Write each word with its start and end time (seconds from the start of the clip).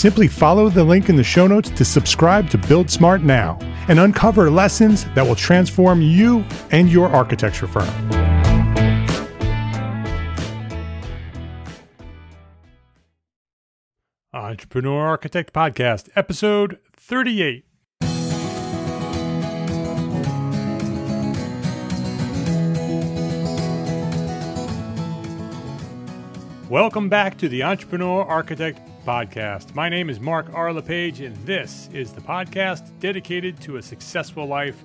Simply 0.00 0.28
follow 0.28 0.70
the 0.70 0.82
link 0.82 1.10
in 1.10 1.16
the 1.16 1.22
show 1.22 1.46
notes 1.46 1.68
to 1.68 1.84
subscribe 1.84 2.48
to 2.48 2.56
Build 2.56 2.90
Smart 2.90 3.20
now 3.20 3.58
and 3.86 4.00
uncover 4.00 4.50
lessons 4.50 5.04
that 5.14 5.26
will 5.26 5.34
transform 5.34 6.00
you 6.00 6.42
and 6.70 6.88
your 6.88 7.10
architecture 7.10 7.66
firm. 7.66 7.86
Entrepreneur 14.32 15.06
Architect 15.06 15.52
Podcast, 15.52 16.08
episode 16.16 16.78
38. 16.96 17.66
Welcome 26.70 27.10
back 27.10 27.36
to 27.36 27.50
the 27.50 27.62
Entrepreneur 27.62 28.24
Architect 28.24 28.80
Podcast. 29.06 29.74
My 29.74 29.88
name 29.88 30.10
is 30.10 30.20
Mark 30.20 30.50
R. 30.52 30.72
LePage, 30.72 31.20
and 31.20 31.34
this 31.46 31.88
is 31.92 32.12
the 32.12 32.20
podcast 32.20 32.90
dedicated 33.00 33.60
to 33.62 33.76
a 33.76 33.82
successful 33.82 34.46
life 34.46 34.84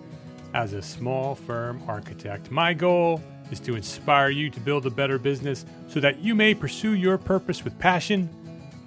as 0.53 0.73
a 0.73 0.81
small 0.81 1.35
firm 1.35 1.83
architect. 1.87 2.49
My 2.49 2.73
goal 2.73 3.21
is 3.51 3.59
to 3.61 3.75
inspire 3.75 4.29
you 4.29 4.49
to 4.49 4.59
build 4.59 4.85
a 4.85 4.89
better 4.89 5.17
business 5.19 5.65
so 5.87 5.99
that 5.99 6.19
you 6.19 6.33
may 6.33 6.53
pursue 6.53 6.93
your 6.93 7.17
purpose 7.17 7.63
with 7.63 7.77
passion 7.77 8.29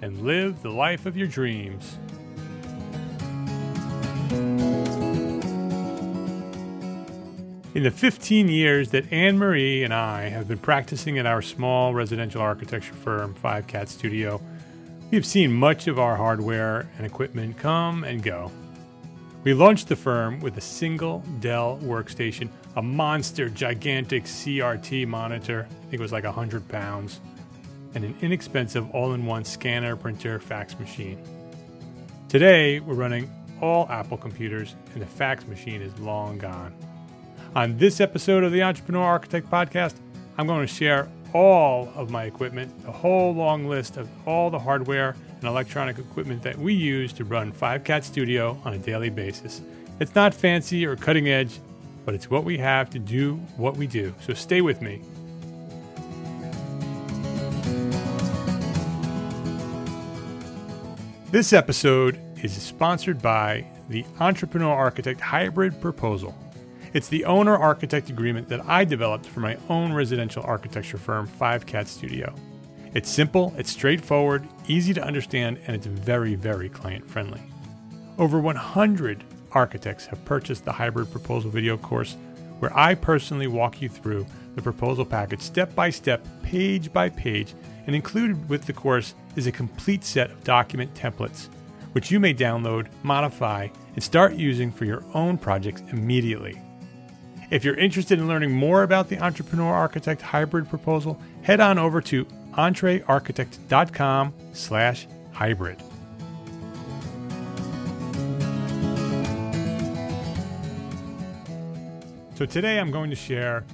and 0.01 0.21
live 0.21 0.61
the 0.61 0.71
life 0.71 1.05
of 1.05 1.15
your 1.15 1.27
dreams. 1.27 1.97
In 7.75 7.83
the 7.83 7.91
15 7.91 8.49
years 8.49 8.89
that 8.89 9.13
Anne 9.13 9.37
Marie 9.37 9.83
and 9.83 9.93
I 9.93 10.29
have 10.29 10.47
been 10.47 10.57
practicing 10.57 11.19
at 11.19 11.25
our 11.25 11.41
small 11.41 11.93
residential 11.93 12.41
architecture 12.41 12.95
firm, 12.95 13.35
Five 13.35 13.67
Cat 13.67 13.89
Studio, 13.89 14.41
we 15.11 15.15
have 15.15 15.25
seen 15.25 15.51
much 15.51 15.87
of 15.87 15.97
our 15.97 16.15
hardware 16.15 16.87
and 16.97 17.05
equipment 17.05 17.57
come 17.57 18.03
and 18.03 18.21
go. 18.21 18.51
We 19.43 19.53
launched 19.53 19.87
the 19.87 19.95
firm 19.95 20.39
with 20.39 20.57
a 20.57 20.61
single 20.61 21.19
Dell 21.39 21.79
workstation, 21.81 22.49
a 22.75 22.81
monster, 22.81 23.49
gigantic 23.49 24.25
CRT 24.25 25.07
monitor, 25.07 25.67
I 25.67 25.73
think 25.83 25.93
it 25.93 25.99
was 25.99 26.11
like 26.11 26.25
100 26.25 26.67
pounds, 26.67 27.21
and 27.95 28.03
an 28.03 28.15
inexpensive 28.21 28.89
all 28.91 29.13
in 29.13 29.25
one 29.25 29.45
scanner, 29.45 29.95
printer, 29.95 30.39
fax 30.39 30.77
machine. 30.77 31.17
Today, 32.27 32.79
we're 32.79 32.93
running 32.93 33.31
all 33.61 33.87
Apple 33.89 34.17
computers, 34.17 34.75
and 34.93 35.01
the 35.01 35.07
fax 35.07 35.47
machine 35.47 35.81
is 35.81 35.97
long 35.99 36.37
gone. 36.37 36.75
On 37.55 37.77
this 37.79 37.99
episode 37.99 38.43
of 38.43 38.51
the 38.51 38.61
Entrepreneur 38.61 39.03
Architect 39.03 39.49
Podcast, 39.49 39.95
I'm 40.37 40.45
going 40.45 40.67
to 40.67 40.71
share 40.71 41.09
all 41.33 41.91
of 41.95 42.09
my 42.09 42.25
equipment, 42.25 42.83
the 42.83 42.91
whole 42.91 43.33
long 43.33 43.67
list 43.67 43.97
of 43.97 44.09
all 44.27 44.49
the 44.49 44.59
hardware 44.59 45.15
and 45.39 45.43
electronic 45.43 45.97
equipment 45.97 46.41
that 46.43 46.57
we 46.57 46.73
use 46.73 47.13
to 47.13 47.23
run 47.23 47.51
Five 47.51 47.83
Cat 47.83 48.03
Studio 48.03 48.59
on 48.65 48.73
a 48.73 48.77
daily 48.77 49.09
basis. 49.09 49.61
It's 49.99 50.15
not 50.15 50.33
fancy 50.33 50.85
or 50.85 50.95
cutting 50.95 51.29
edge, 51.29 51.59
but 52.05 52.15
it's 52.15 52.29
what 52.29 52.43
we 52.43 52.57
have 52.57 52.89
to 52.91 52.99
do 52.99 53.35
what 53.57 53.77
we 53.77 53.87
do. 53.87 54.13
So 54.21 54.33
stay 54.33 54.61
with 54.61 54.81
me. 54.81 55.01
This 61.31 61.53
episode 61.53 62.19
is 62.41 62.59
sponsored 62.59 63.21
by 63.21 63.67
the 63.87 64.03
Entrepreneur 64.19 64.73
Architect 64.73 65.21
Hybrid 65.21 65.79
Proposal. 65.79 66.35
It's 66.91 67.07
the 67.07 67.25
owner 67.25 67.55
architect 67.55 68.09
agreement 68.09 68.49
that 68.49 68.65
I 68.65 68.83
developed 68.83 69.27
for 69.27 69.41
my 69.41 69.57
own 69.69 69.93
residential 69.93 70.43
architecture 70.43 70.97
firm, 70.97 71.27
Five 71.27 71.67
Cat 71.67 71.87
Studio. 71.87 72.33
It's 72.95 73.09
simple, 73.09 73.53
it's 73.57 73.69
straightforward, 73.69 74.47
easy 74.67 74.95
to 74.95 75.03
understand, 75.03 75.59
and 75.67 75.75
it's 75.75 75.85
very, 75.85 76.33
very 76.33 76.67
client 76.67 77.07
friendly. 77.07 77.41
Over 78.17 78.39
100 78.39 79.23
architects 79.51 80.07
have 80.07 80.25
purchased 80.25 80.65
the 80.65 80.71
hybrid 80.71 81.11
proposal 81.11 81.51
video 81.51 81.77
course, 81.77 82.17
where 82.57 82.75
I 82.75 82.95
personally 82.95 83.47
walk 83.47 83.83
you 83.83 83.89
through 83.89 84.25
the 84.55 84.61
proposal 84.63 85.05
package 85.05 85.41
step 85.41 85.75
by 85.75 85.91
step, 85.91 86.25
page 86.41 86.91
by 86.91 87.09
page, 87.09 87.53
and 87.85 87.95
included 87.95 88.49
with 88.49 88.65
the 88.65 88.73
course 88.73 89.13
is 89.35 89.45
a 89.45 89.51
complete 89.51 90.03
set 90.03 90.31
of 90.31 90.43
document 90.43 90.95
templates, 90.95 91.49
which 91.91 92.09
you 92.09 92.19
may 92.19 92.33
download, 92.33 92.87
modify, 93.03 93.67
and 93.93 94.03
start 94.03 94.33
using 94.33 94.71
for 94.71 94.85
your 94.85 95.03
own 95.13 95.37
projects 95.37 95.83
immediately. 95.91 96.59
If 97.51 97.65
you're 97.65 97.75
interested 97.75 98.19
in 98.19 98.27
learning 98.27 98.51
more 98.51 98.83
about 98.83 99.09
the 99.09 99.17
Entrepreneur 99.19 99.73
Architect 99.73 100.21
Hybrid 100.21 100.69
proposal, 100.69 101.19
head 101.41 101.59
on 101.59 101.79
over 101.79 101.99
to 102.01 102.25
entrearchitect.com 102.53 104.33
slash 104.53 105.07
hybrid. 105.31 105.81
So 112.35 112.45
today 112.45 112.79
I'm 112.79 112.91
going 112.91 113.09
to 113.09 113.15
share 113.15 113.65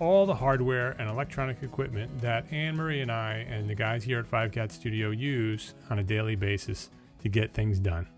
all 0.00 0.26
the 0.26 0.34
hardware 0.34 0.96
and 0.98 1.08
electronic 1.08 1.62
equipment 1.62 2.20
that 2.20 2.44
Anne 2.52 2.76
Marie 2.76 3.00
and 3.00 3.12
I 3.12 3.46
and 3.48 3.70
the 3.70 3.74
guys 3.74 4.02
here 4.02 4.18
at 4.18 4.26
Five 4.26 4.50
Cat 4.50 4.72
Studio 4.72 5.10
use 5.10 5.74
on 5.90 6.00
a 6.00 6.02
daily 6.02 6.34
basis 6.34 6.90
to 7.22 7.28
get 7.28 7.54
things 7.54 7.78
done. 7.78 8.08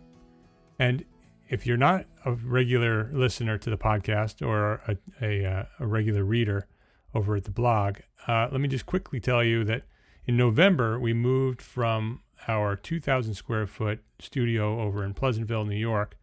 And 0.79 1.05
if 1.49 1.67
you're 1.67 1.77
not 1.77 2.07
a 2.25 2.33
regular 2.33 3.11
listener 3.13 3.59
to 3.59 3.71
the 3.71 3.77
podcast 3.77 4.47
or 4.47 4.81
a, 4.89 4.97
a, 5.23 5.45
uh, 5.45 5.65
a 5.81 5.87
regular 5.87 6.25
reader 6.25 6.67
over 7.15 7.37
at 7.37 7.45
the 7.45 7.51
blog, 7.51 7.99
uh, 8.27 8.49
let 8.51 8.61
me 8.61 8.69
just 8.69 8.87
quickly 8.87 9.21
tell 9.21 9.45
you 9.45 9.65
that 9.65 9.83
in 10.27 10.37
November, 10.37 10.99
we 10.99 11.13
moved 11.13 11.61
from 11.61 12.23
our 12.49 12.77
2,000 12.77 13.35
square 13.35 13.67
foot 13.67 14.01
studio 14.19 14.81
over 14.81 15.05
in 15.05 15.15
Pleasantville, 15.15 15.65
New 15.65 15.77
York, 15.77 16.17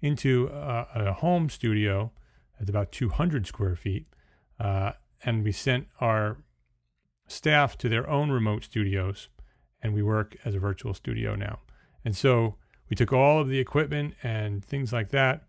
into 0.00 0.48
a, 0.52 0.86
a 0.94 1.12
home 1.12 1.48
studio 1.48 2.12
that's 2.58 2.70
about 2.70 2.92
200 2.92 3.46
square 3.46 3.76
feet. 3.76 4.06
Uh, 4.60 4.92
and 5.24 5.42
we 5.42 5.52
sent 5.52 5.88
our 6.00 6.38
staff 7.26 7.76
to 7.78 7.88
their 7.88 8.08
own 8.08 8.30
remote 8.30 8.64
studios. 8.64 9.28
and 9.80 9.94
we 9.94 10.02
work 10.02 10.36
as 10.44 10.54
a 10.54 10.58
virtual 10.58 10.92
studio 10.92 11.36
now. 11.36 11.60
And 12.04 12.16
so 12.16 12.56
we 12.88 12.96
took 12.96 13.12
all 13.12 13.40
of 13.40 13.48
the 13.48 13.58
equipment 13.58 14.14
and 14.22 14.64
things 14.64 14.92
like 14.92 15.10
that 15.10 15.44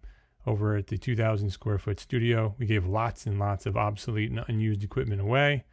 over 0.45 0.75
at 0.75 0.87
the 0.87 0.97
2,000 0.97 1.49
square 1.49 1.77
foot 1.77 1.99
studio. 1.99 2.55
We 2.57 2.65
gave 2.65 2.85
lots 2.85 3.25
and 3.25 3.39
lots 3.39 3.65
of 3.65 3.77
obsolete 3.77 4.31
and 4.31 4.43
unused 4.47 4.83
equipment 4.83 5.21
away, 5.21 5.65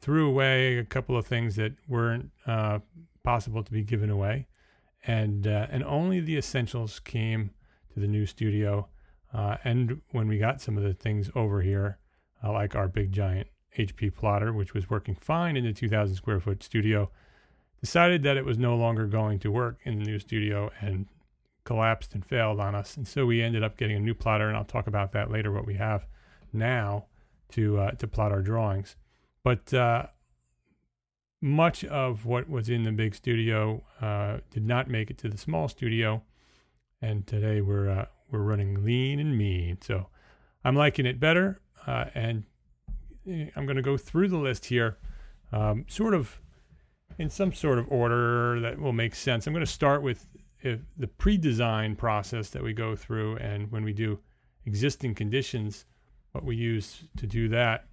threw 0.00 0.28
away 0.28 0.78
a 0.78 0.84
couple 0.84 1.16
of 1.16 1.26
things 1.26 1.56
that 1.56 1.72
weren't 1.88 2.30
uh, 2.46 2.80
possible 3.22 3.62
to 3.62 3.72
be 3.72 3.82
given 3.82 4.10
away, 4.10 4.48
and 5.04 5.46
uh, 5.46 5.66
and 5.70 5.84
only 5.84 6.20
the 6.20 6.36
essentials 6.36 6.98
came 7.00 7.50
to 7.92 8.00
the 8.00 8.06
new 8.06 8.26
studio. 8.26 8.88
Uh, 9.32 9.56
and 9.64 10.02
when 10.10 10.28
we 10.28 10.38
got 10.38 10.60
some 10.60 10.76
of 10.76 10.82
the 10.82 10.92
things 10.92 11.30
over 11.34 11.62
here, 11.62 11.98
uh, 12.44 12.52
like 12.52 12.74
our 12.74 12.88
big 12.88 13.12
giant 13.12 13.48
HP 13.78 14.14
plotter, 14.14 14.52
which 14.52 14.74
was 14.74 14.90
working 14.90 15.14
fine 15.14 15.56
in 15.56 15.64
the 15.64 15.72
2,000 15.72 16.14
square 16.16 16.38
foot 16.38 16.62
studio, 16.62 17.10
decided 17.80 18.22
that 18.22 18.36
it 18.36 18.44
was 18.44 18.58
no 18.58 18.76
longer 18.76 19.06
going 19.06 19.38
to 19.38 19.50
work 19.50 19.78
in 19.84 19.98
the 19.98 20.04
new 20.04 20.18
studio 20.18 20.70
and 20.80 21.06
collapsed 21.64 22.14
and 22.14 22.24
failed 22.24 22.60
on 22.60 22.74
us. 22.74 22.96
And 22.96 23.06
so 23.06 23.26
we 23.26 23.42
ended 23.42 23.62
up 23.62 23.76
getting 23.76 23.96
a 23.96 24.00
new 24.00 24.14
plotter, 24.14 24.48
and 24.48 24.56
I'll 24.56 24.64
talk 24.64 24.86
about 24.86 25.12
that 25.12 25.30
later. 25.30 25.52
What 25.52 25.66
we 25.66 25.74
have 25.74 26.06
now 26.52 27.06
to 27.52 27.78
uh, 27.78 27.90
to 27.92 28.06
plot 28.06 28.32
our 28.32 28.42
drawings, 28.42 28.96
but 29.42 29.72
uh, 29.72 30.06
much 31.40 31.84
of 31.84 32.24
what 32.24 32.48
was 32.48 32.68
in 32.68 32.84
the 32.84 32.92
big 32.92 33.14
studio 33.14 33.82
uh, 34.00 34.38
did 34.50 34.64
not 34.64 34.88
make 34.88 35.10
it 35.10 35.18
to 35.18 35.28
the 35.28 35.36
small 35.36 35.68
studio, 35.68 36.22
and 37.00 37.26
today 37.26 37.60
we're 37.60 37.90
uh, 37.90 38.06
we're 38.30 38.42
running 38.42 38.84
lean 38.84 39.18
and 39.18 39.36
mean. 39.36 39.78
So 39.80 40.08
I'm 40.64 40.76
liking 40.76 41.06
it 41.06 41.20
better, 41.20 41.60
uh, 41.86 42.06
and 42.14 42.44
eh, 43.28 43.46
I'm 43.56 43.66
going 43.66 43.76
to 43.76 43.82
go 43.82 43.96
through 43.96 44.28
the 44.28 44.38
list 44.38 44.66
here, 44.66 44.98
um, 45.52 45.84
sort 45.88 46.14
of 46.14 46.40
in 47.18 47.28
some 47.28 47.52
sort 47.52 47.78
of 47.78 47.86
order 47.90 48.60
that 48.60 48.78
will 48.78 48.92
make 48.92 49.14
sense. 49.14 49.46
I'm 49.46 49.52
going 49.52 49.64
to 49.64 49.70
start 49.70 50.02
with 50.02 50.26
if 50.62 50.80
the 50.96 51.08
pre-design 51.08 51.96
process 51.96 52.50
that 52.50 52.62
we 52.62 52.72
go 52.72 52.94
through 52.94 53.36
and 53.36 53.70
when 53.70 53.84
we 53.84 53.92
do 53.92 54.18
existing 54.64 55.14
conditions 55.14 55.84
what 56.32 56.44
we 56.44 56.56
use 56.56 57.04
to 57.16 57.26
do 57.26 57.48
that 57.48 57.86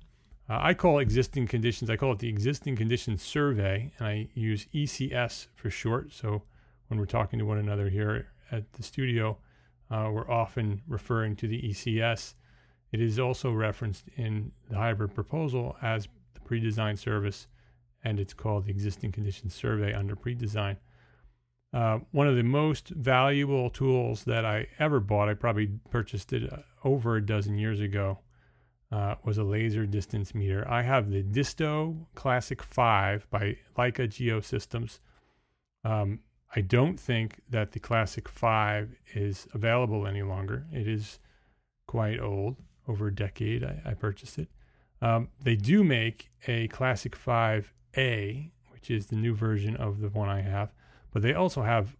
uh, 0.50 0.60
i 0.62 0.74
call 0.74 1.00
existing 1.00 1.48
conditions 1.48 1.90
i 1.90 1.96
call 1.96 2.14
it 2.14 2.20
the 2.20 2.30
existing 2.30 2.76
conditions 2.76 3.22
survey 3.22 3.92
and 3.98 4.08
i 4.08 4.28
use 4.34 4.68
ecs 4.74 5.48
for 5.54 5.70
short. 5.70 6.14
So 6.14 6.44
when 6.88 7.00
we're 7.00 7.06
talking 7.06 7.40
to 7.40 7.46
one 7.46 7.58
another 7.58 7.90
here 7.90 8.28
at 8.52 8.72
the 8.74 8.84
studio 8.84 9.38
uh, 9.92 10.10
we're 10.12 10.30
often 10.30 10.82
referring 10.88 11.36
to 11.38 11.48
the 11.48 11.62
ecs 11.62 12.36
it 12.92 13.02
is 13.02 13.20
also 13.20 13.52
referenced 13.52 14.06
in 14.16 14.52
the 14.70 14.78
hybrid 14.78 15.14
proposal 15.14 15.76
as 15.82 16.08
the 16.34 16.40
pre-design 16.42 16.98
service 16.98 17.48
and 18.04 18.20
it's 18.20 18.34
called 18.34 18.66
the 18.66 18.72
existing 18.72 19.12
conditions 19.12 19.54
survey 19.54 19.94
under 19.94 20.16
pre-design 20.16 20.78
uh, 21.72 22.00
one 22.12 22.28
of 22.28 22.36
the 22.36 22.44
most 22.44 22.90
valuable 22.90 23.70
tools 23.70 24.24
that 24.24 24.44
I 24.46 24.68
ever 24.80 25.00
bought, 25.00 25.30
I 25.30 25.36
probably 25.36 25.68
purchased 25.90 26.34
it 26.34 26.52
uh, 26.52 26.58
over 26.84 27.16
a 27.16 27.26
dozen 27.26 27.58
years 27.58 27.80
ago, 27.80 28.20
uh, 28.92 29.16
was 29.24 29.38
a 29.38 29.44
laser 29.44 29.86
distance 29.86 30.34
meter. 30.34 30.68
I 30.68 30.82
have 30.82 31.12
the 31.12 31.22
Disto 31.22 32.08
Classic 32.16 32.64
5 32.64 33.30
by 33.30 33.58
Leica 33.78 34.08
Geosystems. 34.08 35.00
Um, 35.84 36.22
I 36.56 36.62
don't 36.62 37.00
think 37.00 37.42
that 37.48 37.74
the 37.74 37.80
Classic 37.80 38.28
5 38.28 38.96
is 39.14 39.48
available 39.54 40.08
any 40.08 40.24
longer. 40.24 40.66
It 40.74 40.88
is 40.88 41.20
quite 41.86 42.20
old, 42.20 42.58
over 42.88 43.08
a 43.08 43.16
decade. 43.16 43.64
I, 43.64 43.82
I 43.86 43.94
purchased 43.94 44.40
it. 44.40 44.48
Um, 45.04 45.30
they 45.40 45.56
do 45.56 45.84
make 45.84 46.32
a 46.48 46.68
Classic 46.70 47.16
5A, 47.16 48.50
which 48.72 48.90
is 48.90 49.06
the 49.06 49.16
new 49.16 49.36
version 49.36 49.76
of 49.76 50.02
the 50.02 50.10
one 50.10 50.30
I 50.30 50.42
have 50.42 50.74
but 51.12 51.22
they 51.22 51.34
also 51.34 51.64
have 51.64 51.96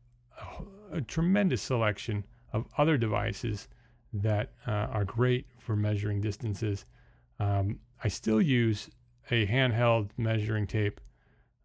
a, 0.92 0.98
a 0.98 1.02
tremendous 1.02 1.62
selection 1.62 2.26
of 2.54 2.66
other 2.78 2.98
devices 2.98 3.68
that 4.12 4.52
uh, 4.68 4.72
are 4.72 5.06
great 5.06 5.46
for 5.58 5.76
measuring 5.76 6.22
distances. 6.22 6.86
Um, 7.40 7.80
I 8.04 8.08
still 8.08 8.42
use 8.42 8.90
a 9.32 9.46
handheld 9.46 10.10
measuring 10.18 10.68
tape 10.68 11.00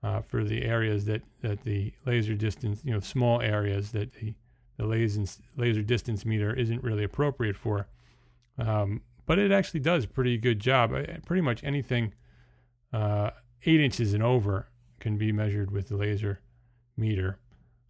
uh, 0.03 0.21
for 0.21 0.45
the 0.45 0.63
areas 0.63 1.07
that, 1.07 1.23
that 1.41 1.65
the 1.65 1.93
laser 2.05 2.35
distance, 2.35 2.83
you 2.85 2.93
know, 2.93 3.01
small 3.01 3.41
areas 3.41 3.93
that 3.93 4.13
the, 4.15 4.35
the 4.77 4.87
laser, 4.87 5.25
laser 5.57 5.83
distance 5.83 6.27
meter 6.27 6.53
isn't 6.55 6.83
really 6.83 7.05
appropriate 7.05 7.57
for. 7.57 7.89
Um, 8.59 9.01
but 9.27 9.39
it 9.39 9.51
actually 9.51 9.81
does 9.81 10.05
a 10.05 10.09
pretty 10.09 10.37
good 10.37 10.61
job. 10.61 10.93
Pretty 11.25 11.41
much 11.41 11.65
anything 11.65 12.13
uh, 12.93 13.31
eight 13.65 13.81
inches 13.81 14.13
and 14.13 14.23
over 14.23 14.69
can 15.01 15.17
be 15.17 15.33
measured 15.33 15.71
with 15.71 15.89
the 15.89 15.97
laser 15.97 16.41
meter. 16.97 17.39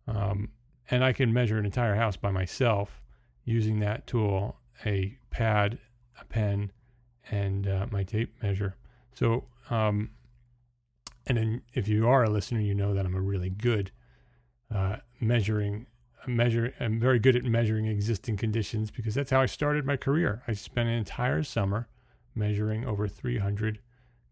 Um, 0.07 0.51
and 0.91 1.05
I 1.05 1.13
can 1.13 1.33
measure 1.33 1.59
an 1.59 1.65
entire 1.65 1.95
house 1.95 2.17
by 2.17 2.31
myself 2.31 3.01
using 3.45 3.81
that 3.81 4.07
tool, 4.07 4.57
a 4.85 5.17
pad, 5.31 5.79
a 6.21 6.25
pen, 6.25 6.73
and 7.31 7.67
uh, 7.67 7.87
my 7.91 8.03
tape 8.03 8.35
measure. 8.43 8.77
So, 9.15 9.45
um, 9.71 10.11
and 11.27 11.39
then 11.39 11.63
if 11.73 11.89
you 11.89 12.07
are 12.07 12.25
a 12.25 12.31
listener, 12.31 12.61
you 12.61 12.75
know 12.75 12.95
that 12.95 13.07
I'm 13.07 13.15
a 13.15 13.21
really 13.21 13.51
good 13.51 13.91
uh, 14.75 14.97
measuring, 15.21 15.87
measure. 16.27 16.75
I'm 16.81 17.01
very 17.01 17.19
good 17.19 17.37
at 17.37 17.45
measuring 17.45 17.87
existing 17.87 18.37
conditions 18.37 18.91
because 18.91 19.15
that's 19.15 19.31
how 19.31 19.41
I 19.41 19.47
started 19.47 19.87
my 19.87 19.97
career. 19.97 20.43
I 20.47 20.53
spent 20.53 20.89
an 20.89 20.95
entire 20.95 21.43
summer 21.43 21.89
measuring 22.35 22.85
over 22.85 23.09
300 23.09 23.79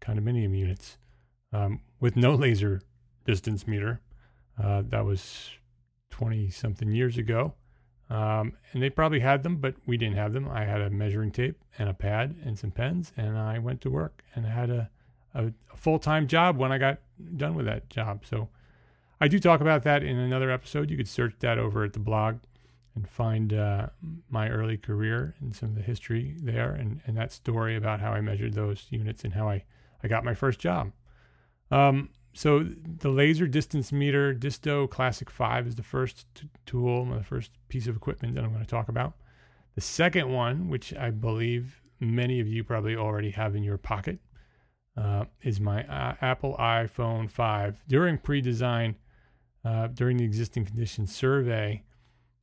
condominium 0.01 0.57
units 0.57 0.97
um, 1.51 1.81
with 1.99 2.15
no 2.15 2.35
laser 2.35 2.81
distance 3.25 3.67
meter. 3.67 4.01
Uh, 4.61 4.83
that 4.87 5.05
was 5.05 5.51
20 6.11 6.49
something 6.49 6.91
years 6.91 7.17
ago. 7.17 7.53
Um, 8.09 8.53
and 8.71 8.83
they 8.83 8.89
probably 8.89 9.21
had 9.21 9.43
them, 9.43 9.57
but 9.57 9.75
we 9.85 9.97
didn't 9.97 10.17
have 10.17 10.33
them. 10.33 10.47
I 10.47 10.65
had 10.65 10.81
a 10.81 10.89
measuring 10.89 11.31
tape 11.31 11.63
and 11.79 11.89
a 11.89 11.93
pad 11.93 12.35
and 12.45 12.59
some 12.59 12.71
pens, 12.71 13.11
and 13.17 13.37
I 13.37 13.57
went 13.59 13.81
to 13.81 13.89
work 13.89 14.23
and 14.35 14.45
had 14.45 14.69
a, 14.69 14.89
a, 15.33 15.45
a 15.73 15.77
full 15.77 15.99
time 15.99 16.27
job 16.27 16.57
when 16.57 16.71
I 16.71 16.77
got 16.77 16.99
done 17.35 17.55
with 17.55 17.65
that 17.65 17.89
job. 17.89 18.23
So 18.25 18.49
I 19.19 19.27
do 19.27 19.39
talk 19.39 19.61
about 19.61 19.83
that 19.83 20.03
in 20.03 20.17
another 20.17 20.51
episode. 20.51 20.91
You 20.91 20.97
could 20.97 21.07
search 21.07 21.35
that 21.39 21.57
over 21.57 21.83
at 21.83 21.93
the 21.93 21.99
blog 21.99 22.39
and 22.95 23.09
find 23.09 23.53
uh, 23.53 23.87
my 24.29 24.49
early 24.49 24.77
career 24.77 25.35
and 25.39 25.55
some 25.55 25.69
of 25.69 25.75
the 25.75 25.81
history 25.81 26.35
there 26.39 26.71
and, 26.71 27.01
and 27.05 27.17
that 27.17 27.31
story 27.31 27.75
about 27.75 27.99
how 27.99 28.11
I 28.11 28.21
measured 28.21 28.53
those 28.53 28.85
units 28.89 29.23
and 29.23 29.33
how 29.33 29.49
I, 29.49 29.63
I 30.03 30.07
got 30.07 30.23
my 30.23 30.35
first 30.35 30.59
job. 30.59 30.91
Um, 31.71 32.09
so 32.33 32.63
the 32.63 33.09
laser 33.09 33.47
distance 33.47 33.91
meter 33.91 34.33
Disto 34.33 34.87
Classic 34.89 35.29
5 35.29 35.67
is 35.67 35.75
the 35.75 35.83
first 35.83 36.25
t- 36.33 36.49
tool, 36.65 37.05
the 37.05 37.23
first 37.23 37.51
piece 37.69 37.87
of 37.87 37.95
equipment 37.95 38.35
that 38.35 38.43
I'm 38.43 38.51
going 38.51 38.63
to 38.63 38.69
talk 38.69 38.89
about. 38.89 39.13
The 39.75 39.81
second 39.81 40.31
one, 40.31 40.67
which 40.67 40.93
I 40.95 41.11
believe 41.11 41.81
many 41.99 42.39
of 42.39 42.47
you 42.47 42.63
probably 42.63 42.95
already 42.95 43.31
have 43.31 43.55
in 43.55 43.63
your 43.63 43.77
pocket, 43.77 44.19
uh, 44.97 45.25
is 45.41 45.59
my 45.59 45.83
uh, 45.83 46.15
Apple 46.21 46.55
iPhone 46.59 47.29
5. 47.29 47.83
During 47.87 48.17
pre-design, 48.17 48.95
uh, 49.63 49.87
during 49.87 50.17
the 50.17 50.25
existing 50.25 50.65
conditions 50.65 51.15
survey, 51.15 51.83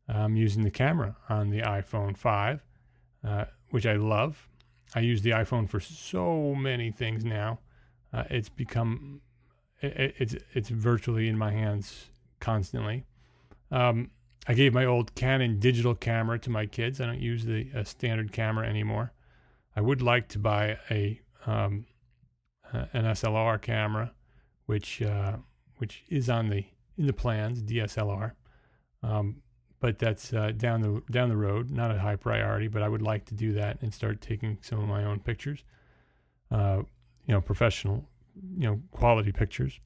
I'm 0.08 0.36
using 0.36 0.62
the 0.62 0.70
camera 0.70 1.16
on 1.28 1.50
the 1.50 1.60
iPhone 1.60 2.16
5, 2.16 2.64
uh, 3.26 3.44
which 3.70 3.86
I 3.86 3.94
love. 3.94 4.48
I 4.94 5.00
use 5.00 5.22
the 5.22 5.30
iPhone 5.30 5.68
for 5.68 5.78
so 5.78 6.54
many 6.54 6.90
things 6.90 7.24
now. 7.24 7.60
Uh, 8.12 8.24
it's 8.28 8.48
become 8.48 9.20
it, 9.80 10.14
it's 10.18 10.34
it's 10.54 10.68
virtually 10.68 11.28
in 11.28 11.36
my 11.36 11.52
hands 11.52 12.06
constantly. 12.38 13.04
Um, 13.70 14.10
I 14.46 14.54
gave 14.54 14.72
my 14.72 14.84
old 14.84 15.14
Canon 15.14 15.58
digital 15.58 15.94
camera 15.94 16.38
to 16.40 16.50
my 16.50 16.66
kids. 16.66 17.00
I 17.00 17.06
don't 17.06 17.20
use 17.20 17.44
the 17.44 17.68
standard 17.84 18.32
camera 18.32 18.66
anymore. 18.66 19.12
I 19.76 19.80
would 19.80 20.02
like 20.02 20.28
to 20.28 20.38
buy 20.38 20.78
a 20.90 21.20
um, 21.46 21.86
uh, 22.72 22.86
an 22.92 23.04
SLR 23.04 23.60
camera, 23.60 24.12
which 24.66 25.02
uh, 25.02 25.36
which 25.78 26.04
is 26.08 26.28
on 26.28 26.48
the 26.48 26.64
in 26.96 27.06
the 27.06 27.12
plans 27.12 27.62
DSLR, 27.62 28.32
um, 29.02 29.42
but 29.78 29.98
that's 29.98 30.32
uh, 30.32 30.52
down 30.56 30.80
the 30.80 31.02
down 31.10 31.28
the 31.28 31.36
road. 31.36 31.70
Not 31.70 31.90
a 31.90 31.98
high 31.98 32.16
priority, 32.16 32.68
but 32.68 32.82
I 32.82 32.88
would 32.88 33.02
like 33.02 33.24
to 33.26 33.34
do 33.34 33.52
that 33.54 33.80
and 33.82 33.92
start 33.92 34.20
taking 34.20 34.58
some 34.60 34.80
of 34.80 34.88
my 34.88 35.04
own 35.04 35.20
pictures. 35.20 35.64
Uh, 36.50 36.82
you 37.26 37.34
know, 37.34 37.40
professional 37.40 38.04
you 38.56 38.66
know 38.66 38.80
quality 38.90 39.32
pictures. 39.32 39.80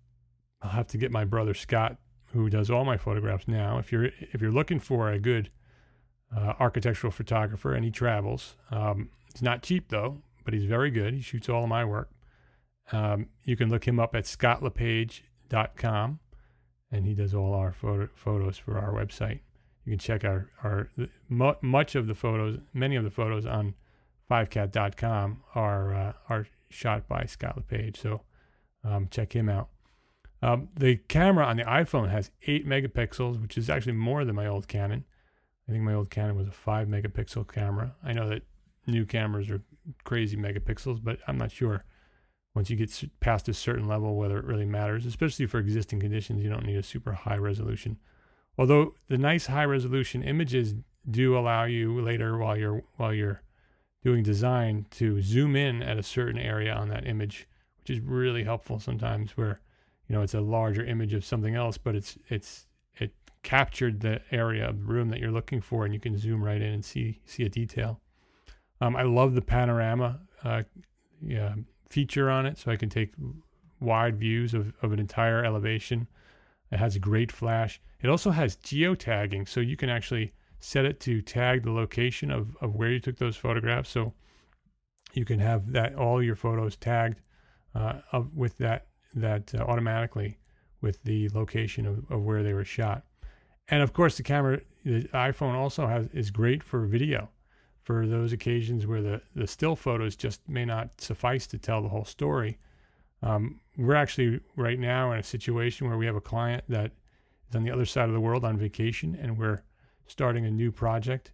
I'll 0.62 0.70
have 0.70 0.87
to 0.88 0.99
get 0.99 1.11
my 1.11 1.25
brother 1.25 1.54
Scott, 1.54 1.99
who 2.32 2.49
does 2.49 2.70
all 2.70 2.84
my 2.84 2.96
photographs 2.96 3.46
now. 3.46 3.78
If 3.78 3.92
you're 3.92 4.11
if 4.20 4.40
you're 4.40 4.52
looking 4.52 4.80
for 4.80 5.11
a 5.11 5.18
good 5.18 5.50
uh, 6.34 6.54
architectural 6.58 7.11
photographer 7.11 7.75
and 7.75 7.84
he 7.84 7.90
travels, 7.90 8.56
um, 8.70 9.11
he's 9.32 9.42
not 9.42 9.62
cheap 9.62 9.88
though, 9.88 10.23
but 10.44 10.54
he's 10.54 10.64
very 10.64 10.90
good. 10.90 11.14
He 11.14 11.20
shoots 11.20 11.49
all 11.49 11.64
of 11.64 11.68
my 11.68 11.84
work. 11.84 12.11
Um, 12.92 13.28
you 13.44 13.56
can 13.56 13.70
look 13.70 13.87
him 13.87 13.99
up 13.99 14.14
at 14.14 14.25
scottlepage.com, 14.25 16.20
and 16.90 17.06
he 17.06 17.14
does 17.14 17.34
all 17.34 17.54
our 17.54 17.73
photo, 17.73 18.08
photos 18.14 18.58
for 18.58 18.78
our 18.78 18.92
website. 18.92 19.40
You 19.84 19.92
can 19.92 19.99
check 19.99 20.25
our 20.25 20.50
our 20.62 20.88
much 21.28 21.94
of 21.94 22.06
the 22.06 22.14
photos, 22.14 22.58
many 22.73 22.96
of 22.96 23.04
the 23.04 23.11
photos 23.11 23.46
on 23.46 23.75
5cat.com 24.30 25.42
are 25.54 25.94
uh, 25.94 26.12
are 26.28 26.46
shot 26.70 27.06
by 27.06 27.26
Scott 27.26 27.56
LePage. 27.56 28.00
So 28.00 28.23
um, 28.84 29.08
check 29.10 29.34
him 29.34 29.48
out. 29.48 29.68
Um, 30.42 30.68
the 30.78 30.96
camera 30.96 31.46
on 31.46 31.56
the 31.56 31.64
iPhone 31.64 32.10
has 32.10 32.30
eight 32.46 32.66
megapixels, 32.66 33.40
which 33.40 33.56
is 33.56 33.70
actually 33.70 33.92
more 33.94 34.24
than 34.24 34.36
my 34.36 34.46
old 34.46 34.68
Canon. 34.68 35.04
I 35.68 35.72
think 35.72 35.84
my 35.84 35.94
old 35.94 36.10
Canon 36.10 36.36
was 36.36 36.48
a 36.48 36.52
five 36.52 36.86
megapixel 36.86 37.50
camera. 37.50 37.94
I 38.04 38.12
know 38.12 38.28
that 38.28 38.42
new 38.86 39.06
cameras 39.06 39.50
are 39.50 39.62
crazy 40.04 40.36
megapixels, 40.36 41.02
but 41.02 41.18
I'm 41.26 41.38
not 41.38 41.50
sure 41.50 41.84
once 42.54 42.70
you 42.70 42.76
get 42.76 43.02
past 43.20 43.48
a 43.48 43.54
certain 43.54 43.88
level 43.88 44.16
whether 44.16 44.38
it 44.38 44.44
really 44.44 44.66
matters, 44.66 45.06
especially 45.06 45.46
for 45.46 45.58
existing 45.58 46.00
conditions. 46.00 46.42
You 46.42 46.50
don't 46.50 46.66
need 46.66 46.76
a 46.76 46.82
super 46.82 47.12
high 47.12 47.38
resolution. 47.38 47.98
Although 48.56 48.94
the 49.08 49.18
nice 49.18 49.46
high 49.46 49.64
resolution 49.64 50.22
images 50.22 50.74
do 51.10 51.36
allow 51.36 51.64
you 51.64 52.00
later 52.00 52.38
while 52.38 52.56
you're 52.56 52.84
while 52.96 53.12
you're 53.12 53.42
doing 54.02 54.22
design 54.22 54.86
to 54.90 55.20
zoom 55.22 55.56
in 55.56 55.82
at 55.82 55.98
a 55.98 56.02
certain 56.02 56.38
area 56.38 56.72
on 56.72 56.88
that 56.90 57.06
image, 57.06 57.48
which 57.84 57.98
is 57.98 58.02
really 58.02 58.44
helpful 58.44 58.80
sometimes 58.80 59.36
where 59.36 59.60
you 60.08 60.14
know 60.14 60.22
it's 60.22 60.34
a 60.34 60.40
larger 60.40 60.84
image 60.84 61.14
of 61.14 61.24
something 61.24 61.54
else, 61.54 61.76
but 61.76 61.94
it's 61.94 62.18
it's 62.28 62.66
it 62.96 63.12
captured 63.42 64.00
the 64.00 64.20
area 64.30 64.68
of 64.68 64.78
the 64.78 64.84
room 64.84 65.10
that 65.10 65.20
you're 65.20 65.30
looking 65.30 65.60
for, 65.60 65.84
and 65.84 65.92
you 65.92 66.00
can 66.00 66.16
zoom 66.16 66.42
right 66.42 66.62
in 66.62 66.72
and 66.72 66.84
see 66.84 67.20
see 67.26 67.44
a 67.44 67.48
detail. 67.48 68.00
Um, 68.80 68.96
I 68.96 69.02
love 69.02 69.34
the 69.34 69.42
panorama 69.42 70.20
uh, 70.42 70.62
yeah, 71.22 71.54
feature 71.90 72.30
on 72.30 72.46
it, 72.46 72.58
so 72.58 72.70
I 72.70 72.76
can 72.76 72.88
take 72.88 73.12
wide 73.80 74.16
views 74.16 74.54
of, 74.54 74.72
of 74.82 74.92
an 74.92 74.98
entire 74.98 75.44
elevation. 75.44 76.06
It 76.70 76.78
has 76.78 76.96
a 76.96 77.00
great 77.00 77.30
flash. 77.30 77.80
It 78.02 78.08
also 78.08 78.30
has 78.30 78.56
geotagging, 78.56 79.48
so 79.48 79.60
you 79.60 79.76
can 79.76 79.88
actually 79.88 80.32
set 80.58 80.84
it 80.84 81.00
to 81.00 81.20
tag 81.20 81.62
the 81.62 81.70
location 81.70 82.30
of, 82.30 82.56
of 82.60 82.74
where 82.74 82.90
you 82.90 83.00
took 83.00 83.18
those 83.18 83.36
photographs. 83.36 83.90
So 83.90 84.14
you 85.12 85.24
can 85.24 85.38
have 85.38 85.72
that 85.72 85.94
all 85.94 86.22
your 86.22 86.34
photos 86.34 86.76
tagged 86.76 87.20
uh, 87.75 88.00
of, 88.12 88.35
with 88.35 88.59
that 88.59 88.87
that 89.14 89.54
uh, 89.54 89.59
automatically 89.59 90.38
with 90.81 91.02
the 91.04 91.28
location 91.31 91.87
of, 91.87 92.04
of 92.11 92.23
where 92.23 92.43
they 92.43 92.52
were 92.52 92.64
shot. 92.64 93.04
And 93.69 93.83
of 93.83 93.93
course, 93.93 94.16
the 94.16 94.23
camera, 94.23 94.61
the 94.85 95.04
iPhone 95.14 95.54
also 95.54 95.87
has 95.87 96.09
is 96.09 96.31
great 96.31 96.62
for 96.62 96.87
video 96.87 97.31
for 97.83 98.07
those 98.07 98.33
occasions 98.33 98.87
where 98.87 99.02
the, 99.02 99.21
the 99.35 99.47
still 99.47 99.76
photos 99.76 100.16
just 100.16 100.47
may 100.49 100.64
not 100.64 101.00
suffice 101.00 101.47
to 101.49 101.59
tell 101.59 101.83
the 101.83 101.88
whole 101.88 102.04
story. 102.04 102.59
Um, 103.23 103.61
we're 103.76 103.95
actually 103.95 104.40
right 104.57 104.78
now 104.78 105.12
in 105.12 105.19
a 105.19 105.23
situation 105.23 105.88
where 105.88 105.97
we 105.97 106.07
have 106.07 106.16
a 106.16 106.21
client 106.21 106.64
that 106.69 106.93
is 107.49 107.57
on 107.57 107.64
the 107.64 107.71
other 107.71 107.85
side 107.85 108.09
of 108.09 108.14
the 108.14 108.21
world 108.21 108.45
on 108.45 108.59
vacation, 108.59 109.16
and 109.21 109.38
we're 109.38 109.62
starting 110.07 110.45
a 110.45 110.50
new 110.50 110.71
project 110.71 111.33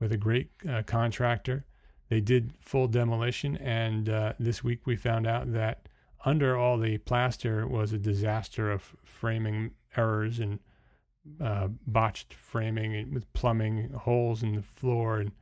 with 0.00 0.12
a 0.12 0.16
great 0.16 0.50
uh, 0.68 0.82
contractor. 0.82 1.64
They 2.12 2.20
did 2.20 2.52
full 2.60 2.88
demolition, 2.88 3.56
and 3.56 4.06
uh, 4.06 4.34
this 4.38 4.62
week 4.62 4.86
we 4.86 4.96
found 4.96 5.26
out 5.26 5.50
that 5.54 5.88
under 6.26 6.54
all 6.58 6.76
the 6.76 6.98
plaster 6.98 7.66
was 7.66 7.94
a 7.94 7.98
disaster 7.98 8.70
of 8.70 8.94
framing 9.02 9.70
errors 9.96 10.38
and 10.38 10.58
uh, 11.40 11.68
botched 11.86 12.34
framing 12.34 13.14
with 13.14 13.32
plumbing 13.32 13.92
holes 13.94 14.42
in 14.42 14.56
the 14.56 14.60
floor 14.60 15.20
and 15.20 15.32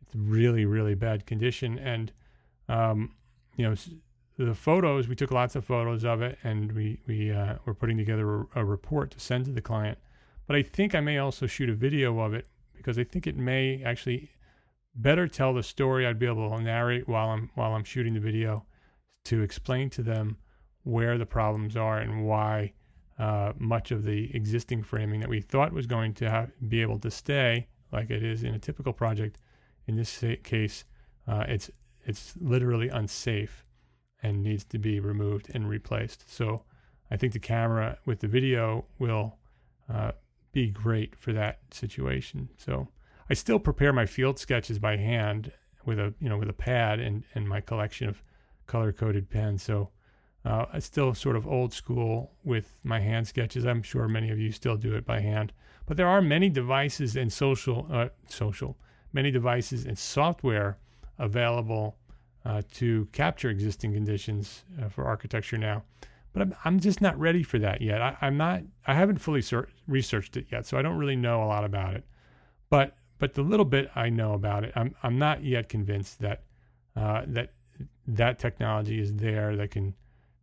it's 0.00 0.14
really 0.14 0.64
really 0.64 0.94
bad 0.94 1.26
condition. 1.26 1.76
And 1.76 2.12
um, 2.68 3.16
you 3.56 3.68
know 3.68 3.74
the 4.38 4.54
photos 4.54 5.08
we 5.08 5.16
took 5.16 5.32
lots 5.32 5.56
of 5.56 5.64
photos 5.64 6.04
of 6.04 6.22
it 6.22 6.38
and 6.44 6.70
we 6.70 7.00
we 7.08 7.32
uh, 7.32 7.56
were 7.64 7.74
putting 7.74 7.96
together 7.96 8.42
a, 8.42 8.60
a, 8.60 8.64
report 8.64 9.10
to 9.10 9.18
send 9.18 9.46
to 9.46 9.50
the 9.50 9.60
client. 9.60 9.98
But 10.46 10.54
i 10.54 10.62
think 10.62 10.94
i 10.94 11.00
may 11.00 11.18
also 11.18 11.46
shoot 11.46 11.68
a 11.68 11.74
video 11.74 12.20
of 12.20 12.32
it 12.32 12.46
because 12.76 12.96
i 12.96 13.02
think 13.02 13.26
it 13.26 13.36
may 13.36 13.82
actually 13.82 14.30
better 14.94 15.26
tell 15.26 15.54
the 15.54 15.62
story 15.62 16.06
i'd 16.06 16.18
be 16.18 16.26
able 16.26 16.50
to 16.50 16.62
narrate 16.62 17.08
while 17.08 17.30
i'm 17.30 17.50
while 17.54 17.72
i'm 17.72 17.84
shooting 17.84 18.14
the 18.14 18.20
video 18.20 18.64
to 19.24 19.42
explain 19.42 19.88
to 19.88 20.02
them 20.02 20.36
where 20.84 21.16
the 21.16 21.26
problems 21.26 21.76
are 21.76 21.98
and 21.98 22.24
why 22.26 22.72
uh, 23.18 23.52
much 23.58 23.90
of 23.90 24.04
the 24.04 24.34
existing 24.34 24.82
framing 24.82 25.20
that 25.20 25.28
we 25.28 25.40
thought 25.40 25.72
was 25.72 25.86
going 25.86 26.12
to 26.12 26.50
be 26.68 26.82
able 26.82 26.98
to 26.98 27.10
stay 27.10 27.66
like 27.92 28.10
it 28.10 28.22
is 28.22 28.42
in 28.42 28.54
a 28.54 28.58
typical 28.58 28.92
project 28.92 29.38
in 29.86 29.96
this 29.96 30.24
case, 30.42 30.84
uh, 31.26 31.44
it's 31.48 31.70
it's 32.04 32.34
literally 32.40 32.88
unsafe 32.88 33.64
and 34.22 34.42
needs 34.42 34.64
to 34.64 34.78
be 34.78 35.00
removed 35.00 35.50
and 35.54 35.68
replaced. 35.68 36.30
So 36.30 36.62
I 37.10 37.16
think 37.16 37.32
the 37.32 37.38
camera 37.38 37.98
with 38.04 38.20
the 38.20 38.28
video 38.28 38.86
will 38.98 39.36
uh, 39.92 40.12
be 40.52 40.70
great 40.70 41.16
for 41.16 41.32
that 41.32 41.60
situation. 41.70 42.48
So 42.56 42.88
I 43.30 43.34
still 43.34 43.58
prepare 43.58 43.92
my 43.92 44.06
field 44.06 44.38
sketches 44.38 44.78
by 44.78 44.96
hand 44.96 45.52
with 45.84 45.98
a 45.98 46.14
you 46.20 46.28
know 46.28 46.38
with 46.38 46.48
a 46.48 46.54
pad 46.54 47.00
and 47.00 47.24
and 47.34 47.48
my 47.48 47.60
collection 47.60 48.08
of 48.08 48.22
color 48.66 48.92
coded 48.92 49.30
pens. 49.30 49.62
So 49.62 49.90
uh, 50.44 50.66
it's 50.74 50.86
still 50.86 51.14
sort 51.14 51.36
of 51.36 51.46
old 51.46 51.72
school 51.72 52.32
with 52.44 52.80
my 52.82 53.00
hand 53.00 53.28
sketches. 53.28 53.64
I'm 53.64 53.82
sure 53.82 54.08
many 54.08 54.30
of 54.30 54.38
you 54.38 54.50
still 54.52 54.76
do 54.76 54.94
it 54.94 55.04
by 55.04 55.20
hand, 55.20 55.52
but 55.86 55.96
there 55.96 56.08
are 56.08 56.20
many 56.20 56.48
devices 56.48 57.16
and 57.16 57.32
social 57.32 57.86
uh, 57.90 58.08
social 58.28 58.76
many 59.12 59.30
devices 59.30 59.84
and 59.84 59.98
software 59.98 60.78
available 61.18 61.96
uh, 62.44 62.62
to 62.74 63.06
capture 63.12 63.50
existing 63.50 63.92
conditions 63.92 64.64
uh, 64.80 64.88
for 64.88 65.04
architecture 65.04 65.58
now. 65.58 65.84
But 66.32 66.42
I'm, 66.42 66.54
I'm 66.64 66.80
just 66.80 67.00
not 67.00 67.18
ready 67.18 67.42
for 67.42 67.58
that 67.58 67.82
yet. 67.82 68.00
I, 68.00 68.16
am 68.22 68.36
not. 68.36 68.62
I 68.86 68.94
haven't 68.94 69.18
fully 69.18 69.42
ser- 69.42 69.68
researched 69.86 70.36
it 70.36 70.46
yet, 70.50 70.66
so 70.66 70.78
I 70.78 70.82
don't 70.82 70.96
really 70.96 71.16
know 71.16 71.42
a 71.42 71.46
lot 71.46 71.64
about 71.64 71.94
it. 71.94 72.04
But 72.70 72.96
but 73.22 73.34
the 73.34 73.42
little 73.42 73.64
bit 73.64 73.88
I 73.94 74.08
know 74.08 74.32
about 74.32 74.64
it, 74.64 74.72
I'm 74.74 74.96
I'm 75.00 75.16
not 75.16 75.44
yet 75.44 75.68
convinced 75.68 76.18
that 76.22 76.42
uh, 76.96 77.22
that 77.28 77.52
that 78.08 78.40
technology 78.40 78.98
is 78.98 79.14
there 79.14 79.54
that 79.54 79.70
can 79.70 79.94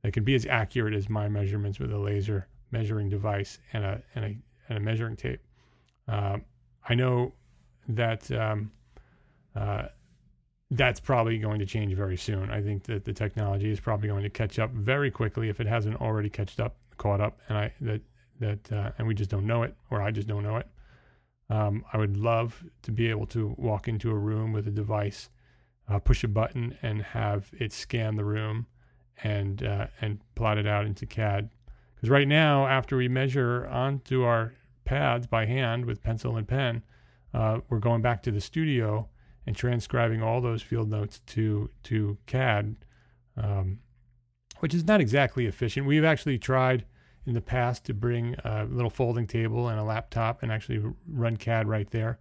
that 0.01 0.13
can 0.13 0.23
be 0.23 0.33
as 0.33 0.45
accurate 0.45 0.93
as 0.93 1.09
my 1.09 1.27
measurements 1.27 1.77
with 1.77 1.91
a 1.91 1.97
laser 1.97 2.47
measuring 2.71 3.09
device 3.09 3.59
and 3.73 3.83
a 3.83 4.01
and 4.15 4.23
a 4.23 4.37
and 4.69 4.77
a 4.77 4.79
measuring 4.79 5.17
tape. 5.17 5.41
Uh, 6.07 6.37
I 6.87 6.95
know 6.95 7.33
that 7.89 8.31
um, 8.31 8.71
uh, 9.57 9.87
that's 10.71 11.01
probably 11.01 11.37
going 11.37 11.59
to 11.59 11.65
change 11.65 11.93
very 11.95 12.15
soon. 12.15 12.49
I 12.49 12.61
think 12.61 12.83
that 12.83 13.03
the 13.03 13.11
technology 13.11 13.71
is 13.71 13.81
probably 13.81 14.07
going 14.07 14.23
to 14.23 14.29
catch 14.29 14.57
up 14.57 14.71
very 14.71 15.11
quickly 15.11 15.49
if 15.49 15.59
it 15.59 15.67
hasn't 15.67 15.99
already 15.99 16.29
catched 16.29 16.61
up, 16.61 16.77
caught 16.95 17.19
up, 17.19 17.41
and 17.49 17.57
I 17.57 17.73
that 17.81 18.01
that 18.39 18.71
uh, 18.71 18.91
and 18.97 19.05
we 19.05 19.15
just 19.15 19.29
don't 19.29 19.45
know 19.45 19.63
it, 19.63 19.75
or 19.91 20.01
I 20.01 20.11
just 20.11 20.29
don't 20.29 20.43
know 20.43 20.55
it. 20.55 20.67
Um, 21.49 21.83
I 21.91 21.97
would 21.97 22.17
love 22.17 22.63
to 22.83 22.91
be 22.91 23.09
able 23.09 23.25
to 23.27 23.55
walk 23.57 23.87
into 23.87 24.11
a 24.11 24.15
room 24.15 24.53
with 24.53 24.67
a 24.67 24.71
device, 24.71 25.29
uh, 25.87 25.99
push 25.99 26.23
a 26.23 26.27
button, 26.27 26.77
and 26.81 27.01
have 27.01 27.51
it 27.57 27.73
scan 27.73 28.15
the 28.15 28.25
room 28.25 28.67
and 29.23 29.63
uh, 29.63 29.87
and 29.99 30.19
plot 30.35 30.57
it 30.57 30.67
out 30.67 30.85
into 30.85 31.05
CAD. 31.05 31.49
Because 31.95 32.09
right 32.09 32.27
now, 32.27 32.67
after 32.67 32.95
we 32.95 33.07
measure 33.07 33.67
onto 33.67 34.23
our 34.23 34.53
pads 34.85 35.27
by 35.27 35.45
hand 35.45 35.85
with 35.85 36.03
pencil 36.03 36.37
and 36.37 36.47
pen, 36.47 36.83
uh, 37.33 37.59
we're 37.69 37.79
going 37.79 38.01
back 38.01 38.23
to 38.23 38.31
the 38.31 38.41
studio 38.41 39.09
and 39.45 39.55
transcribing 39.55 40.21
all 40.21 40.41
those 40.41 40.61
field 40.61 40.89
notes 40.89 41.19
to 41.25 41.69
to 41.83 42.17
CAD, 42.27 42.75
um, 43.35 43.79
which 44.59 44.73
is 44.75 44.85
not 44.85 45.01
exactly 45.01 45.47
efficient. 45.47 45.87
We've 45.87 46.05
actually 46.05 46.37
tried 46.37 46.85
in 47.29 47.35
the 47.35 47.41
past 47.41 47.85
to 47.85 47.93
bring 47.93 48.35
a 48.43 48.65
little 48.65 48.89
folding 48.89 49.27
table 49.27 49.69
and 49.69 49.79
a 49.79 49.83
laptop 49.83 50.43
and 50.43 50.51
actually 50.51 50.81
run 51.07 51.37
CAD 51.37 51.67
right 51.67 51.89
there. 51.91 52.19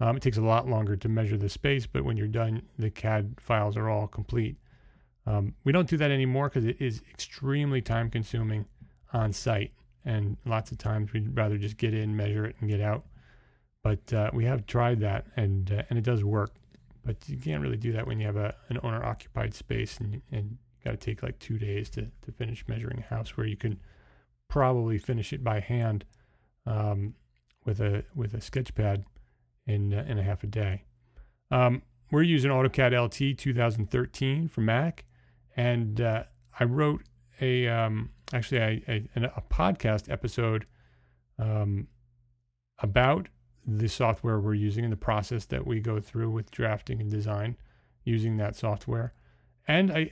Um, 0.00 0.16
it 0.16 0.22
takes 0.22 0.38
a 0.38 0.42
lot 0.42 0.68
longer 0.68 0.96
to 0.96 1.08
measure 1.08 1.36
the 1.36 1.48
space, 1.48 1.86
but 1.86 2.04
when 2.04 2.16
you're 2.16 2.26
done, 2.26 2.62
the 2.78 2.90
CAD 2.90 3.36
files 3.38 3.76
are 3.76 3.88
all 3.88 4.08
complete. 4.08 4.56
Um, 5.24 5.54
we 5.62 5.72
don't 5.72 5.88
do 5.88 5.96
that 5.98 6.10
anymore 6.10 6.48
because 6.48 6.64
it 6.64 6.80
is 6.80 7.00
extremely 7.10 7.80
time 7.80 8.10
consuming 8.10 8.66
on 9.12 9.32
site. 9.32 9.72
And 10.04 10.36
lots 10.44 10.72
of 10.72 10.78
times 10.78 11.12
we'd 11.12 11.36
rather 11.36 11.58
just 11.58 11.76
get 11.76 11.94
in, 11.94 12.16
measure 12.16 12.44
it, 12.46 12.56
and 12.60 12.68
get 12.68 12.80
out. 12.80 13.04
But 13.82 14.12
uh, 14.12 14.30
we 14.32 14.46
have 14.46 14.66
tried 14.66 15.00
that, 15.00 15.26
and 15.36 15.70
uh, 15.70 15.82
and 15.88 15.98
it 15.98 16.04
does 16.04 16.24
work. 16.24 16.54
But 17.04 17.16
you 17.28 17.38
can't 17.38 17.62
really 17.62 17.78
do 17.78 17.92
that 17.92 18.06
when 18.06 18.18
you 18.18 18.26
have 18.26 18.36
a 18.36 18.54
an 18.68 18.78
owner 18.82 19.02
occupied 19.04 19.54
space, 19.54 19.98
and 19.98 20.20
and 20.32 20.58
got 20.84 20.90
to 20.92 20.96
take 20.96 21.22
like 21.22 21.38
two 21.38 21.58
days 21.58 21.88
to 21.90 22.08
to 22.22 22.32
finish 22.32 22.66
measuring 22.68 22.98
a 22.98 23.14
house 23.14 23.36
where 23.36 23.46
you 23.46 23.56
can 23.56 23.78
probably 24.50 24.98
finish 24.98 25.32
it 25.32 25.42
by 25.42 25.60
hand 25.60 26.04
um, 26.66 27.14
with 27.64 27.80
a 27.80 28.04
with 28.14 28.34
a 28.34 28.40
sketch 28.40 28.74
pad 28.74 29.04
in 29.66 29.94
uh, 29.94 30.04
in 30.06 30.18
a 30.18 30.22
half 30.22 30.44
a 30.44 30.46
day. 30.46 30.84
Um, 31.50 31.82
we're 32.10 32.22
using 32.22 32.50
AutoCAD 32.50 32.92
LT 32.92 33.38
2013 33.38 34.48
for 34.48 34.60
Mac, 34.60 35.04
and 35.56 36.00
uh, 36.00 36.24
I 36.58 36.64
wrote 36.64 37.04
a 37.40 37.68
um, 37.68 38.10
actually 38.34 38.58
a, 38.58 39.08
a, 39.16 39.24
a, 39.36 39.42
podcast 39.50 40.10
episode 40.10 40.66
um, 41.38 41.86
about 42.80 43.28
the 43.66 43.88
software 43.88 44.40
we're 44.40 44.54
using 44.54 44.84
and 44.84 44.92
the 44.92 44.96
process 44.96 45.44
that 45.46 45.66
we 45.66 45.80
go 45.80 46.00
through 46.00 46.30
with 46.30 46.50
drafting 46.50 47.00
and 47.00 47.10
design 47.10 47.56
using 48.04 48.36
that 48.38 48.56
software. 48.56 49.12
And 49.68 49.92
I, 49.92 50.10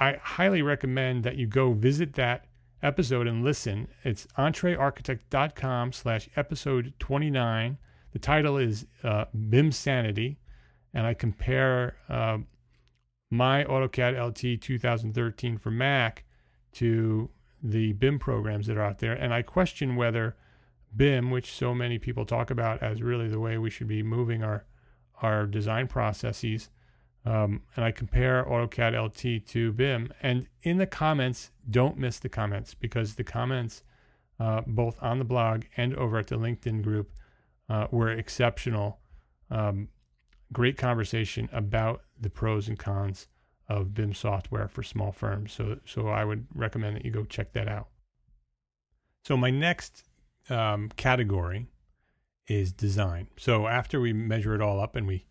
I 0.00 0.18
highly 0.20 0.62
recommend 0.62 1.22
that 1.24 1.36
you 1.36 1.46
go 1.46 1.72
visit 1.72 2.14
that 2.14 2.46
episode 2.82 3.26
and 3.26 3.44
listen. 3.44 3.88
It's 4.04 4.26
entrearchitect.com 4.38 5.92
slash 5.92 6.28
episode 6.36 6.94
29. 6.98 7.78
The 8.12 8.18
title 8.18 8.56
is 8.56 8.86
uh, 9.02 9.26
BIM 9.48 9.72
Sanity. 9.72 10.38
And 10.94 11.06
I 11.06 11.14
compare 11.14 11.96
uh, 12.08 12.38
my 13.30 13.64
AutoCAD 13.64 14.18
LT 14.18 14.60
2013 14.60 15.58
for 15.58 15.70
Mac 15.70 16.24
to 16.72 17.30
the 17.62 17.92
BIM 17.94 18.18
programs 18.18 18.66
that 18.66 18.76
are 18.76 18.82
out 18.82 18.98
there, 18.98 19.12
and 19.12 19.32
I 19.34 19.42
question 19.42 19.96
whether 19.96 20.36
BIM, 20.94 21.30
which 21.30 21.52
so 21.52 21.74
many 21.74 21.98
people 21.98 22.24
talk 22.24 22.50
about 22.50 22.82
as 22.82 23.02
really 23.02 23.28
the 23.28 23.40
way 23.40 23.58
we 23.58 23.70
should 23.70 23.88
be 23.88 24.02
moving 24.02 24.42
our 24.42 24.64
our 25.22 25.46
design 25.46 25.88
processes, 25.88 26.68
um, 27.26 27.62
and 27.74 27.84
I 27.84 27.90
compare 27.90 28.44
AutoCAD 28.44 28.94
LT 28.94 29.46
to 29.48 29.72
BIM. 29.72 30.12
And 30.22 30.46
in 30.62 30.78
the 30.78 30.86
comments, 30.86 31.50
don't 31.68 31.98
miss 31.98 32.20
the 32.20 32.28
comments 32.28 32.72
because 32.72 33.16
the 33.16 33.24
comments, 33.24 33.82
uh, 34.38 34.62
both 34.64 35.02
on 35.02 35.18
the 35.18 35.24
blog 35.24 35.64
and 35.76 35.92
over 35.96 36.18
at 36.18 36.28
the 36.28 36.36
LinkedIn 36.36 36.82
group, 36.82 37.10
uh, 37.68 37.88
were 37.90 38.10
exceptional. 38.12 39.00
Um, 39.50 39.88
great 40.52 40.78
conversation 40.78 41.48
about 41.52 42.02
the 42.18 42.30
pros 42.30 42.68
and 42.68 42.78
cons 42.78 43.26
of 43.68 43.92
BIM 43.92 44.14
software 44.14 44.68
for 44.68 44.84
small 44.84 45.10
firms. 45.10 45.52
So, 45.52 45.80
so 45.84 46.06
I 46.06 46.24
would 46.24 46.46
recommend 46.54 46.94
that 46.94 47.04
you 47.04 47.10
go 47.10 47.24
check 47.24 47.52
that 47.54 47.66
out. 47.66 47.88
So, 49.24 49.36
my 49.36 49.50
next 49.50 50.04
um, 50.48 50.90
category 50.96 51.66
is 52.46 52.70
design. 52.70 53.26
So, 53.36 53.66
after 53.66 53.98
we 53.98 54.12
measure 54.12 54.54
it 54.54 54.60
all 54.60 54.80
up 54.80 54.94
and 54.94 55.08
we 55.08 55.26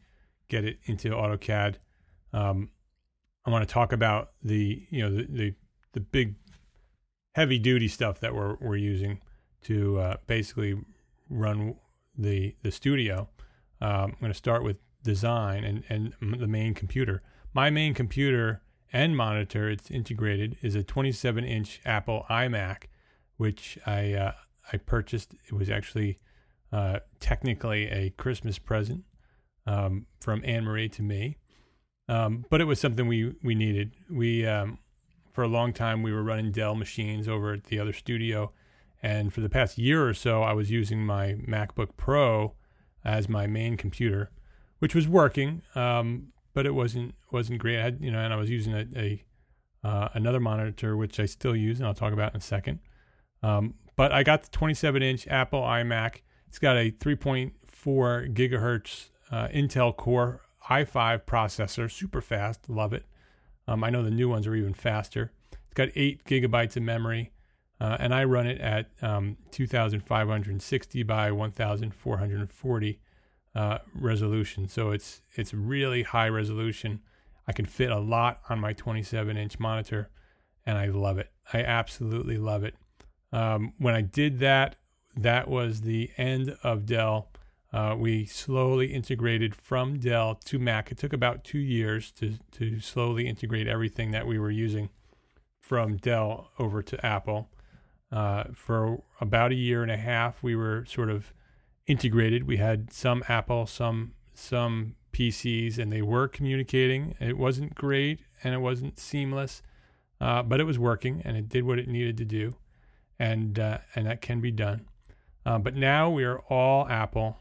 get 0.49 0.65
it 0.65 0.79
into 0.83 1.11
AutoCAD, 1.11 1.75
um, 2.35 2.69
I 3.45 3.49
want 3.49 3.67
to 3.67 3.73
talk 3.73 3.93
about 3.93 4.29
the 4.43 4.83
you 4.89 5.01
know 5.01 5.15
the 5.15 5.23
the, 5.23 5.53
the 5.93 5.99
big 6.01 6.35
heavy 7.33 7.57
duty 7.57 7.87
stuff 7.87 8.19
that 8.19 8.35
we're 8.35 8.55
we're 8.59 8.75
using 8.75 9.21
to 9.63 9.99
uh, 9.99 10.17
basically 10.27 10.75
run 11.29 11.75
the 12.17 12.55
the 12.61 12.71
studio. 12.71 13.29
Um, 13.81 13.89
I'm 13.91 14.17
going 14.19 14.31
to 14.31 14.37
start 14.37 14.63
with 14.63 14.77
design 15.03 15.63
and 15.63 15.83
and 16.21 16.41
the 16.41 16.47
main 16.47 16.73
computer. 16.73 17.23
My 17.53 17.69
main 17.69 17.93
computer 17.93 18.61
and 18.91 19.15
monitor, 19.15 19.69
it's 19.69 19.89
integrated, 19.89 20.57
is 20.61 20.75
a 20.75 20.83
27 20.83 21.43
inch 21.45 21.79
Apple 21.85 22.25
iMac, 22.29 22.83
which 23.37 23.79
I 23.85 24.13
uh, 24.13 24.33
I 24.73 24.77
purchased. 24.77 25.35
It 25.47 25.53
was 25.53 25.69
actually 25.69 26.17
uh, 26.73 26.99
technically 27.21 27.87
a 27.89 28.09
Christmas 28.11 28.59
present 28.59 29.05
um, 29.65 30.07
from 30.19 30.41
Anne 30.43 30.65
Marie 30.65 30.89
to 30.89 31.01
me, 31.01 31.37
um, 32.07 32.45
but 32.49 32.61
it 32.61 32.65
was 32.65 32.79
something 32.79 33.07
we 33.07 33.35
we 33.43 33.55
needed. 33.55 33.93
We 34.09 34.45
um, 34.45 34.79
for 35.31 35.43
a 35.43 35.47
long 35.47 35.73
time 35.73 36.03
we 36.03 36.11
were 36.11 36.23
running 36.23 36.51
Dell 36.51 36.75
machines 36.75 37.27
over 37.27 37.53
at 37.53 37.65
the 37.65 37.79
other 37.79 37.93
studio, 37.93 38.51
and 39.01 39.33
for 39.33 39.41
the 39.41 39.49
past 39.49 39.77
year 39.77 40.07
or 40.07 40.13
so, 40.13 40.43
I 40.43 40.53
was 40.53 40.71
using 40.71 41.05
my 41.05 41.33
MacBook 41.33 41.89
Pro 41.97 42.53
as 43.03 43.29
my 43.29 43.47
main 43.47 43.77
computer, 43.77 44.31
which 44.79 44.95
was 44.95 45.07
working. 45.07 45.61
Um, 45.75 46.33
but 46.53 46.65
it 46.65 46.73
wasn't 46.73 47.13
wasn't 47.31 47.59
great. 47.59 47.79
I 47.79 47.83
had, 47.83 47.99
you 48.01 48.11
know, 48.11 48.19
and 48.19 48.33
I 48.33 48.37
was 48.37 48.49
using 48.49 48.73
a, 48.73 48.87
a 48.95 49.25
uh, 49.83 50.09
another 50.13 50.39
monitor 50.39 50.97
which 50.97 51.19
I 51.19 51.27
still 51.27 51.55
use, 51.55 51.79
and 51.79 51.87
I'll 51.87 51.93
talk 51.93 52.13
about 52.13 52.33
in 52.33 52.37
a 52.37 52.41
second. 52.41 52.79
Um, 53.43 53.75
but 53.95 54.11
I 54.11 54.23
got 54.23 54.43
the 54.43 54.49
27 54.49 55.03
inch 55.03 55.27
Apple 55.27 55.61
iMac. 55.61 56.21
It's 56.47 56.57
got 56.57 56.77
a 56.77 56.91
3.4 56.91 57.51
gigahertz 58.33 59.09
uh, 59.31 59.47
Intel 59.49 59.95
Core 59.95 60.41
i5 60.69 61.23
processor, 61.25 61.89
super 61.89 62.21
fast. 62.21 62.69
Love 62.69 62.93
it. 62.93 63.05
Um, 63.67 63.83
I 63.83 63.89
know 63.89 64.03
the 64.03 64.11
new 64.11 64.29
ones 64.29 64.47
are 64.47 64.55
even 64.55 64.73
faster. 64.73 65.31
It's 65.51 65.73
got 65.73 65.89
eight 65.95 66.23
gigabytes 66.25 66.75
of 66.75 66.83
memory, 66.83 67.31
uh, 67.79 67.97
and 67.99 68.13
I 68.13 68.23
run 68.23 68.47
it 68.47 68.61
at 68.61 68.89
um, 69.01 69.37
2,560 69.51 71.03
by 71.03 71.31
1,440 71.31 72.99
uh, 73.55 73.77
resolution. 73.93 74.67
So 74.67 74.91
it's 74.91 75.21
it's 75.35 75.53
really 75.53 76.03
high 76.03 76.29
resolution. 76.29 77.01
I 77.47 77.53
can 77.53 77.65
fit 77.65 77.91
a 77.91 77.99
lot 77.99 78.41
on 78.49 78.59
my 78.59 78.73
27 78.73 79.37
inch 79.37 79.59
monitor, 79.59 80.09
and 80.65 80.77
I 80.77 80.87
love 80.87 81.17
it. 81.17 81.31
I 81.53 81.63
absolutely 81.63 82.37
love 82.37 82.63
it. 82.63 82.75
Um, 83.31 83.73
when 83.77 83.95
I 83.95 84.01
did 84.01 84.39
that, 84.39 84.75
that 85.15 85.47
was 85.47 85.81
the 85.81 86.11
end 86.17 86.57
of 86.63 86.85
Dell. 86.85 87.29
Uh, 87.75 87.93
we 87.93 88.25
slowly 88.25 88.93
integrated 88.93 89.53
from 89.53 89.99
Dell 89.99 90.35
to 90.45 90.57
Mac. 90.57 90.93
It 90.93 90.97
took 90.97 91.11
about 91.11 91.43
two 91.43 91.59
years 91.59 92.09
to 92.13 92.35
to 92.53 92.79
slowly 92.79 93.27
integrate 93.27 93.67
everything 93.67 94.11
that 94.11 94.25
we 94.25 94.39
were 94.39 94.49
using 94.49 94.87
from 95.59 95.97
Dell 95.97 96.51
over 96.57 96.81
to 96.81 97.05
Apple. 97.05 97.49
Uh, 98.09 98.45
for 98.53 99.03
about 99.19 99.51
a 99.51 99.55
year 99.55 99.83
and 99.83 99.91
a 99.91 99.97
half, 99.97 100.41
we 100.41 100.55
were 100.55 100.85
sort 100.85 101.09
of 101.09 101.33
integrated. 101.85 102.47
We 102.47 102.55
had 102.55 102.93
some 102.93 103.25
Apple, 103.27 103.65
some 103.65 104.13
some 104.33 104.95
PCs, 105.11 105.77
and 105.77 105.91
they 105.91 106.01
were 106.01 106.29
communicating. 106.29 107.15
It 107.19 107.37
wasn't 107.37 107.75
great 107.75 108.21
and 108.41 108.53
it 108.53 108.59
wasn't 108.59 108.99
seamless, 108.99 109.61
uh, 110.21 110.43
but 110.43 110.61
it 110.61 110.63
was 110.63 110.79
working 110.79 111.21
and 111.25 111.35
it 111.35 111.49
did 111.49 111.65
what 111.65 111.79
it 111.79 111.89
needed 111.89 112.15
to 112.19 112.25
do, 112.25 112.55
and 113.19 113.59
uh, 113.59 113.79
and 113.95 114.07
that 114.07 114.21
can 114.21 114.39
be 114.39 114.51
done. 114.51 114.87
Uh, 115.45 115.59
but 115.59 115.75
now 115.75 116.09
we 116.09 116.23
are 116.23 116.39
all 116.47 116.87
Apple. 116.87 117.37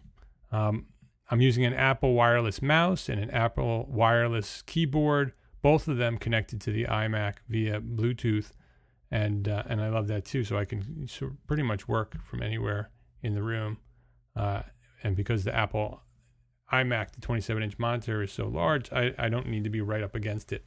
Um, 0.55 0.87
I'm 1.31 1.41
using 1.41 1.65
an 1.65 1.75
Apple 1.75 2.15
wireless 2.15 2.63
mouse 2.63 3.09
and 3.09 3.21
an 3.21 3.31
Apple 3.31 3.89
wireless 3.91 4.63
keyboard, 4.63 5.33
both 5.63 5.89
of 5.89 5.97
them 5.97 6.17
connected 6.17 6.61
to 6.61 6.71
the 6.71 6.85
iMac 6.85 7.37
via 7.49 7.81
Bluetooth, 7.81 8.53
and 9.11 9.49
uh, 9.49 9.65
and 9.69 9.81
I 9.81 9.89
love 9.89 10.07
that 10.09 10.25
too. 10.25 10.45
So 10.45 10.57
I 10.57 10.65
can 10.65 11.09
of 11.09 11.33
pretty 11.49 11.65
much 11.65 11.89
work 11.89 12.23
from 12.23 12.43
anywhere 12.43 12.91
in 13.21 13.35
the 13.35 13.43
room. 13.43 13.79
Uh, 14.37 14.63
and 15.03 15.17
because 15.17 15.43
the 15.43 15.55
Apple 15.55 16.03
iMac, 16.73 17.13
the 17.13 17.21
27 17.21 17.63
inch 17.63 17.79
monitor 17.79 18.23
is 18.23 18.33
so 18.33 18.47
large, 18.47 18.93
I, 18.93 19.13
I 19.19 19.29
don't 19.29 19.49
need 19.49 19.65
to 19.65 19.71
be 19.71 19.81
right 19.81 20.03
up 20.03 20.15
against 20.15 20.53
it. 20.53 20.65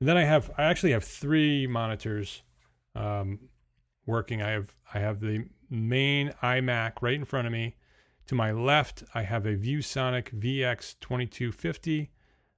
And 0.00 0.08
then 0.08 0.16
I 0.16 0.24
have, 0.24 0.50
I 0.58 0.64
actually 0.64 0.92
have 0.92 1.04
three 1.04 1.66
monitors 1.66 2.42
um, 2.94 3.48
working. 4.06 4.42
I 4.42 4.50
have, 4.50 4.74
I 4.92 4.98
have 4.98 5.20
the 5.20 5.46
main 5.70 6.32
iMac 6.42 6.94
right 7.00 7.14
in 7.14 7.24
front 7.24 7.46
of 7.46 7.52
me. 7.52 7.76
To 8.28 8.34
my 8.34 8.52
left, 8.52 9.04
I 9.14 9.22
have 9.22 9.44
a 9.44 9.54
ViewSonic 9.54 10.32
VX2250, 10.38 12.08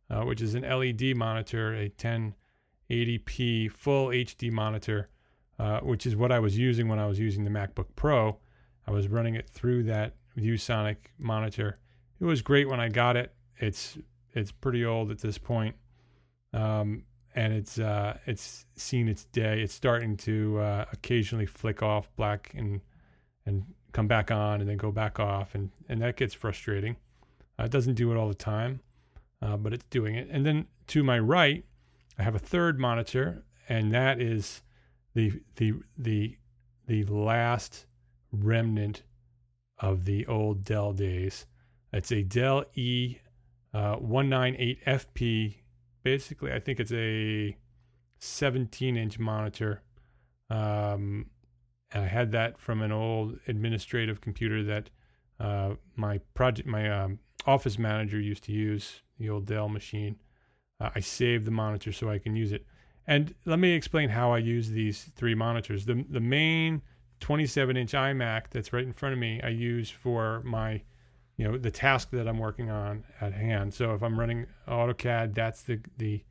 uh, 0.09 0.22
which 0.22 0.40
is 0.40 0.55
an 0.55 0.62
LED 0.62 1.16
monitor, 1.16 1.74
a 1.74 1.88
1080p 1.88 3.72
full 3.72 4.09
HD 4.09 4.52
monitor, 4.52 5.09
uh, 5.59 5.81
which 5.81 6.07
is 6.07 6.14
what 6.14 6.31
I 6.31 6.38
was 6.38 6.57
using 6.57 6.87
when 6.87 7.00
I 7.00 7.07
was 7.07 7.18
using 7.18 7.42
the 7.42 7.50
MacBook 7.50 7.87
Pro. 7.96 8.38
I 8.87 8.92
was 8.92 9.09
running 9.09 9.35
it 9.35 9.48
through 9.48 9.85
that 9.85 10.14
ViewSonic 10.38 10.96
monitor. 11.18 11.79
It 12.20 12.24
was 12.24 12.42
great 12.42 12.68
when 12.68 12.79
I 12.79 12.88
got 12.88 13.16
it. 13.16 13.35
It's 13.59 13.98
it's 14.33 14.52
pretty 14.52 14.85
old 14.85 15.11
at 15.11 15.18
this 15.18 15.38
point, 15.38 15.74
um, 16.52 17.05
and 17.35 17.52
it's 17.52 17.79
uh, 17.79 18.18
it's 18.26 18.66
seen 18.76 19.09
its 19.09 19.24
day. 19.24 19.62
It's 19.62 19.74
starting 19.74 20.16
to 20.18 20.61
uh, 20.61 20.85
occasionally 20.92 21.46
flick 21.46 21.83
off 21.83 22.14
black 22.16 22.52
and 22.55 22.83
and 23.46 23.64
come 23.96 24.06
back 24.06 24.30
on 24.30 24.61
and 24.61 24.68
then 24.68 24.76
go 24.76 24.92
back 24.92 25.18
off, 25.18 25.54
and 25.54 25.70
and 25.88 26.02
that 26.02 26.16
gets 26.16 26.35
frustrating. 26.35 26.96
Uh, 27.59 27.64
it 27.64 27.70
doesn't 27.70 27.94
do 27.94 28.12
it 28.12 28.16
all 28.18 28.28
the 28.28 28.35
time, 28.35 28.80
uh, 29.40 29.56
but 29.56 29.72
it's 29.72 29.87
doing 29.87 30.14
it. 30.14 30.28
And 30.30 30.44
then 30.44 30.66
to 30.88 31.02
my 31.02 31.18
right, 31.18 31.64
I 32.18 32.22
have 32.22 32.35
a 32.35 32.38
third 32.38 32.78
monitor, 32.78 33.42
and 33.70 33.92
that 33.92 34.20
is 34.20 34.62
the 35.14 35.40
the 35.56 35.72
the 35.96 36.37
the 36.87 37.04
last 37.04 37.87
remnant 38.30 39.02
of 39.78 40.04
the 40.04 40.26
old 40.26 40.62
Dell 40.62 40.92
days. 40.92 41.46
It's 41.90 42.12
a 42.12 42.22
Dell 42.22 42.64
E 42.74 43.16
uh, 43.72 43.96
198FP. 43.96 45.54
Basically, 46.02 46.52
I 46.52 46.61
think 46.61 46.80
it's 46.80 46.92
a 46.92 47.56
17 48.18 48.96
inch 48.98 49.18
monitor. 49.18 49.82
Um, 50.50 51.30
and 51.96 52.04
I 52.04 52.09
had 52.09 52.30
that 52.32 52.59
from 52.59 52.82
an 52.82 52.92
old 52.92 53.38
administrative 53.48 54.20
computer 54.20 54.62
that 54.64 54.90
uh, 55.40 55.76
my 55.94 56.18
project, 56.35 56.68
my 56.68 56.90
um, 56.90 57.20
office 57.46 57.78
manager 57.78 58.20
used 58.20 58.44
to 58.44 58.52
use, 58.52 59.00
the 59.18 59.30
old 59.30 59.46
Dell 59.46 59.70
machine. 59.70 60.16
Uh, 60.78 60.90
I 60.94 61.00
saved 61.00 61.46
the 61.46 61.50
monitor 61.50 61.92
so 61.92 62.11
I 62.11 62.18
can 62.18 62.37
use 62.37 62.52
it. 62.52 62.66
And 63.06 63.35
let 63.46 63.59
me 63.59 63.72
explain 63.72 64.11
how 64.11 64.30
I 64.30 64.38
use 64.38 64.68
these 64.68 65.11
three 65.16 65.35
monitors. 65.35 65.87
The 65.87 66.04
the 66.11 66.20
main 66.20 66.82
27 67.20 67.78
inch 67.78 67.92
iMac 67.92 68.50
that's 68.50 68.74
right 68.74 68.85
in 68.85 68.92
front 68.92 69.14
of 69.14 69.18
me, 69.18 69.40
I 69.42 69.48
use 69.48 69.88
for 69.88 70.42
my, 70.44 70.82
you 71.38 71.50
know, 71.50 71.56
the 71.56 71.70
task 71.70 72.11
that 72.11 72.28
I'm 72.28 72.38
working 72.38 72.68
on 72.68 73.04
at 73.22 73.32
hand. 73.32 73.72
So 73.72 73.94
if 73.94 74.02
I'm 74.02 74.20
running 74.20 74.44
AutoCAD, 74.68 75.35
that's 75.35 75.62
the, 75.62 75.80
the, 75.96 76.22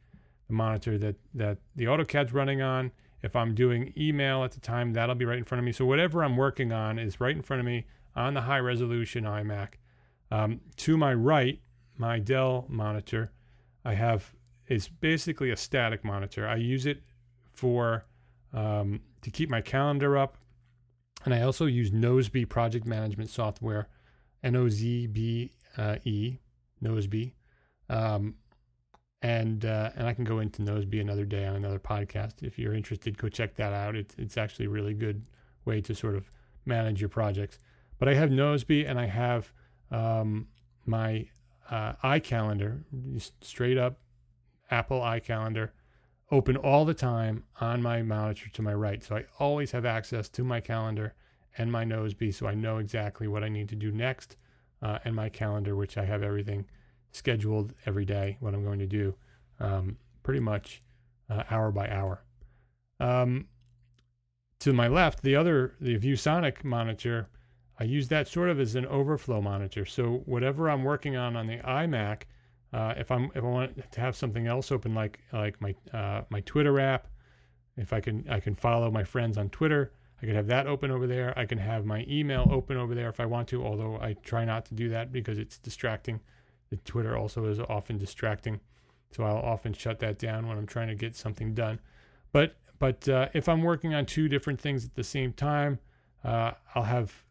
the 0.46 0.54
monitor 0.54 1.00
that, 1.00 1.16
that 1.34 1.58
the 1.76 1.86
AutoCAD's 1.86 2.34
running 2.34 2.62
on. 2.62 2.92
If 3.26 3.36
I'm 3.36 3.56
doing 3.56 3.94
email 3.98 4.44
at 4.44 4.52
the 4.52 4.60
time, 4.60 4.94
that'll 4.94 5.16
be 5.16 5.26
right 5.26 5.38
in 5.38 5.44
front 5.44 5.60
of 5.60 5.66
me. 5.66 5.72
So 5.72 5.86
whatever 5.86 6.24
I'm 6.24 6.38
working 6.38 6.72
on 6.72 7.00
is 7.00 7.20
right 7.20 7.36
in 7.36 7.42
front 7.42 7.60
of 7.60 7.66
me 7.66 7.86
on 8.16 8.34
the 8.34 8.42
high 8.42 8.60
resolution 8.60 9.24
iMac. 9.24 9.74
Um, 10.32 10.62
to 10.78 10.96
my 10.96 11.14
right, 11.14 11.60
my 11.98 12.20
Dell 12.20 12.66
monitor, 12.70 13.32
I 13.84 13.96
have 13.96 14.34
is 14.68 14.88
basically 14.88 15.52
a 15.52 15.58
static 15.58 16.04
monitor. 16.04 16.48
I 16.48 16.56
use 16.56 16.86
it 16.86 17.04
for 17.52 18.06
um, 18.54 19.02
to 19.22 19.32
keep 19.32 19.50
my 19.50 19.62
calendar 19.62 20.18
up 20.18 20.38
and 21.26 21.34
I 21.34 21.42
also 21.42 21.66
use 21.66 21.92
Nozbe 21.92 22.48
project 22.48 22.86
management 22.86 23.32
software, 23.32 23.90
N 24.44 24.56
O 24.56 24.70
Z 24.70 25.08
B 25.08 25.52
E, 26.06 26.38
Nozbe. 26.82 27.34
Um, 27.90 28.36
and 29.26 29.66
uh, 29.66 29.90
and 29.96 30.08
I 30.08 30.14
can 30.14 30.24
go 30.24 30.38
into 30.38 30.62
Nozbe 30.62 31.02
another 31.02 31.26
day 31.26 31.48
on 31.48 31.56
another 31.56 31.80
podcast. 31.80 32.44
If 32.44 32.60
you're 32.60 32.76
interested, 32.76 33.18
go 33.18 33.28
check 33.28 33.56
that 33.56 33.74
out. 33.74 33.96
It's 33.96 34.14
it's 34.20 34.38
actually 34.38 34.66
a 34.68 34.70
really 34.70 34.94
good 34.94 35.26
way 35.66 35.82
to 35.82 35.96
sort 35.96 36.14
of 36.14 36.30
manage 36.64 37.02
your 37.02 37.10
projects. 37.10 37.58
But 37.98 38.08
I 38.08 38.14
have 38.14 38.30
Nozbe 38.30 38.88
and 38.88 39.00
I 39.00 39.08
have 39.08 39.52
um, 39.90 40.48
my 40.86 41.28
uh, 41.72 41.94
iCalendar, 42.04 42.84
straight 43.42 43.80
up 43.80 43.98
Apple 44.70 45.00
iCalendar, 45.00 45.72
open 46.30 46.56
all 46.56 46.86
the 46.86 46.94
time 46.94 47.46
on 47.60 47.82
my 47.82 48.04
monitor 48.04 48.50
to 48.50 48.62
my 48.62 48.76
right. 48.76 49.04
So 49.04 49.16
I 49.16 49.26
always 49.40 49.72
have 49.72 49.86
access 49.86 50.30
to 50.30 50.44
my 50.44 50.62
calendar 50.62 51.16
and 51.58 51.72
my 51.72 51.84
Nozbe, 51.84 52.32
so 52.32 52.46
I 52.46 52.54
know 52.54 52.78
exactly 52.78 53.28
what 53.28 53.44
I 53.44 53.50
need 53.50 53.70
to 53.70 53.76
do 53.76 53.92
next, 53.92 54.36
uh, 54.84 55.00
and 55.04 55.16
my 55.16 55.30
calendar, 55.30 55.76
which 55.76 55.98
I 55.98 56.06
have 56.06 56.22
everything 56.22 56.66
scheduled 57.16 57.74
every 57.86 58.06
day, 58.06 58.38
what 58.40 58.54
I'm 58.54 58.64
going 58.64 58.80
to 58.80 58.88
do, 58.88 59.16
um, 59.60 59.98
pretty 60.24 60.40
much 60.40 60.84
uh, 61.30 61.44
hour 61.50 61.72
by 61.72 61.90
hour. 61.90 62.24
Um, 63.00 63.48
to 64.60 64.74
my 64.74 64.88
left, 64.88 65.22
the 65.22 65.36
other, 65.36 65.76
the 65.80 65.98
ViewSonic 65.98 66.64
monitor, 66.64 67.30
I 67.80 67.84
use 67.84 68.08
that 68.08 68.28
sort 68.28 68.50
of 68.50 68.60
as 68.60 68.76
an 68.76 68.86
overflow 68.86 69.42
monitor. 69.42 69.86
So 69.86 70.24
whatever 70.26 70.70
I'm 70.70 70.84
working 70.84 71.16
on 71.16 71.36
on 71.36 71.48
the 71.48 71.58
iMac, 71.58 72.24
uh, 72.72 72.94
if 72.98 73.12
I'm 73.12 73.32
if 73.36 73.44
I 73.44 73.48
want 73.48 73.92
to 73.92 74.02
have 74.02 74.16
something 74.16 74.48
else 74.48 74.72
open, 74.72 74.94
like 74.94 75.20
like 75.32 75.60
my 75.62 75.76
uh, 75.94 76.24
my 76.30 76.42
Twitter 76.42 76.80
app, 76.80 77.08
if 77.78 77.94
I 77.94 78.00
can 78.00 78.26
I 78.30 78.40
can 78.40 78.56
follow 78.56 78.90
my 78.92 79.04
friends 79.04 79.38
on 79.38 79.50
Twitter, 79.50 79.92
I 80.22 80.26
can 80.26 80.36
have 80.36 80.48
that 80.48 80.68
open 80.68 80.90
over 80.92 81.06
there. 81.08 81.38
I 81.38 81.46
can 81.46 81.58
have 81.58 81.86
my 81.86 82.06
email 82.10 82.48
open 82.52 82.78
over 82.78 82.96
there 82.96 83.10
if 83.10 83.20
I 83.20 83.26
want 83.26 83.48
to, 83.50 83.64
although 83.64 83.98
I 84.02 84.14
try 84.24 84.46
not 84.46 84.66
to 84.68 84.74
do 84.74 84.90
that 84.90 85.12
because 85.12 85.38
it's 85.38 85.58
distracting. 85.58 86.22
The 86.76 86.92
Twitter 86.92 87.18
also 87.18 87.46
is 87.46 87.60
often 87.60 87.98
distracting, 87.98 88.60
so 89.12 89.24
I'll 89.24 89.38
often 89.38 89.74
shut 89.74 90.00
that 90.00 90.18
down 90.20 90.48
when 90.48 90.58
I'm 90.58 90.68
trying 90.68 90.88
to 90.90 90.96
get 90.96 91.16
something 91.16 91.54
done. 91.54 91.80
But 92.32 92.56
but 92.80 93.08
uh, 93.08 93.30
if 93.34 93.48
I'm 93.48 93.62
working 93.62 93.94
on 93.94 94.06
two 94.06 94.28
different 94.28 94.60
things 94.60 94.84
at 94.86 94.96
the 94.96 95.04
same 95.04 95.32
time, 95.34 95.80
uh, 96.24 96.52
I'll 96.74 96.84
have 96.84 97.24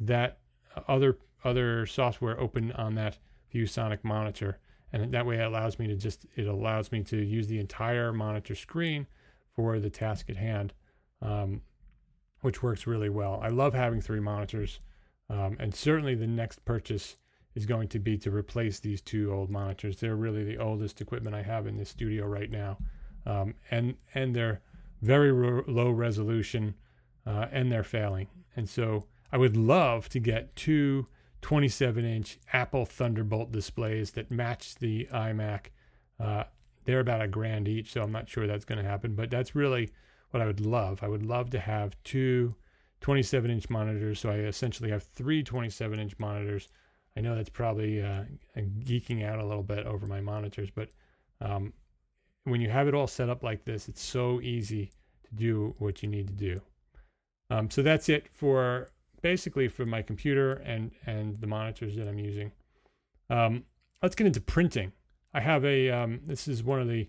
that 0.00 0.38
other 0.86 1.18
other 1.44 1.86
software 1.86 2.38
open 2.40 2.72
on 2.72 2.94
that 2.96 3.18
ViewSonic 3.54 4.02
monitor, 4.02 4.58
and 4.92 5.12
that 5.12 5.26
way 5.26 5.36
it 5.38 5.44
allows 5.44 5.78
me 5.78 5.86
to 5.86 5.94
just 5.94 6.26
it 6.36 6.46
allows 6.46 6.90
me 6.90 7.02
to 7.04 7.16
use 7.16 7.46
the 7.46 7.60
entire 7.60 8.12
monitor 8.12 8.54
screen 8.54 9.06
for 9.54 9.78
the 9.78 9.90
task 9.90 10.28
at 10.28 10.36
hand, 10.36 10.72
um, 11.22 11.62
which 12.40 12.62
works 12.62 12.86
really 12.86 13.08
well. 13.08 13.40
I 13.42 13.48
love 13.48 13.74
having 13.74 14.00
three 14.00 14.20
monitors, 14.20 14.80
um, 15.30 15.56
and 15.60 15.74
certainly 15.74 16.14
the 16.14 16.26
next 16.26 16.64
purchase 16.64 17.16
is 17.58 17.66
going 17.66 17.88
to 17.88 17.98
be 17.98 18.16
to 18.18 18.30
replace 18.30 18.80
these 18.80 19.00
two 19.00 19.32
old 19.32 19.50
monitors. 19.50 19.98
They're 19.98 20.16
really 20.16 20.44
the 20.44 20.58
oldest 20.58 21.00
equipment 21.00 21.34
I 21.34 21.42
have 21.42 21.66
in 21.66 21.76
this 21.76 21.90
studio 21.90 22.26
right 22.26 22.50
now, 22.50 22.78
um, 23.26 23.54
and 23.70 23.96
and 24.14 24.34
they're 24.34 24.60
very 25.02 25.32
ro- 25.32 25.64
low 25.66 25.90
resolution, 25.90 26.74
uh, 27.26 27.46
and 27.50 27.70
they're 27.70 27.84
failing, 27.84 28.28
and 28.56 28.68
so 28.68 29.06
I 29.32 29.38
would 29.38 29.56
love 29.56 30.08
to 30.10 30.20
get 30.20 30.54
two 30.56 31.06
27 31.42 32.04
inch 32.04 32.38
Apple 32.52 32.86
Thunderbolt 32.86 33.52
displays 33.52 34.12
that 34.12 34.30
match 34.30 34.76
the 34.76 35.08
iMac. 35.12 35.66
Uh, 36.18 36.44
they're 36.84 37.00
about 37.00 37.22
a 37.22 37.28
grand 37.28 37.68
each, 37.68 37.92
so 37.92 38.02
I'm 38.02 38.12
not 38.12 38.28
sure 38.28 38.46
that's 38.46 38.64
going 38.64 38.82
to 38.82 38.88
happen, 38.88 39.14
but 39.14 39.30
that's 39.30 39.54
really 39.54 39.90
what 40.30 40.42
I 40.42 40.46
would 40.46 40.60
love. 40.60 41.02
I 41.02 41.08
would 41.08 41.26
love 41.26 41.50
to 41.50 41.58
have 41.58 41.96
two 42.04 42.54
27 43.00 43.50
inch 43.50 43.70
monitors. 43.70 44.20
So 44.20 44.30
I 44.30 44.36
essentially 44.36 44.90
have 44.90 45.02
three 45.02 45.42
27 45.42 45.98
inch 45.98 46.18
monitors. 46.18 46.68
I 47.18 47.20
know 47.20 47.34
that's 47.34 47.50
probably 47.50 48.00
uh, 48.00 48.22
geeking 48.56 49.26
out 49.26 49.40
a 49.40 49.44
little 49.44 49.64
bit 49.64 49.86
over 49.86 50.06
my 50.06 50.20
monitors, 50.20 50.70
but 50.70 50.90
um, 51.40 51.72
when 52.44 52.60
you 52.60 52.70
have 52.70 52.86
it 52.86 52.94
all 52.94 53.08
set 53.08 53.28
up 53.28 53.42
like 53.42 53.64
this, 53.64 53.88
it's 53.88 54.00
so 54.00 54.40
easy 54.40 54.92
to 55.28 55.34
do 55.34 55.74
what 55.78 56.00
you 56.00 56.08
need 56.08 56.28
to 56.28 56.32
do. 56.32 56.60
Um, 57.50 57.70
so 57.72 57.82
that's 57.82 58.08
it 58.08 58.28
for 58.28 58.90
basically 59.20 59.66
for 59.66 59.84
my 59.84 60.00
computer 60.00 60.52
and 60.52 60.92
and 61.06 61.40
the 61.40 61.48
monitors 61.48 61.96
that 61.96 62.06
I'm 62.06 62.20
using. 62.20 62.52
Um, 63.28 63.64
let's 64.00 64.14
get 64.14 64.28
into 64.28 64.40
printing. 64.40 64.92
I 65.34 65.40
have 65.40 65.64
a 65.64 65.90
um, 65.90 66.20
this 66.24 66.46
is 66.46 66.62
one 66.62 66.80
of 66.80 66.86
the 66.86 67.08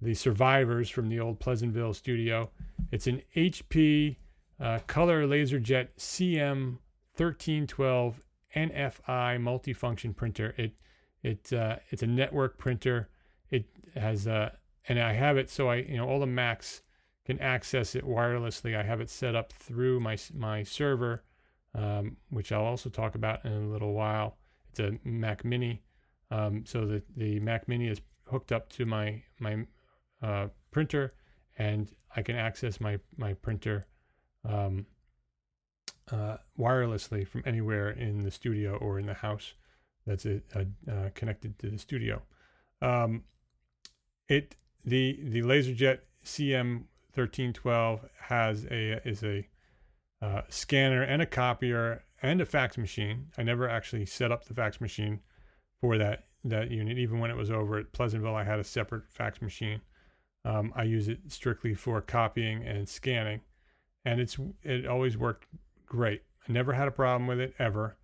the 0.00 0.14
survivors 0.14 0.88
from 0.88 1.10
the 1.10 1.20
old 1.20 1.38
Pleasantville 1.38 1.92
studio. 1.92 2.50
It's 2.90 3.06
an 3.06 3.20
HP 3.36 4.16
uh, 4.58 4.78
color 4.86 5.26
laserjet 5.26 5.88
CM 5.98 6.78
1312 7.18 8.22
NFI 8.54 9.38
multifunction 9.38 10.14
printer. 10.14 10.54
It 10.56 10.72
it 11.22 11.52
uh, 11.52 11.76
it's 11.90 12.02
a 12.02 12.06
network 12.06 12.58
printer. 12.58 13.08
It 13.50 13.66
has 13.94 14.26
uh, 14.26 14.50
and 14.88 14.98
I 15.00 15.12
have 15.12 15.36
it 15.36 15.50
so 15.50 15.68
I 15.68 15.76
you 15.76 15.96
know 15.96 16.08
all 16.08 16.20
the 16.20 16.26
Macs 16.26 16.82
can 17.24 17.38
access 17.40 17.94
it 17.94 18.04
wirelessly. 18.04 18.76
I 18.76 18.82
have 18.82 19.00
it 19.00 19.10
set 19.10 19.34
up 19.34 19.52
through 19.52 20.00
my 20.00 20.16
my 20.34 20.62
server 20.62 21.24
um, 21.74 22.16
which 22.30 22.52
I'll 22.52 22.64
also 22.64 22.88
talk 22.88 23.14
about 23.14 23.44
in 23.44 23.52
a 23.52 23.68
little 23.68 23.92
while. 23.92 24.38
It's 24.70 24.80
a 24.80 24.92
Mac 25.04 25.44
Mini, 25.44 25.82
um, 26.30 26.64
so 26.66 26.84
the 26.86 27.02
the 27.16 27.40
Mac 27.40 27.68
Mini 27.68 27.88
is 27.88 28.00
hooked 28.28 28.52
up 28.52 28.68
to 28.70 28.86
my 28.86 29.22
my 29.38 29.66
uh, 30.22 30.48
printer, 30.70 31.14
and 31.58 31.92
I 32.16 32.22
can 32.22 32.36
access 32.36 32.80
my 32.80 32.98
my 33.16 33.34
printer 33.34 33.86
um, 34.48 34.86
uh, 36.10 36.36
wirelessly 36.58 37.26
from 37.26 37.42
anywhere 37.46 37.90
in 37.90 38.22
the 38.22 38.30
studio 38.30 38.76
or 38.76 38.98
in 38.98 39.06
the 39.06 39.14
house 39.14 39.54
that's 40.06 40.26
a, 40.26 40.42
a, 40.54 40.92
uh, 40.92 41.10
connected 41.14 41.58
to 41.60 41.70
the 41.70 41.78
studio. 41.78 42.22
Um, 42.82 43.24
it 44.28 44.56
the 44.84 45.18
the 45.22 45.42
LaserJet 45.42 46.00
CM 46.24 46.84
thirteen 47.12 47.52
twelve 47.52 48.00
has 48.28 48.66
a 48.66 49.00
is 49.08 49.22
a 49.22 49.48
uh, 50.20 50.42
scanner 50.48 51.02
and 51.02 51.22
a 51.22 51.26
copier 51.26 52.04
and 52.22 52.40
a 52.40 52.46
fax 52.46 52.76
machine. 52.78 53.28
I 53.36 53.42
never 53.42 53.68
actually 53.68 54.06
set 54.06 54.32
up 54.32 54.44
the 54.44 54.54
fax 54.54 54.80
machine 54.80 55.20
for 55.80 55.98
that 55.98 56.24
that 56.44 56.70
unit. 56.70 56.98
Even 56.98 57.18
when 57.18 57.30
it 57.30 57.36
was 57.36 57.50
over 57.50 57.78
at 57.78 57.92
Pleasantville, 57.92 58.36
I 58.36 58.44
had 58.44 58.58
a 58.58 58.64
separate 58.64 59.10
fax 59.10 59.40
machine. 59.40 59.80
Um, 60.44 60.72
I 60.76 60.82
use 60.82 61.08
it 61.08 61.20
strictly 61.28 61.74
for 61.74 62.00
copying 62.02 62.62
and 62.62 62.88
scanning, 62.88 63.40
and 64.04 64.20
it's 64.20 64.36
it 64.62 64.86
always 64.86 65.16
worked 65.16 65.46
great. 65.94 66.22
I 66.48 66.52
never 66.52 66.72
had 66.72 66.88
a 66.88 66.92
problem 66.92 67.26
with 67.26 67.40
it 67.40 67.54
ever. 67.58 67.96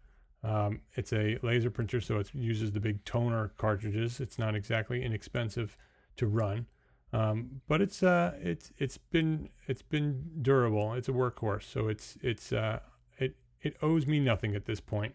Um, 0.42 0.80
it's 0.94 1.12
a 1.12 1.38
laser 1.42 1.70
printer, 1.70 2.00
so 2.00 2.18
it 2.18 2.30
uses 2.34 2.72
the 2.72 2.80
big 2.80 3.04
toner 3.04 3.52
cartridges. 3.58 4.20
It's 4.20 4.38
not 4.38 4.54
exactly 4.54 5.02
inexpensive 5.02 5.76
to 6.16 6.26
run. 6.26 6.66
Um, 7.12 7.62
but 7.66 7.80
it's 7.80 8.02
uh, 8.02 8.34
it's 8.40 8.70
it's 8.78 8.96
been 8.96 9.48
it's 9.66 9.82
been 9.82 10.30
durable. 10.40 10.94
It's 10.94 11.08
a 11.08 11.12
workhorse, 11.12 11.64
so 11.64 11.88
it's 11.88 12.16
it's 12.22 12.52
uh, 12.52 12.80
it 13.18 13.34
it 13.60 13.76
owes 13.82 14.06
me 14.06 14.20
nothing 14.20 14.54
at 14.54 14.66
this 14.66 14.80
point. 14.80 15.14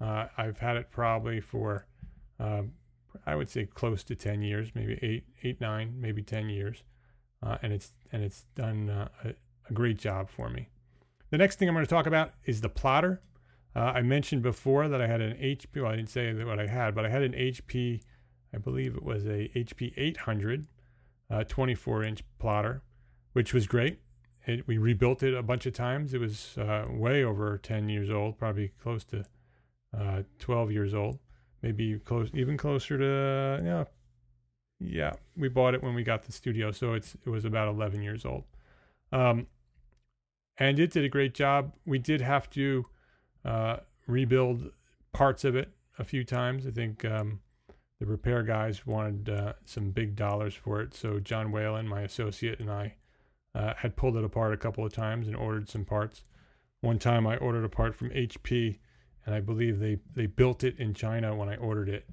Uh, 0.00 0.26
I've 0.36 0.58
had 0.58 0.76
it 0.76 0.90
probably 0.90 1.40
for 1.40 1.86
uh, 2.38 2.62
I 3.26 3.36
would 3.36 3.48
say 3.48 3.64
close 3.64 4.04
to 4.04 4.14
ten 4.14 4.42
years, 4.42 4.72
maybe 4.74 4.98
eight 5.02 5.24
eight 5.42 5.60
nine, 5.60 5.94
maybe 5.98 6.22
ten 6.22 6.50
years, 6.50 6.82
uh, 7.42 7.56
and 7.62 7.72
it's 7.72 7.92
and 8.12 8.22
it's 8.22 8.46
done 8.54 8.90
uh, 8.90 9.08
a, 9.24 9.28
a, 9.68 9.72
great 9.72 9.98
job 9.98 10.28
for 10.28 10.50
me. 10.50 10.68
The 11.30 11.38
next 11.38 11.58
thing 11.58 11.68
I'm 11.68 11.74
going 11.74 11.86
to 11.86 11.90
talk 11.90 12.06
about 12.06 12.32
is 12.44 12.60
the 12.60 12.68
plotter. 12.68 13.22
Uh, 13.74 13.92
I 13.94 14.02
mentioned 14.02 14.42
before 14.42 14.88
that 14.88 15.00
I 15.00 15.06
had 15.06 15.20
an 15.20 15.36
HP. 15.36 15.82
Well, 15.82 15.92
I 15.92 15.96
didn't 15.96 16.10
say 16.10 16.32
what 16.44 16.58
I 16.58 16.66
had, 16.66 16.94
but 16.94 17.06
I 17.06 17.08
had 17.08 17.22
an 17.22 17.32
HP. 17.32 18.00
I 18.52 18.58
believe 18.58 18.96
it 18.96 19.04
was 19.04 19.26
a 19.26 19.48
HP 19.54 19.92
800 19.96 20.66
uh, 21.30 21.44
24 21.44 22.04
inch 22.04 22.24
plotter, 22.38 22.82
which 23.32 23.54
was 23.54 23.66
great. 23.68 24.00
It, 24.46 24.66
we 24.66 24.78
rebuilt 24.78 25.22
it 25.22 25.34
a 25.34 25.42
bunch 25.42 25.66
of 25.66 25.72
times. 25.72 26.14
It 26.14 26.18
was 26.18 26.58
uh, 26.58 26.86
way 26.88 27.22
over 27.22 27.58
10 27.58 27.88
years 27.88 28.10
old, 28.10 28.38
probably 28.38 28.72
close 28.82 29.04
to 29.04 29.24
uh, 29.96 30.22
12 30.40 30.72
years 30.72 30.94
old, 30.94 31.18
maybe 31.62 31.98
close, 32.00 32.30
even 32.34 32.56
closer 32.56 32.98
to, 32.98 33.64
yeah, 33.64 33.84
yeah. 34.80 35.12
We 35.36 35.48
bought 35.48 35.74
it 35.74 35.82
when 35.82 35.94
we 35.94 36.02
got 36.02 36.24
the 36.24 36.32
studio, 36.32 36.72
so 36.72 36.94
it's 36.94 37.16
it 37.24 37.28
was 37.28 37.44
about 37.44 37.68
11 37.68 38.02
years 38.02 38.24
old. 38.24 38.44
Um, 39.12 39.46
and 40.60 40.78
it 40.78 40.92
did 40.92 41.04
a 41.04 41.08
great 41.08 41.34
job. 41.34 41.72
We 41.86 41.98
did 41.98 42.20
have 42.20 42.50
to 42.50 42.84
uh, 43.44 43.78
rebuild 44.06 44.70
parts 45.12 45.42
of 45.42 45.56
it 45.56 45.70
a 45.98 46.04
few 46.04 46.22
times. 46.22 46.66
I 46.66 46.70
think 46.70 47.02
um, 47.04 47.40
the 47.98 48.06
repair 48.06 48.42
guys 48.42 48.86
wanted 48.86 49.30
uh, 49.30 49.52
some 49.64 49.90
big 49.90 50.14
dollars 50.14 50.54
for 50.54 50.82
it. 50.82 50.92
So 50.94 51.18
John 51.18 51.50
Whalen, 51.50 51.88
my 51.88 52.02
associate, 52.02 52.60
and 52.60 52.70
I 52.70 52.96
uh, 53.54 53.72
had 53.78 53.96
pulled 53.96 54.16
it 54.18 54.24
apart 54.24 54.52
a 54.52 54.58
couple 54.58 54.84
of 54.84 54.92
times 54.92 55.26
and 55.26 55.34
ordered 55.34 55.70
some 55.70 55.86
parts. 55.86 56.24
One 56.82 56.98
time 56.98 57.26
I 57.26 57.38
ordered 57.38 57.64
a 57.64 57.68
part 57.70 57.94
from 57.94 58.10
HP, 58.10 58.78
and 59.24 59.34
I 59.34 59.40
believe 59.40 59.78
they, 59.78 59.98
they 60.14 60.26
built 60.26 60.62
it 60.62 60.78
in 60.78 60.92
China 60.92 61.34
when 61.34 61.48
I 61.48 61.56
ordered 61.56 61.88
it, 61.88 62.06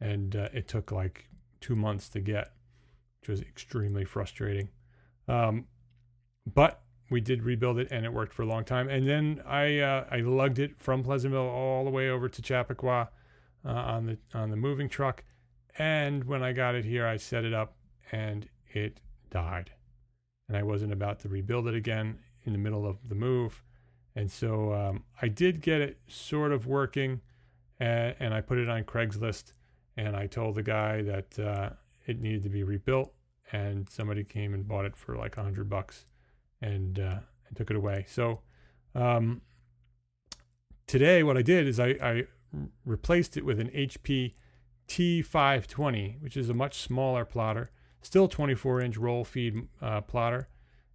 and 0.00 0.36
uh, 0.36 0.48
it 0.52 0.68
took 0.68 0.92
like 0.92 1.28
two 1.60 1.74
months 1.74 2.08
to 2.10 2.20
get, 2.20 2.52
which 3.20 3.28
was 3.28 3.40
extremely 3.40 4.04
frustrating. 4.04 4.68
Um, 5.26 5.66
but 6.46 6.82
we 7.10 7.20
did 7.20 7.42
rebuild 7.42 7.78
it, 7.78 7.88
and 7.90 8.04
it 8.04 8.12
worked 8.12 8.32
for 8.32 8.42
a 8.42 8.46
long 8.46 8.64
time. 8.64 8.88
And 8.88 9.08
then 9.08 9.42
I 9.46 9.78
uh, 9.78 10.04
I 10.10 10.20
lugged 10.20 10.58
it 10.58 10.78
from 10.78 11.02
Pleasantville 11.02 11.48
all 11.48 11.84
the 11.84 11.90
way 11.90 12.10
over 12.10 12.28
to 12.28 12.42
Chappaqua 12.42 13.08
uh, 13.64 13.68
on 13.68 14.06
the 14.06 14.18
on 14.34 14.50
the 14.50 14.56
moving 14.56 14.88
truck, 14.88 15.24
And 15.78 16.24
when 16.24 16.42
I 16.42 16.52
got 16.52 16.74
it 16.74 16.84
here, 16.84 17.06
I 17.06 17.16
set 17.16 17.44
it 17.44 17.52
up 17.52 17.76
and 18.12 18.48
it 18.72 19.00
died. 19.30 19.70
And 20.48 20.56
I 20.56 20.62
wasn't 20.62 20.92
about 20.92 21.20
to 21.20 21.28
rebuild 21.28 21.68
it 21.68 21.74
again 21.74 22.18
in 22.44 22.52
the 22.52 22.58
middle 22.58 22.86
of 22.86 23.08
the 23.08 23.14
move. 23.14 23.62
And 24.14 24.30
so 24.30 24.72
um, 24.72 25.04
I 25.20 25.28
did 25.28 25.60
get 25.60 25.80
it 25.80 25.98
sort 26.08 26.52
of 26.52 26.66
working, 26.66 27.20
and, 27.78 28.16
and, 28.18 28.34
I 28.34 28.40
put 28.40 28.58
it 28.58 28.68
on 28.68 28.84
Craigslist. 28.84 29.52
And 29.96 30.16
I 30.16 30.26
told 30.26 30.54
the 30.54 30.62
guy 30.62 31.02
that 31.02 31.38
uh, 31.38 31.70
it 32.06 32.20
needed 32.20 32.42
to 32.44 32.48
be 32.48 32.62
rebuilt, 32.62 33.12
and 33.52 33.88
somebody 33.88 34.24
came 34.24 34.54
and 34.54 34.66
bought 34.66 34.86
it 34.86 34.96
for 34.96 35.16
like 35.16 35.36
a 35.36 35.42
hundred 35.42 35.68
bucks, 35.68 36.06
and 36.60 36.98
uh, 36.98 37.18
took 37.54 37.70
it 37.70 37.76
away. 37.76 38.04
So 38.08 38.40
um, 38.94 39.42
today, 40.86 41.22
what 41.22 41.36
I 41.36 41.42
did 41.42 41.66
is 41.66 41.78
I, 41.78 41.96
I 42.02 42.24
replaced 42.84 43.36
it 43.36 43.44
with 43.44 43.60
an 43.60 43.68
HP 43.68 44.34
T520, 44.88 46.20
which 46.22 46.36
is 46.36 46.48
a 46.48 46.54
much 46.54 46.80
smaller 46.80 47.24
plotter, 47.24 47.70
still 48.00 48.28
24 48.28 48.80
inch 48.80 48.96
roll 48.96 49.24
feed 49.24 49.68
uh, 49.82 50.00
plotter. 50.00 50.48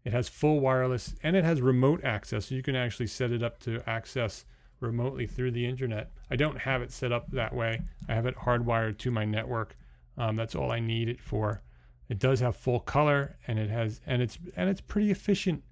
It 0.04 0.12
has 0.12 0.28
full 0.28 0.60
wireless 0.60 1.16
and 1.24 1.36
it 1.36 1.46
has 1.46 1.62
remote 1.62 2.04
access, 2.04 2.48
so 2.48 2.56
you 2.56 2.64
can 2.64 2.76
actually 2.76 3.08
set 3.08 3.32
it 3.32 3.44
up 3.44 3.60
to 3.60 3.82
access 3.88 4.46
remotely 4.80 5.28
through 5.28 5.52
the 5.52 5.66
internet. 5.66 6.12
I 6.30 6.36
don't 6.36 6.60
have 6.60 6.82
it 6.82 6.92
set 6.92 7.12
up 7.12 7.32
that 7.32 7.56
way. 7.56 7.82
I 8.10 8.14
have 8.14 8.26
it 8.26 8.36
hardwired 8.36 8.98
to 9.00 9.12
my 9.12 9.24
network. 9.24 9.78
Um, 10.18 10.36
that's 10.36 10.56
all 10.56 10.72
I 10.72 10.80
need 10.80 11.08
it 11.08 11.22
for. 11.22 11.62
It 12.10 12.20
does 12.20 12.40
have 12.42 12.56
full 12.56 12.80
color 12.80 13.38
and 13.48 13.58
it 13.58 13.70
has 13.70 14.02
and 14.06 14.22
it's 14.22 14.38
and 14.56 14.70
it's 14.70 14.82
pretty 14.82 15.12
efficient 15.12 15.64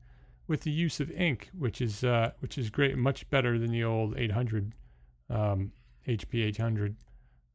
with 0.47 0.61
the 0.61 0.71
use 0.71 0.99
of 0.99 1.11
ink, 1.11 1.49
which 1.57 1.81
is 1.81 2.03
uh, 2.03 2.31
which 2.39 2.57
is 2.57 2.69
great, 2.69 2.97
much 2.97 3.29
better 3.29 3.57
than 3.57 3.71
the 3.71 3.83
old 3.83 4.17
800 4.17 4.73
um, 5.29 5.71
HP 6.07 6.45
800. 6.45 6.95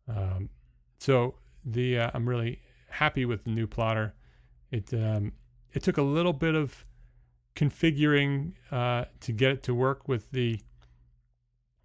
Um, 0.09 0.51
so 0.99 1.35
the 1.65 1.99
uh, 1.99 2.11
I'm 2.15 2.29
really 2.29 2.61
happy 2.89 3.25
with 3.25 3.45
the 3.45 3.51
new 3.51 3.67
plotter. 3.67 4.15
It 4.71 4.93
um, 4.95 5.33
it 5.73 5.83
took 5.83 5.99
a 5.99 6.03
little 6.03 6.33
bit 6.33 6.55
of 6.55 6.85
configuring 7.55 8.53
uh, 8.71 9.07
to 9.21 9.33
get 9.33 9.53
it 9.53 9.63
to 9.65 9.75
work 9.75 10.09
with 10.09 10.31
the 10.31 10.61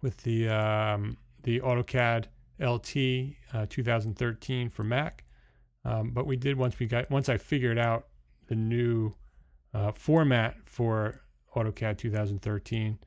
with 0.02 0.18
the 0.18 0.48
um, 0.48 1.16
the 1.42 1.60
AutoCAD 1.60 2.26
LT 2.60 3.36
uh, 3.52 3.66
2013 3.68 4.68
for 4.68 4.84
Mac. 4.84 5.24
Um, 5.84 6.10
but 6.10 6.26
we 6.26 6.36
did 6.36 6.56
once 6.56 6.78
we 6.78 6.86
got 6.86 7.10
once 7.10 7.28
I 7.28 7.36
figured 7.36 7.78
out 7.78 8.06
the 8.48 8.54
new 8.54 9.14
uh, 9.74 9.92
format 9.92 10.56
for 10.64 11.22
AutoCAD 11.56 11.98
2013, 11.98 12.98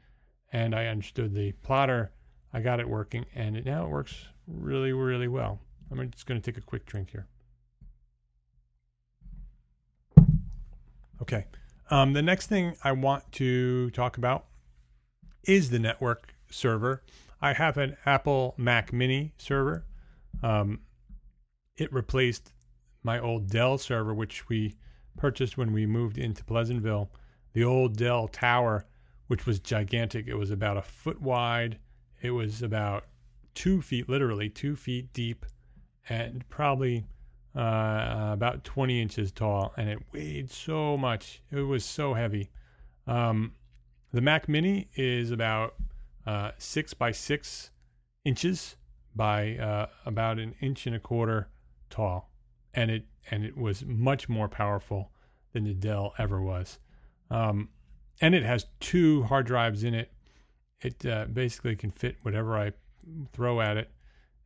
and 0.51 0.75
I 0.75 0.87
understood 0.87 1.33
the 1.33 1.51
plotter. 1.53 2.11
I 2.53 2.61
got 2.61 2.79
it 2.79 2.89
working, 2.89 3.25
and 3.33 3.57
it, 3.57 3.65
now 3.65 3.85
it 3.85 3.89
works 3.89 4.27
really, 4.47 4.93
really 4.93 5.27
well. 5.27 5.59
I'm 5.91 6.09
just 6.11 6.25
going 6.25 6.41
to 6.41 6.51
take 6.51 6.57
a 6.57 6.65
quick 6.65 6.85
drink 6.85 7.11
here. 7.11 7.27
Okay. 11.21 11.45
Um, 11.89 12.13
the 12.13 12.21
next 12.21 12.47
thing 12.47 12.75
I 12.83 12.91
want 12.91 13.31
to 13.33 13.91
talk 13.91 14.17
about 14.17 14.45
is 15.43 15.69
the 15.69 15.79
network 15.79 16.33
server. 16.49 17.03
I 17.41 17.53
have 17.53 17.77
an 17.77 17.95
Apple 18.05 18.55
Mac 18.57 18.91
Mini 18.91 19.33
server. 19.37 19.85
Um, 20.41 20.79
it 21.77 21.91
replaced 21.93 22.51
my 23.05 23.19
old 23.19 23.49
Dell 23.49 23.77
server, 23.77 24.13
which 24.13 24.49
we 24.49 24.75
purchased 25.15 25.57
when 25.57 25.71
we 25.71 25.85
moved 25.85 26.17
into 26.17 26.43
Pleasantville. 26.43 27.09
The 27.53 27.63
old 27.63 27.95
Dell 27.95 28.27
tower, 28.27 28.85
which 29.27 29.45
was 29.45 29.59
gigantic. 29.59 30.27
It 30.27 30.35
was 30.35 30.51
about 30.51 30.75
a 30.75 30.81
foot 30.81 31.21
wide. 31.21 31.79
It 32.21 32.31
was 32.31 32.61
about 32.61 33.05
two 33.53 33.81
feet, 33.81 34.09
literally 34.09 34.49
two 34.49 34.75
feet 34.75 35.13
deep, 35.13 35.45
and 36.09 36.47
probably 36.49 37.05
uh, 37.55 38.31
about 38.33 38.63
20 38.63 39.01
inches 39.01 39.31
tall, 39.31 39.73
and 39.77 39.89
it 39.89 39.99
weighed 40.11 40.51
so 40.51 40.97
much. 40.97 41.41
It 41.51 41.61
was 41.61 41.85
so 41.85 42.13
heavy. 42.13 42.49
Um, 43.07 43.53
the 44.11 44.21
Mac 44.21 44.49
Mini 44.49 44.89
is 44.95 45.31
about 45.31 45.75
uh, 46.25 46.51
six 46.57 46.93
by 46.93 47.11
six 47.11 47.71
inches 48.25 48.75
by 49.15 49.57
uh, 49.57 49.87
about 50.05 50.39
an 50.39 50.55
inch 50.59 50.87
and 50.87 50.95
a 50.95 50.99
quarter 50.99 51.47
tall, 51.89 52.29
and 52.75 52.91
it 52.91 53.05
and 53.31 53.43
it 53.43 53.57
was 53.57 53.83
much 53.85 54.29
more 54.29 54.47
powerful 54.47 55.11
than 55.53 55.63
the 55.63 55.73
Dell 55.73 56.13
ever 56.17 56.41
was. 56.41 56.79
Um, 57.31 57.69
and 58.21 58.35
it 58.35 58.43
has 58.43 58.67
two 58.79 59.23
hard 59.23 59.45
drives 59.45 59.83
in 59.83 59.93
it. 59.93 60.11
It 60.81 61.05
uh, 61.05 61.25
basically 61.25 61.75
can 61.75 61.91
fit 61.91 62.17
whatever 62.21 62.57
I 62.57 62.73
throw 63.33 63.61
at 63.61 63.77
it, 63.77 63.89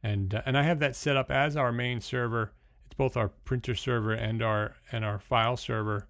and 0.03 0.33
uh, 0.33 0.41
and 0.45 0.57
I 0.57 0.63
have 0.63 0.79
that 0.79 0.95
set 0.95 1.17
up 1.17 1.31
as 1.31 1.57
our 1.57 1.71
main 1.71 2.01
server. 2.01 2.53
It's 2.85 2.95
both 2.95 3.17
our 3.17 3.29
printer 3.29 3.75
server 3.75 4.13
and 4.13 4.41
our 4.41 4.75
and 4.91 5.03
our 5.03 5.19
file 5.19 5.57
server. 5.57 6.07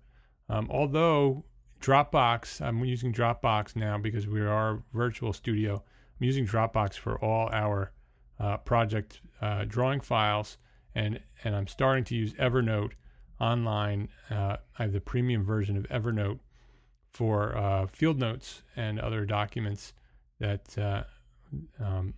Um, 0.49 0.67
although 0.69 1.45
Dropbox, 1.82 2.62
I'm 2.62 2.84
using 2.84 3.13
Dropbox 3.13 3.75
now 3.75 3.97
because 3.97 4.27
we 4.27 4.41
are 4.41 4.84
virtual 4.93 5.34
studio. 5.34 5.75
I'm 6.19 6.25
using 6.25 6.45
Dropbox 6.45 6.95
for 6.95 7.17
all 7.23 7.49
our 7.53 7.93
uh, 8.39 8.58
project 8.58 9.21
uh, 9.41 9.65
drawing 9.65 10.01
files, 10.01 10.58
and 10.99 11.19
and 11.43 11.55
I'm 11.55 11.67
starting 11.67 12.03
to 12.05 12.15
use 12.15 12.33
Evernote 12.33 12.91
online. 13.39 14.09
Uh, 14.29 14.57
I 14.77 14.83
have 14.83 14.93
the 14.93 15.01
premium 15.01 15.43
version 15.43 15.77
of 15.77 15.83
Evernote 15.89 16.39
for 17.12 17.57
uh, 17.57 17.88
field 17.88 18.19
notes 18.19 18.62
and 18.75 18.99
other 18.99 19.25
documents 19.25 19.93
that 20.39 20.77
uh, 20.77 21.03
um, 21.83 22.13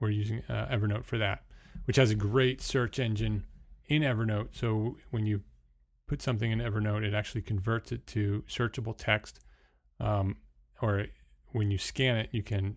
we're 0.00 0.10
using 0.10 0.42
uh, 0.48 0.66
Evernote 0.70 1.04
for 1.04 1.18
that, 1.18 1.44
which 1.84 1.96
has 1.96 2.10
a 2.10 2.14
great 2.14 2.60
search 2.60 2.98
engine 2.98 3.44
in 3.86 4.02
Evernote. 4.02 4.48
So 4.52 4.96
when 5.10 5.26
you 5.26 5.42
put 6.08 6.22
something 6.22 6.50
in 6.50 6.58
Evernote, 6.58 7.04
it 7.04 7.14
actually 7.14 7.42
converts 7.42 7.92
it 7.92 8.06
to 8.08 8.42
searchable 8.48 8.94
text. 8.96 9.40
Um, 10.00 10.36
or 10.82 11.06
when 11.52 11.70
you 11.70 11.78
scan 11.78 12.16
it, 12.16 12.30
you 12.32 12.42
can 12.42 12.76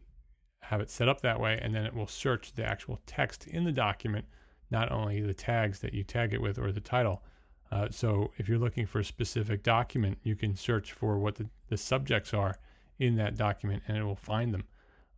have 0.62 0.82
it 0.82 0.90
set 0.90 1.08
up 1.08 1.22
that 1.22 1.40
way, 1.40 1.60
and 1.62 1.74
then 1.74 1.86
it 1.86 1.96
will 1.96 2.08
search 2.08 2.54
the 2.54 2.64
actual 2.64 3.00
text 3.06 3.48
in 3.48 3.64
the 3.64 3.72
document, 3.72 4.26
not 4.70 4.92
only 4.92 5.22
the 5.22 5.34
tags 5.34 5.80
that 5.80 5.94
you 5.94 6.04
tag 6.04 6.34
it 6.34 6.42
with 6.42 6.60
or 6.60 6.72
the 6.72 6.82
title. 6.82 7.24
Uh, 7.72 7.88
so 7.90 8.32
if 8.38 8.48
you're 8.48 8.58
looking 8.58 8.86
for 8.86 9.00
a 9.00 9.06
specific 9.06 9.64
document, 9.64 10.18
you 10.24 10.36
can 10.36 10.56
search 10.56 10.94
for 10.94 11.18
what 11.20 11.36
the, 11.36 11.50
the 11.70 11.78
subjects 11.78 12.34
are 12.34 12.58
in 13.00 13.16
that 13.16 13.38
document, 13.38 13.84
and 13.88 13.98
it 13.98 14.04
will 14.04 14.16
find 14.16 14.54
them. 14.54 14.64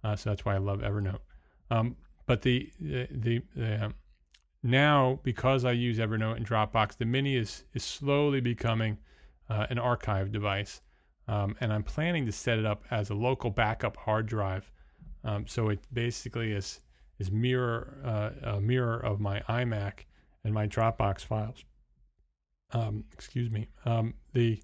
Uh, 0.04 0.16
so 0.16 0.30
that's 0.30 0.46
why 0.46 0.56
I 0.56 0.58
love 0.58 0.80
Evernote. 0.80 1.20
Um, 1.72 1.96
but 2.26 2.42
the 2.42 2.72
the, 2.80 3.42
the 3.56 3.86
um, 3.86 3.96
now 4.64 5.20
because 5.24 5.66
I 5.66 5.72
use 5.72 5.98
Evernote 5.98 6.38
and 6.38 6.48
Dropbox, 6.48 6.98
the 6.98 7.06
Mini 7.06 7.36
is 7.36 7.64
is 7.74 7.84
slowly 7.84 8.42
becoming 8.42 8.98
uh, 9.50 9.68
an 9.70 9.80
archive 9.80 10.32
device, 10.32 10.82
um, 11.28 11.56
and 11.62 11.72
I'm 11.72 11.84
planning 11.84 12.26
to 12.26 12.32
set 12.32 12.60
it 12.60 12.66
up 12.66 12.84
as 12.92 13.10
a 13.10 13.16
local 13.16 13.50
backup 13.50 13.98
hard 13.98 14.26
drive. 14.26 14.72
Um, 15.24 15.48
so 15.48 15.70
it 15.70 15.80
basically 15.92 16.52
is 16.52 16.80
is 17.20 17.32
mirror 17.32 17.98
uh, 18.04 18.56
a 18.56 18.62
mirror 18.62 18.98
of 18.98 19.20
my 19.20 19.42
iMac 19.42 20.06
and 20.44 20.54
my 20.54 20.68
Dropbox 20.68 21.22
files. 21.22 21.64
Um, 22.72 23.04
excuse 23.14 23.52
me. 23.52 23.68
Um, 23.86 24.14
the 24.34 24.62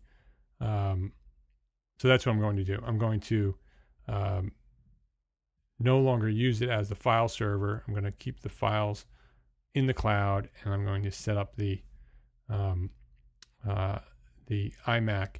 um, 0.61 1.11
so 1.99 2.07
that's 2.07 2.25
what 2.25 2.33
I'm 2.33 2.39
going 2.39 2.57
to 2.57 2.63
do. 2.63 2.81
I'm 2.85 2.97
going 2.97 3.19
to 3.21 3.55
um, 4.07 4.51
no 5.79 5.99
longer 5.99 6.29
use 6.29 6.61
it 6.61 6.69
as 6.69 6.89
the 6.89 6.95
file 6.95 7.27
server. 7.27 7.83
I'm 7.87 7.93
going 7.93 8.05
to 8.05 8.11
keep 8.11 8.41
the 8.41 8.49
files 8.49 9.05
in 9.73 9.87
the 9.87 9.93
cloud, 9.93 10.49
and 10.63 10.73
I'm 10.73 10.85
going 10.85 11.03
to 11.03 11.11
set 11.11 11.37
up 11.37 11.55
the 11.55 11.81
um, 12.49 12.89
uh, 13.67 13.99
the 14.47 14.71
iMac. 14.87 15.37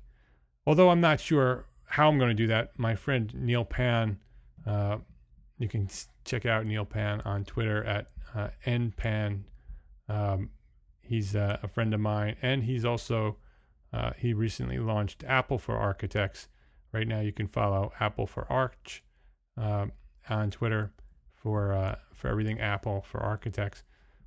Although 0.66 0.90
I'm 0.90 1.02
not 1.02 1.20
sure 1.20 1.68
how 1.86 2.10
I'm 2.10 2.18
going 2.18 2.30
to 2.30 2.36
do 2.36 2.48
that. 2.48 2.78
My 2.78 2.96
friend 2.96 3.32
Neil 3.36 3.64
Pan, 3.64 4.20
uh, 4.66 4.98
you 5.60 5.70
can 5.70 5.88
check 6.26 6.46
out 6.46 6.66
Neil 6.66 6.86
Pan 6.86 7.22
on 7.22 7.46
Twitter 7.46 7.84
at 7.84 8.08
uh, 8.34 8.50
npan. 8.66 9.44
Um, 10.10 10.50
he's 11.02 11.36
uh, 11.36 11.58
a 11.64 11.68
friend 11.68 11.94
of 11.94 12.00
mine, 12.00 12.36
and 12.42 12.64
he's 12.64 12.86
also 12.86 13.38
uh, 13.94 14.12
he 14.18 14.34
recently 14.34 14.80
launched 14.80 15.24
Apple 15.24 15.58
for 15.58 15.78
Architects. 15.78 16.48
Right 16.92 17.08
now, 17.08 17.20
you 17.20 17.32
can 17.32 17.48
follow 17.48 17.94
Apple 18.00 18.28
for 18.28 18.52
Arch 18.52 19.04
uh, 19.60 19.88
on 20.30 20.52
Twitter 20.52 20.92
for 21.34 21.74
uh, 21.74 21.96
for 22.14 22.28
everything 22.30 22.60
Apple 22.60 23.02
for 23.02 23.22
Architects 23.22 23.84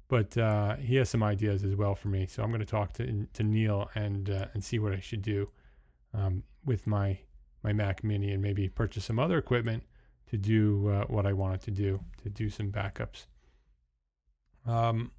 but 0.08 0.36
uh, 0.38 0.76
he 0.76 0.96
has 0.96 1.10
some 1.10 1.22
ideas 1.22 1.62
as 1.62 1.76
well 1.76 1.94
for 1.94 2.08
me. 2.08 2.26
So 2.26 2.42
I'm 2.42 2.48
going 2.48 2.60
to 2.60 2.66
talk 2.66 2.94
to 2.94 3.26
to 3.32 3.42
Neil 3.42 3.90
and 3.94 4.30
uh, 4.30 4.46
and 4.54 4.64
see 4.64 4.78
what 4.78 4.92
I 4.92 5.00
should 5.00 5.22
do 5.22 5.48
um, 6.14 6.42
with 6.64 6.86
my 6.86 7.18
my 7.62 7.72
Mac 7.72 8.02
Mini 8.02 8.32
and 8.32 8.42
maybe 8.42 8.68
purchase 8.68 9.04
some 9.04 9.18
other 9.18 9.38
equipment 9.38 9.84
to 10.30 10.36
do 10.36 10.88
uh, 10.88 11.04
what 11.06 11.26
I 11.26 11.32
wanted 11.32 11.62
to 11.62 11.70
do 11.70 12.00
to 12.22 12.28
do 12.28 12.50
some 12.50 12.70
backups. 12.70 13.26
Um, 14.66 15.10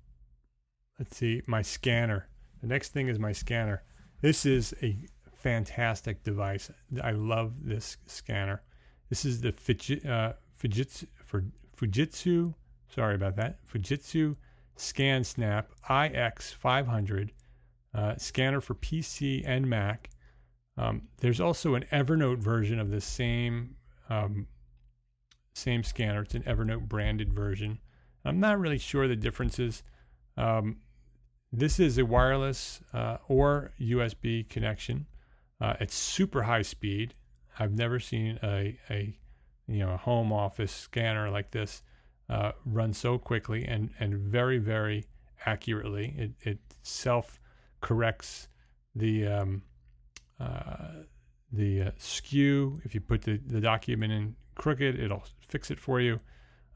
let's 0.98 1.17
see 1.17 1.41
my 1.48 1.62
scanner. 1.62 2.28
The 2.62 2.67
next 2.67 2.89
thing 2.89 3.08
is 3.08 3.19
my 3.19 3.32
scanner. 3.32 3.84
This 4.22 4.45
is 4.45 4.74
a 4.84 4.98
fantastic 5.34 6.24
device. 6.24 6.69
I 7.02 7.12
love 7.12 7.54
this 7.63 7.98
scanner. 8.06 8.62
This 9.10 9.26
is 9.26 9.41
the 9.41 9.52
Fujitsu, 9.52 10.08
uh, 10.08 10.34
Fujitsu, 10.62 11.08
for 11.26 11.45
Fujitsu. 11.78 12.54
Sorry 12.93 13.15
about 13.15 13.36
that. 13.38 13.65
Fujitsu 13.65 14.36
ScanSnap 14.78 15.65
IX500 15.89 17.30
uh, 17.93 18.15
scanner 18.17 18.62
for 18.62 18.76
PC 18.76 19.43
and 19.45 19.67
Mac. 19.67 20.10
Um, 20.78 21.04
there's 21.17 21.41
also 21.41 21.76
an 21.76 21.86
Evernote 21.91 22.38
version 22.38 22.80
of 22.80 22.89
the 22.89 23.02
same 23.02 23.76
um, 24.10 24.48
same 25.54 25.84
scanner. 25.84 26.22
It's 26.22 26.36
an 26.36 26.44
Evernote 26.44 26.88
branded 26.88 27.34
version. 27.34 27.80
I'm 28.26 28.40
not 28.40 28.60
really 28.60 28.78
sure 28.78 29.08
the 29.08 29.16
differences. 29.16 29.84
Um, 30.38 30.78
this 31.52 31.80
is 31.80 31.98
a 31.98 32.06
wireless 32.06 32.82
uh, 32.94 33.18
or 33.28 33.72
USB 33.80 34.48
connection. 34.50 35.08
Uh, 35.60 35.74
it's 35.80 35.96
super 35.96 36.44
high 36.44 36.62
speed. 36.62 37.14
I've 37.58 37.74
never 37.74 38.00
seen 38.00 38.40
a, 38.44 38.78
a 38.90 39.18
you 39.68 39.80
know 39.80 39.94
a 39.94 39.98
home 39.98 40.32
office 40.32 40.72
scanner 40.72 41.30
like 41.30 41.52
this 41.52 41.84
uh, 42.30 42.52
run 42.66 42.94
so 42.94 43.18
quickly 43.18 43.66
and 43.66 43.90
and 44.00 44.16
very 44.16 44.58
very 44.58 45.06
accurately. 45.46 46.14
It 46.18 46.32
it 46.42 46.60
self 46.84 47.40
corrects 47.82 48.48
the 48.96 49.28
um, 49.28 49.64
uh, 50.40 51.04
the 51.52 51.82
uh, 51.82 51.92
skew. 51.98 52.80
If 52.84 52.94
you 52.94 53.02
put 53.02 53.24
the, 53.24 53.38
the 53.38 53.60
document 53.60 54.14
in 54.14 54.36
crooked, 54.56 55.00
it'll 55.00 55.24
fix 55.50 55.72
it 55.72 55.80
for 55.80 56.00
you. 56.00 56.20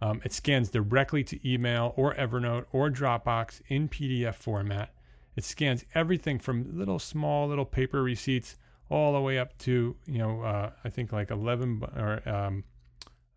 Um, 0.02 0.22
it 0.26 0.34
scans 0.34 0.70
directly 0.70 1.24
to 1.24 1.50
email 1.50 1.94
or 1.96 2.14
Evernote 2.16 2.66
or 2.72 2.90
Dropbox 2.90 3.62
in 3.68 3.88
PDF 3.88 4.36
format. 4.36 4.94
It 5.36 5.44
scans 5.44 5.86
everything 5.96 6.40
from 6.40 6.78
little 6.78 7.00
small 7.00 7.48
little 7.48 7.66
paper 7.66 8.04
receipts 8.04 8.58
all 8.90 9.14
the 9.14 9.22
way 9.22 9.40
up 9.40 9.58
to 9.58 9.96
you 10.06 10.18
know 10.18 10.42
uh, 10.42 10.72
I 10.84 10.90
think 10.90 11.12
like 11.12 11.32
11 11.32 11.84
or 11.96 12.30
um, 12.30 12.64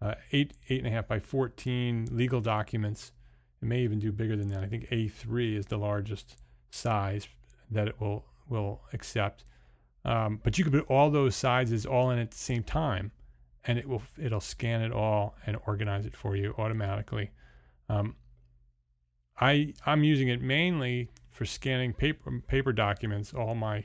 uh, 0.02 0.14
eight 0.32 0.54
eight 0.68 0.78
and 0.78 0.88
a 0.88 0.90
half 0.90 1.08
by 1.08 1.18
14 1.18 2.08
legal 2.10 2.40
documents. 2.40 3.12
It 3.62 3.66
may 3.66 3.80
even 3.80 3.98
do 3.98 4.12
bigger 4.12 4.36
than 4.36 4.48
that. 4.48 4.62
I 4.62 4.66
think 4.66 4.88
A3 4.90 5.56
is 5.56 5.66
the 5.66 5.78
largest 5.78 6.36
size 6.70 7.28
that 7.70 7.88
it 7.88 8.00
will 8.00 8.24
will 8.48 8.82
accept. 8.92 9.44
Um, 10.04 10.40
but 10.44 10.56
you 10.56 10.64
can 10.64 10.72
put 10.72 10.88
all 10.88 11.10
those 11.10 11.34
sizes 11.34 11.84
all 11.84 12.10
in 12.10 12.18
at 12.18 12.30
the 12.30 12.36
same 12.36 12.62
time, 12.62 13.10
and 13.66 13.78
it 13.78 13.88
will 13.88 14.02
it'll 14.18 14.40
scan 14.40 14.82
it 14.82 14.92
all 14.92 15.34
and 15.46 15.56
organize 15.66 16.06
it 16.06 16.16
for 16.16 16.36
you 16.36 16.54
automatically. 16.58 17.30
Um, 17.88 18.16
I 19.40 19.74
I'm 19.84 20.04
using 20.04 20.28
it 20.28 20.40
mainly 20.40 21.10
for 21.30 21.44
scanning 21.44 21.92
paper 21.92 22.42
paper 22.46 22.72
documents, 22.72 23.34
all 23.34 23.54
my 23.54 23.84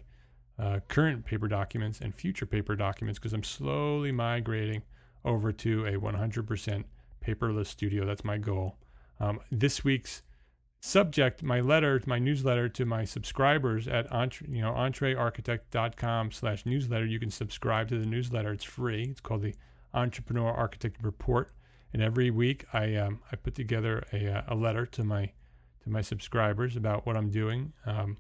uh, 0.59 0.79
current 0.87 1.25
paper 1.25 1.47
documents 1.47 1.99
and 2.01 2.13
future 2.13 2.45
paper 2.45 2.75
documents, 2.75 3.19
because 3.19 3.33
I'm 3.33 3.43
slowly 3.43 4.11
migrating 4.11 4.83
over 5.25 5.51
to 5.51 5.85
a 5.85 5.93
100% 5.93 6.83
paperless 7.25 7.67
studio. 7.67 8.05
That's 8.05 8.23
my 8.23 8.37
goal. 8.37 8.77
Um, 9.19 9.39
this 9.51 9.83
week's 9.83 10.23
subject 10.83 11.43
my 11.43 11.61
letter 11.61 12.01
my 12.07 12.17
newsletter 12.17 12.67
to 12.67 12.85
my 12.85 13.05
subscribers 13.05 13.87
at 13.87 14.11
entre, 14.11 14.47
you 14.49 14.63
know 14.63 14.71
entrearchitect.com 14.71 16.31
slash 16.31 16.65
newsletter 16.65 17.05
you 17.05 17.19
can 17.19 17.29
subscribe 17.29 17.87
to 17.87 17.99
the 17.99 18.05
newsletter 18.05 18.51
it's 18.51 18.63
free 18.63 19.03
it's 19.03 19.21
called 19.21 19.43
the 19.43 19.53
entrepreneur 19.93 20.51
architect 20.51 21.03
report 21.03 21.51
and 21.93 22.01
every 22.01 22.29
week 22.29 22.65
i 22.73 22.95
um, 22.95 23.19
i 23.31 23.35
put 23.35 23.55
together 23.55 24.03
a, 24.13 24.27
uh, 24.27 24.41
a 24.47 24.55
letter 24.55 24.85
to 24.85 25.03
my 25.03 25.31
to 25.83 25.89
my 25.89 26.01
subscribers 26.01 26.75
about 26.75 27.05
what 27.05 27.17
i'm 27.17 27.29
doing 27.29 27.73
um, 27.85 28.17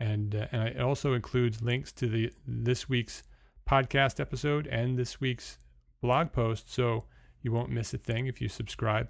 and 0.00 0.34
uh, 0.34 0.46
and 0.52 0.68
it 0.68 0.80
also 0.80 1.14
includes 1.14 1.62
links 1.62 1.92
to 1.92 2.08
the 2.08 2.30
this 2.46 2.88
week's 2.88 3.22
podcast 3.68 4.20
episode 4.20 4.66
and 4.66 4.98
this 4.98 5.20
week's 5.20 5.58
blog 6.00 6.32
post 6.32 6.72
so 6.72 7.04
you 7.42 7.52
won't 7.52 7.70
miss 7.70 7.94
a 7.94 7.98
thing 7.98 8.26
if 8.26 8.40
you 8.40 8.48
subscribe. 8.48 9.08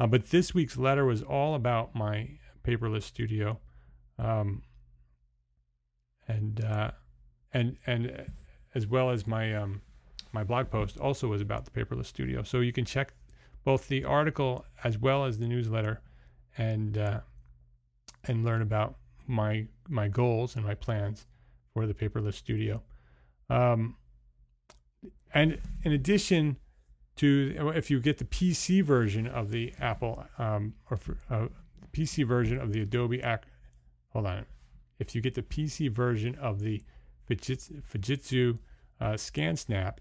Uh, 0.00 0.06
but 0.06 0.30
this 0.30 0.54
week's 0.54 0.76
letter 0.76 1.04
was 1.04 1.22
all 1.22 1.54
about 1.54 1.94
my 1.94 2.28
paperless 2.64 3.02
studio, 3.02 3.58
um, 4.18 4.62
and 6.26 6.64
uh, 6.64 6.90
and 7.52 7.76
and 7.86 8.30
as 8.74 8.86
well 8.86 9.10
as 9.10 9.26
my 9.26 9.54
um, 9.54 9.82
my 10.32 10.44
blog 10.44 10.70
post 10.70 10.98
also 10.98 11.28
was 11.28 11.40
about 11.40 11.64
the 11.64 11.70
paperless 11.70 12.06
studio. 12.06 12.42
So 12.42 12.60
you 12.60 12.72
can 12.72 12.84
check 12.84 13.14
both 13.64 13.88
the 13.88 14.04
article 14.04 14.64
as 14.84 14.98
well 14.98 15.24
as 15.24 15.38
the 15.38 15.46
newsletter, 15.46 16.00
and 16.56 16.96
uh, 16.98 17.20
and 18.24 18.44
learn 18.44 18.62
about 18.62 18.96
my 19.26 19.66
my 19.88 20.08
goals 20.08 20.56
and 20.56 20.64
my 20.64 20.74
plans 20.74 21.26
for 21.72 21.86
the 21.86 21.94
paperless 21.94 22.34
studio. 22.34 22.82
Um, 23.50 23.96
and 25.32 25.58
in 25.82 25.92
addition 25.92 26.56
to 27.16 27.72
if 27.74 27.90
you 27.90 28.00
get 28.00 28.18
the 28.18 28.24
PC 28.24 28.82
version 28.82 29.26
of 29.26 29.50
the 29.50 29.74
Apple 29.80 30.24
um, 30.38 30.74
or 30.90 30.96
for, 30.96 31.18
uh, 31.30 31.48
PC 31.92 32.26
version 32.26 32.60
of 32.60 32.72
the 32.72 32.82
Adobe 32.82 33.20
Ac- 33.20 33.42
hold 34.10 34.26
on 34.26 34.46
if 34.98 35.14
you 35.14 35.20
get 35.20 35.34
the 35.34 35.42
PC 35.42 35.90
version 35.90 36.34
of 36.36 36.60
the 36.60 36.82
Fujitsu, 37.28 37.82
Fujitsu 37.82 38.58
uh, 39.00 39.12
ScanSnap 39.12 39.98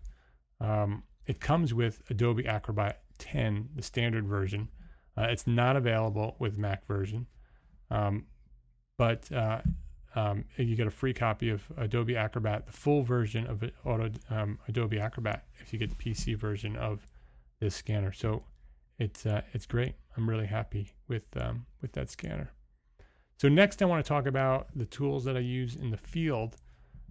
um, 0.59 1.03
it 1.25 1.39
comes 1.39 1.73
with 1.73 2.01
Adobe 2.09 2.47
Acrobat 2.47 3.01
10 3.17 3.69
the 3.75 3.81
standard 3.81 4.27
version 4.27 4.69
uh, 5.17 5.23
it's 5.29 5.47
not 5.47 5.75
available 5.75 6.35
with 6.39 6.57
Mac 6.57 6.85
version 6.85 7.27
um, 7.89 8.25
but 8.97 9.31
uh, 9.31 9.61
um, 10.17 10.45
you 10.57 10.75
get 10.75 10.87
a 10.87 10.91
free 10.91 11.13
copy 11.13 11.49
of 11.49 11.63
Adobe 11.77 12.17
Acrobat, 12.17 12.65
the 12.65 12.71
full 12.71 13.03
version 13.03 13.45
of 13.45 13.63
Auto, 13.85 14.09
um, 14.31 14.57
Adobe 14.67 14.99
Acrobat, 14.99 15.45
if 15.59 15.71
you 15.71 15.77
get 15.77 15.91
the 15.91 15.95
PC 15.95 16.35
version 16.35 16.75
of 16.75 17.05
this 17.59 17.75
scanner. 17.75 18.11
So 18.11 18.43
it's 18.97 19.27
uh, 19.27 19.41
it's 19.53 19.67
great. 19.67 19.93
I'm 20.15 20.27
really 20.27 20.47
happy 20.47 20.91
with 21.07 21.25
um, 21.35 21.67
with 21.81 21.91
that 21.93 22.09
scanner. 22.09 22.51
So 23.37 23.47
next, 23.47 23.81
I 23.83 23.85
want 23.85 24.03
to 24.03 24.07
talk 24.07 24.25
about 24.25 24.67
the 24.75 24.85
tools 24.85 25.23
that 25.25 25.37
I 25.37 25.41
use 25.41 25.75
in 25.75 25.91
the 25.91 25.97
field. 25.97 26.55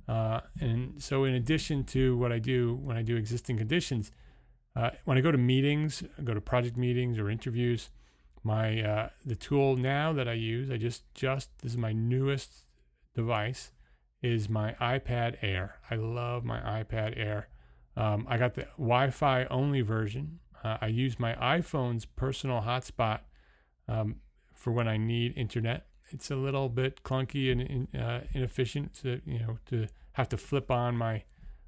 Uh, 0.09 0.41
and 0.61 1.03
so, 1.03 1.25
in 1.25 1.35
addition 1.35 1.85
to 1.85 2.17
what 2.17 2.33
I 2.33 2.39
do 2.39 2.77
when 2.83 2.97
I 2.97 3.03
do 3.03 3.17
existing 3.17 3.59
conditions, 3.59 4.13
uh, 4.77 4.91
when 5.05 5.19
I 5.19 5.21
go 5.21 5.33
to 5.33 5.39
meetings, 5.39 6.03
I 6.19 6.23
go 6.23 6.35
to 6.35 6.41
project 6.41 6.77
meetings 6.77 7.19
or 7.19 7.31
interviews, 7.31 7.91
my 8.43 8.81
uh, 8.81 9.09
the 9.25 9.35
tool 9.35 9.77
now 9.77 10.13
that 10.13 10.29
I 10.29 10.35
use, 10.35 10.71
I 10.71 10.77
just 10.77 11.03
just 11.15 11.51
this 11.63 11.73
is 11.73 11.79
my 11.79 11.93
newest 11.93 12.67
device 13.15 13.73
is 14.23 14.49
my 14.49 14.75
iPad 14.81 15.37
Air. 15.43 15.77
I 15.91 15.97
love 15.97 16.45
my 16.45 16.61
iPad 16.61 17.19
Air. 17.19 17.49
Um, 17.97 18.27
I 18.29 18.37
got 18.37 18.55
the 18.55 18.67
Wi-Fi 18.77 19.47
only 19.47 19.81
version. 19.81 20.39
Uh, 20.63 20.77
I 20.81 20.87
use 20.87 21.19
my 21.19 21.35
iPhone's 21.35 22.05
personal 22.05 22.61
hotspot 22.61 23.21
um, 23.89 24.17
for 24.55 24.73
when 24.73 24.89
I 24.89 24.97
need 24.97 25.37
internet. 25.37 25.87
It's 26.11 26.31
a 26.31 26.37
little 26.37 26.69
bit 26.69 27.03
clunky 27.03 27.51
and 27.51 27.89
uh, 27.99 28.21
inefficient 28.33 28.95
to 29.03 29.21
you 29.27 29.41
know 29.41 29.59
to 29.67 29.89
have 30.13 30.29
to 30.31 30.37
flip 30.37 30.71
on 30.71 30.97
my 30.97 31.25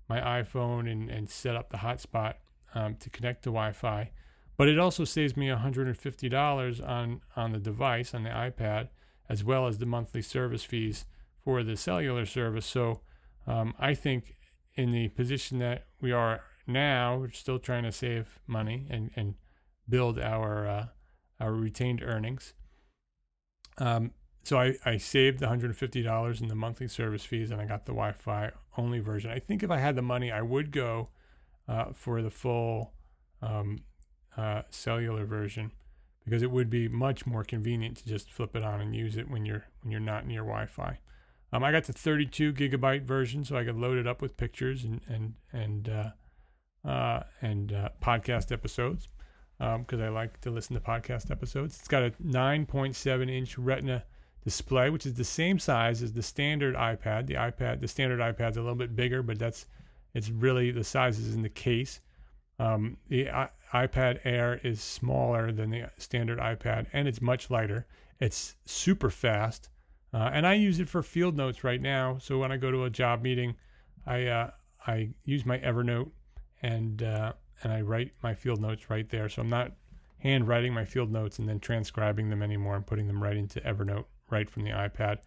my 0.08 0.20
iPhone 0.42 0.90
and, 0.90 1.10
and 1.10 1.28
set 1.28 1.54
up 1.54 1.70
the 1.70 1.78
hotspot 1.78 2.34
um, 2.74 2.96
to 2.96 3.10
connect 3.10 3.44
to 3.44 3.50
Wi-Fi. 3.50 4.10
But 4.56 4.68
it 4.68 4.78
also 4.78 5.04
saves 5.04 5.36
me 5.36 5.48
$150 5.48 6.88
on 6.88 7.20
on 7.36 7.52
the 7.52 7.58
device 7.58 8.14
on 8.14 8.24
the 8.24 8.30
iPad, 8.30 8.88
as 9.28 9.44
well 9.44 9.66
as 9.66 9.78
the 9.78 9.86
monthly 9.86 10.22
service 10.22 10.64
fees 10.64 11.04
for 11.44 11.62
the 11.62 11.76
cellular 11.76 12.26
service. 12.26 12.66
So 12.66 13.00
um, 13.46 13.74
I 13.78 13.94
think 13.94 14.36
in 14.74 14.92
the 14.92 15.08
position 15.08 15.58
that 15.58 15.86
we 16.00 16.12
are 16.12 16.42
now, 16.66 17.18
we're 17.18 17.30
still 17.30 17.58
trying 17.58 17.84
to 17.84 17.92
save 17.92 18.38
money 18.46 18.86
and, 18.90 19.10
and 19.16 19.34
build 19.88 20.18
our 20.18 20.66
uh, 20.66 20.86
our 21.40 21.52
retained 21.52 22.02
earnings. 22.02 22.54
Um, 23.78 24.10
so 24.48 24.58
I, 24.58 24.76
I 24.86 24.96
saved 24.96 25.40
the 25.40 25.46
$150 25.46 26.40
in 26.40 26.48
the 26.48 26.54
monthly 26.54 26.88
service 26.88 27.22
fees 27.22 27.50
and 27.50 27.60
I 27.60 27.66
got 27.66 27.84
the 27.84 27.92
Wi 27.92 28.12
Fi 28.12 28.50
only 28.78 28.98
version. 28.98 29.30
I 29.30 29.40
think 29.40 29.62
if 29.62 29.70
I 29.70 29.76
had 29.76 29.94
the 29.94 30.00
money, 30.00 30.32
I 30.32 30.40
would 30.40 30.72
go 30.72 31.10
uh, 31.68 31.92
for 31.92 32.22
the 32.22 32.30
full 32.30 32.94
um, 33.42 33.80
uh, 34.38 34.62
cellular 34.70 35.26
version 35.26 35.70
because 36.24 36.42
it 36.42 36.50
would 36.50 36.70
be 36.70 36.88
much 36.88 37.26
more 37.26 37.44
convenient 37.44 37.98
to 37.98 38.06
just 38.06 38.32
flip 38.32 38.56
it 38.56 38.62
on 38.62 38.80
and 38.80 38.96
use 38.96 39.18
it 39.18 39.30
when 39.30 39.44
you're 39.44 39.66
when 39.82 39.90
you're 39.90 40.00
not 40.00 40.26
near 40.26 40.40
Wi-Fi. 40.40 40.98
Um, 41.52 41.62
I 41.62 41.70
got 41.70 41.84
the 41.84 41.92
32 41.92 42.54
gigabyte 42.54 43.02
version, 43.02 43.44
so 43.44 43.54
I 43.54 43.64
could 43.64 43.76
load 43.76 43.98
it 43.98 44.06
up 44.06 44.22
with 44.22 44.38
pictures 44.38 44.82
and 44.82 45.02
and 45.08 45.34
and 45.52 45.90
uh, 45.90 46.88
uh, 46.88 47.22
and 47.42 47.70
uh, 47.70 47.90
podcast 48.02 48.50
episodes 48.50 49.08
because 49.58 50.00
um, 50.00 50.02
I 50.02 50.08
like 50.08 50.40
to 50.40 50.50
listen 50.50 50.72
to 50.72 50.80
podcast 50.80 51.30
episodes. 51.30 51.76
It's 51.78 51.88
got 51.88 52.02
a 52.02 52.12
9.7 52.12 53.30
inch 53.30 53.58
Retina 53.58 54.04
display, 54.44 54.90
which 54.90 55.06
is 55.06 55.14
the 55.14 55.24
same 55.24 55.58
size 55.58 56.02
as 56.02 56.12
the 56.12 56.22
standard 56.22 56.74
iPad. 56.74 57.26
The 57.26 57.34
iPad, 57.34 57.80
the 57.80 57.88
standard 57.88 58.20
iPad's 58.20 58.56
a 58.56 58.60
little 58.60 58.74
bit 58.74 58.96
bigger, 58.96 59.22
but 59.22 59.38
that's 59.38 59.66
it's 60.14 60.30
really 60.30 60.70
the 60.70 60.84
sizes 60.84 61.34
in 61.34 61.42
the 61.42 61.48
case. 61.48 62.00
Um, 62.58 62.96
the 63.08 63.30
I- 63.30 63.50
iPad 63.72 64.20
Air 64.24 64.60
is 64.64 64.80
smaller 64.80 65.52
than 65.52 65.70
the 65.70 65.84
standard 65.98 66.38
iPad, 66.38 66.86
and 66.92 67.06
it's 67.06 67.20
much 67.20 67.50
lighter. 67.50 67.86
It's 68.20 68.56
super 68.64 69.10
fast. 69.10 69.68
Uh, 70.12 70.30
and 70.32 70.46
I 70.46 70.54
use 70.54 70.80
it 70.80 70.88
for 70.88 71.02
field 71.02 71.36
notes 71.36 71.62
right 71.62 71.80
now. 71.80 72.16
So 72.18 72.38
when 72.38 72.50
I 72.50 72.56
go 72.56 72.70
to 72.70 72.84
a 72.84 72.90
job 72.90 73.22
meeting, 73.22 73.54
I 74.06 74.26
uh, 74.26 74.50
I 74.86 75.10
use 75.24 75.44
my 75.44 75.58
Evernote 75.58 76.10
and 76.62 77.02
uh, 77.02 77.32
and 77.62 77.72
I 77.72 77.82
write 77.82 78.12
my 78.22 78.34
field 78.34 78.60
notes 78.60 78.88
right 78.88 79.08
there. 79.10 79.28
So 79.28 79.42
I'm 79.42 79.50
not 79.50 79.72
handwriting 80.20 80.72
my 80.72 80.84
field 80.84 81.12
notes 81.12 81.38
and 81.38 81.48
then 81.48 81.60
transcribing 81.60 82.30
them 82.30 82.42
anymore 82.42 82.76
and 82.76 82.86
putting 82.86 83.06
them 83.06 83.22
right 83.22 83.36
into 83.36 83.60
Evernote 83.60 84.06
right 84.30 84.48
from 84.48 84.64
the 84.64 84.70
iPad. 84.70 85.18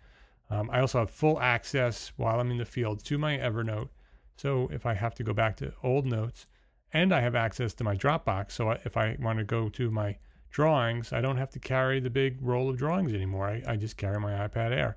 Um, 0.49 0.69
I 0.71 0.81
also 0.81 0.99
have 0.99 1.09
full 1.09 1.39
access 1.39 2.11
while 2.17 2.39
I'm 2.39 2.51
in 2.51 2.57
the 2.57 2.65
field 2.65 3.03
to 3.05 3.17
my 3.17 3.37
Evernote. 3.37 3.89
So 4.37 4.69
if 4.71 4.85
I 4.85 4.93
have 4.93 5.15
to 5.15 5.23
go 5.23 5.33
back 5.33 5.55
to 5.57 5.73
old 5.83 6.05
notes, 6.05 6.45
and 6.93 7.13
I 7.13 7.21
have 7.21 7.35
access 7.35 7.73
to 7.75 7.83
my 7.83 7.95
Dropbox. 7.95 8.51
So 8.51 8.71
if 8.71 8.97
I 8.97 9.15
want 9.19 9.39
to 9.39 9.45
go 9.45 9.69
to 9.69 9.89
my 9.89 10.17
drawings, 10.49 11.13
I 11.13 11.21
don't 11.21 11.37
have 11.37 11.49
to 11.51 11.59
carry 11.59 11.99
the 11.99 12.09
big 12.09 12.37
roll 12.41 12.69
of 12.69 12.77
drawings 12.77 13.13
anymore. 13.13 13.47
I, 13.47 13.63
I 13.65 13.75
just 13.77 13.97
carry 13.97 14.19
my 14.19 14.33
iPad 14.47 14.71
Air. 14.71 14.95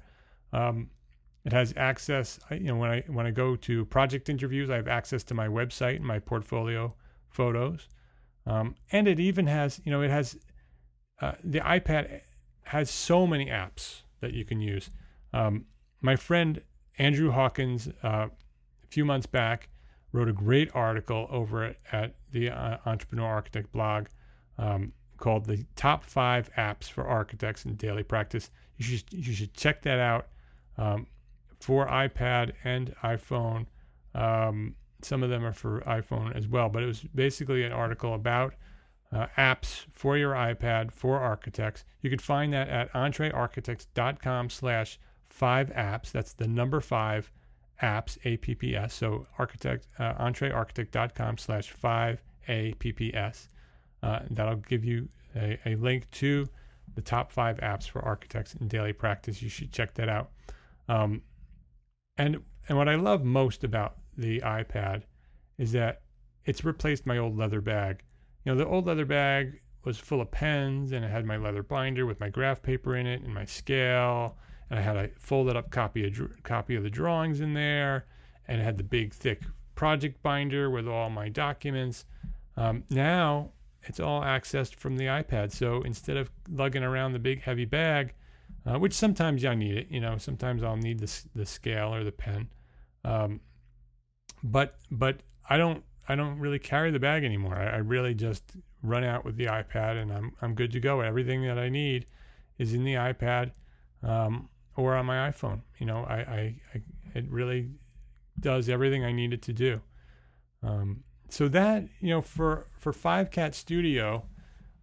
Um, 0.52 0.90
it 1.44 1.52
has 1.52 1.74
access. 1.76 2.40
You 2.50 2.60
know, 2.60 2.76
when 2.76 2.90
I 2.90 3.04
when 3.06 3.26
I 3.26 3.30
go 3.30 3.54
to 3.54 3.84
project 3.84 4.28
interviews, 4.28 4.70
I 4.70 4.76
have 4.76 4.88
access 4.88 5.22
to 5.24 5.34
my 5.34 5.46
website 5.46 5.96
and 5.96 6.04
my 6.04 6.18
portfolio 6.18 6.94
photos, 7.28 7.88
um, 8.46 8.74
and 8.92 9.06
it 9.06 9.20
even 9.20 9.46
has. 9.46 9.80
You 9.84 9.92
know, 9.92 10.00
it 10.00 10.10
has 10.10 10.38
uh, 11.20 11.32
the 11.44 11.60
iPad 11.60 12.22
has 12.64 12.90
so 12.90 13.26
many 13.26 13.46
apps 13.46 14.02
that 14.20 14.32
you 14.32 14.44
can 14.44 14.60
use. 14.60 14.90
Um, 15.32 15.66
my 16.00 16.16
friend 16.16 16.62
Andrew 16.98 17.30
Hawkins, 17.30 17.88
uh, 18.02 18.28
a 18.28 18.86
few 18.88 19.04
months 19.04 19.26
back, 19.26 19.68
wrote 20.12 20.28
a 20.28 20.32
great 20.32 20.70
article 20.74 21.26
over 21.30 21.74
at, 21.92 22.14
the 22.30 22.50
uh, 22.50 22.78
Entrepreneur 22.86 23.26
Architect 23.26 23.70
blog 23.72 24.06
um, 24.58 24.92
called 25.18 25.44
"The 25.44 25.64
Top 25.76 26.04
Five 26.04 26.50
Apps 26.56 26.90
for 26.90 27.06
Architects 27.06 27.64
in 27.64 27.74
Daily 27.76 28.02
Practice." 28.02 28.50
You 28.76 28.84
should 28.84 29.04
you 29.12 29.32
should 29.32 29.54
check 29.54 29.82
that 29.82 29.98
out 30.00 30.28
um, 30.78 31.06
for 31.60 31.86
iPad 31.86 32.52
and 32.64 32.94
iPhone. 33.02 33.66
Um, 34.14 34.74
some 35.02 35.22
of 35.22 35.30
them 35.30 35.44
are 35.44 35.52
for 35.52 35.80
iPhone 35.82 36.34
as 36.34 36.48
well, 36.48 36.68
but 36.68 36.82
it 36.82 36.86
was 36.86 37.00
basically 37.14 37.64
an 37.64 37.72
article 37.72 38.14
about 38.14 38.54
uh, 39.14 39.26
apps 39.38 39.84
for 39.90 40.18
your 40.18 40.34
iPad 40.34 40.90
for 40.92 41.20
architects. 41.20 41.84
You 42.02 42.10
can 42.10 42.18
find 42.18 42.52
that 42.52 42.68
at 42.68 42.92
entrearchitects.com 42.92 44.50
slash 44.50 44.98
five 45.24 45.70
apps. 45.70 46.10
That's 46.10 46.32
the 46.32 46.48
number 46.48 46.80
five 46.80 47.30
apps, 47.80 48.18
APPS. 48.24 48.90
So 48.92 49.26
architect, 49.38 49.86
uh, 49.98 50.14
entrearchitect.com 50.14 51.38
slash 51.38 51.70
five 51.70 52.22
APPS. 52.48 53.48
Uh, 54.02 54.20
that'll 54.30 54.56
give 54.56 54.84
you 54.84 55.08
a, 55.36 55.58
a, 55.64 55.76
link 55.76 56.10
to 56.10 56.48
the 56.94 57.00
top 57.00 57.32
five 57.32 57.56
apps 57.58 57.88
for 57.88 58.04
architects 58.04 58.54
in 58.54 58.68
daily 58.68 58.92
practice. 58.92 59.40
You 59.40 59.48
should 59.48 59.72
check 59.72 59.94
that 59.94 60.08
out. 60.08 60.30
Um, 60.88 61.22
and 62.18 62.42
and 62.68 62.76
what 62.78 62.88
I 62.88 62.96
love 62.96 63.24
most 63.24 63.64
about 63.64 63.96
the 64.16 64.40
iPad 64.40 65.02
is 65.58 65.72
that 65.72 66.02
it's 66.44 66.64
replaced 66.64 67.06
my 67.06 67.18
old 67.18 67.36
leather 67.36 67.60
bag. 67.60 68.02
You 68.44 68.52
know, 68.52 68.58
the 68.58 68.66
old 68.66 68.86
leather 68.86 69.06
bag 69.06 69.60
was 69.84 69.98
full 69.98 70.20
of 70.20 70.30
pens 70.30 70.92
and 70.92 71.04
it 71.04 71.10
had 71.10 71.24
my 71.24 71.36
leather 71.36 71.62
binder 71.62 72.06
with 72.06 72.20
my 72.20 72.28
graph 72.28 72.62
paper 72.62 72.96
in 72.96 73.06
it 73.06 73.22
and 73.22 73.34
my 73.34 73.44
scale 73.44 74.36
and 74.70 74.78
I 74.78 74.82
had 74.82 74.96
a 74.96 75.08
folded 75.16 75.56
up 75.56 75.70
copy 75.70 76.06
of 76.06 76.42
copy 76.42 76.74
of 76.74 76.82
the 76.82 76.90
drawings 76.90 77.40
in 77.40 77.54
there, 77.54 78.06
and 78.48 78.60
it 78.60 78.64
had 78.64 78.76
the 78.76 78.82
big 78.82 79.12
thick 79.12 79.42
project 79.74 80.22
binder 80.22 80.70
with 80.70 80.88
all 80.88 81.10
my 81.10 81.28
documents. 81.28 82.04
Um, 82.56 82.84
now 82.90 83.50
it's 83.82 84.00
all 84.00 84.22
accessed 84.22 84.76
from 84.76 84.96
the 84.96 85.04
iPad. 85.04 85.52
So 85.52 85.82
instead 85.82 86.16
of 86.16 86.30
lugging 86.50 86.82
around 86.82 87.12
the 87.12 87.18
big 87.18 87.42
heavy 87.42 87.64
bag, 87.64 88.14
uh, 88.66 88.78
which 88.78 88.94
sometimes 88.94 89.44
I 89.44 89.54
need 89.54 89.76
it, 89.76 89.88
you 89.90 90.00
know, 90.00 90.16
sometimes 90.18 90.62
I'll 90.62 90.76
need 90.76 91.00
the 91.00 91.22
the 91.34 91.46
scale 91.46 91.94
or 91.94 92.04
the 92.04 92.12
pen, 92.12 92.48
um, 93.04 93.40
but 94.42 94.78
but 94.90 95.20
I 95.48 95.56
don't 95.56 95.84
I 96.08 96.14
don't 96.16 96.38
really 96.38 96.58
carry 96.58 96.90
the 96.90 96.98
bag 96.98 97.24
anymore. 97.24 97.56
I, 97.56 97.66
I 97.66 97.76
really 97.78 98.14
just 98.14 98.42
run 98.82 99.04
out 99.04 99.24
with 99.24 99.36
the 99.36 99.46
iPad 99.46 100.00
and 100.00 100.12
I'm 100.12 100.32
I'm 100.42 100.54
good 100.54 100.72
to 100.72 100.80
go. 100.80 101.00
Everything 101.00 101.42
that 101.46 101.58
I 101.58 101.68
need 101.68 102.06
is 102.58 102.74
in 102.74 102.84
the 102.84 102.94
iPad. 102.94 103.52
Um, 104.02 104.48
or 104.76 104.94
on 104.94 105.06
my 105.06 105.30
iPhone. 105.30 105.60
You 105.78 105.86
know, 105.86 106.04
I, 106.04 106.16
I, 106.16 106.54
I 106.74 106.82
it 107.14 107.30
really 107.30 107.70
does 108.40 108.68
everything 108.68 109.04
I 109.04 109.12
need 109.12 109.32
it 109.32 109.42
to 109.42 109.52
do. 109.52 109.80
Um, 110.62 111.04
so 111.28 111.48
that 111.48 111.84
you 112.00 112.10
know, 112.10 112.20
for 112.20 112.66
for 112.78 112.92
Five 112.92 113.30
Cat 113.30 113.54
Studio, 113.54 114.24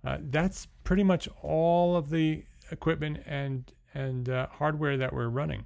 uh, 0.06 0.18
that's 0.22 0.68
pretty 0.84 1.04
much 1.04 1.28
all 1.42 1.96
of 1.96 2.10
the 2.10 2.44
equipment 2.72 3.22
and 3.26 3.72
and 3.94 4.30
uh, 4.30 4.48
hardware 4.48 4.98
that 4.98 5.14
we're 5.14 5.30
running. 5.30 5.66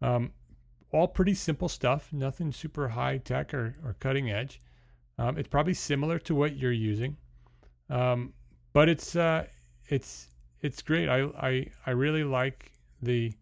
Um, 0.00 0.32
all 0.92 1.08
pretty 1.08 1.34
simple 1.34 1.68
stuff, 1.68 2.12
nothing 2.12 2.52
super 2.52 2.88
high 2.88 3.18
tech 3.18 3.52
or, 3.52 3.76
or 3.84 3.96
cutting 3.98 4.30
edge. 4.30 4.60
Um, 5.18 5.36
it's 5.36 5.48
probably 5.48 5.74
similar 5.74 6.18
to 6.20 6.34
what 6.34 6.56
you're 6.56 6.70
using, 6.70 7.16
um, 7.90 8.32
but 8.72 8.88
it's 8.88 9.16
uh, 9.16 9.46
it's 9.88 10.28
it's 10.60 10.82
great. 10.82 11.08
I, 11.08 11.22
I 11.40 11.66
I 11.86 11.90
really 11.90 12.24
like 12.24 12.72
the 13.02 13.32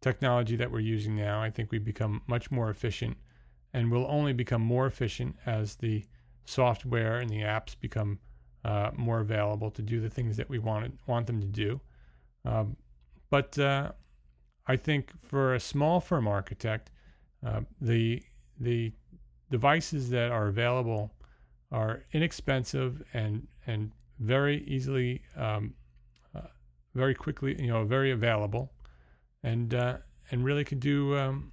technology 0.00 0.56
that 0.56 0.70
we're 0.70 0.80
using 0.80 1.16
now, 1.16 1.42
I 1.42 1.50
think 1.50 1.70
we've 1.70 1.84
become 1.84 2.22
much 2.26 2.50
more 2.50 2.70
efficient 2.70 3.16
and 3.72 3.90
will 3.90 4.06
only 4.08 4.32
become 4.32 4.62
more 4.62 4.86
efficient 4.86 5.36
as 5.44 5.76
the 5.76 6.04
software 6.44 7.18
and 7.18 7.28
the 7.28 7.40
apps 7.40 7.78
become 7.78 8.18
uh, 8.64 8.90
more 8.96 9.20
available 9.20 9.70
to 9.70 9.82
do 9.82 10.00
the 10.00 10.08
things 10.08 10.36
that 10.36 10.48
we 10.48 10.58
want 10.58 10.98
want 11.06 11.26
them 11.26 11.40
to 11.40 11.46
do. 11.46 11.80
Um, 12.44 12.76
but 13.30 13.58
uh, 13.58 13.92
I 14.66 14.76
think 14.76 15.12
for 15.20 15.54
a 15.54 15.60
small 15.60 16.00
firm 16.00 16.26
architect, 16.26 16.90
uh, 17.44 17.60
the 17.80 18.22
the 18.58 18.92
devices 19.50 20.10
that 20.10 20.30
are 20.30 20.48
available 20.48 21.12
are 21.70 22.04
inexpensive 22.12 23.02
and 23.12 23.46
and 23.66 23.92
very 24.18 24.64
easily, 24.64 25.22
um, 25.36 25.74
uh, 26.34 26.40
very 26.94 27.14
quickly, 27.14 27.60
you 27.60 27.68
know, 27.68 27.84
very 27.84 28.10
available 28.10 28.72
and 29.42 29.74
uh, 29.74 29.98
and 30.30 30.44
really 30.44 30.64
can 30.64 30.78
do 30.78 31.16
um, 31.16 31.52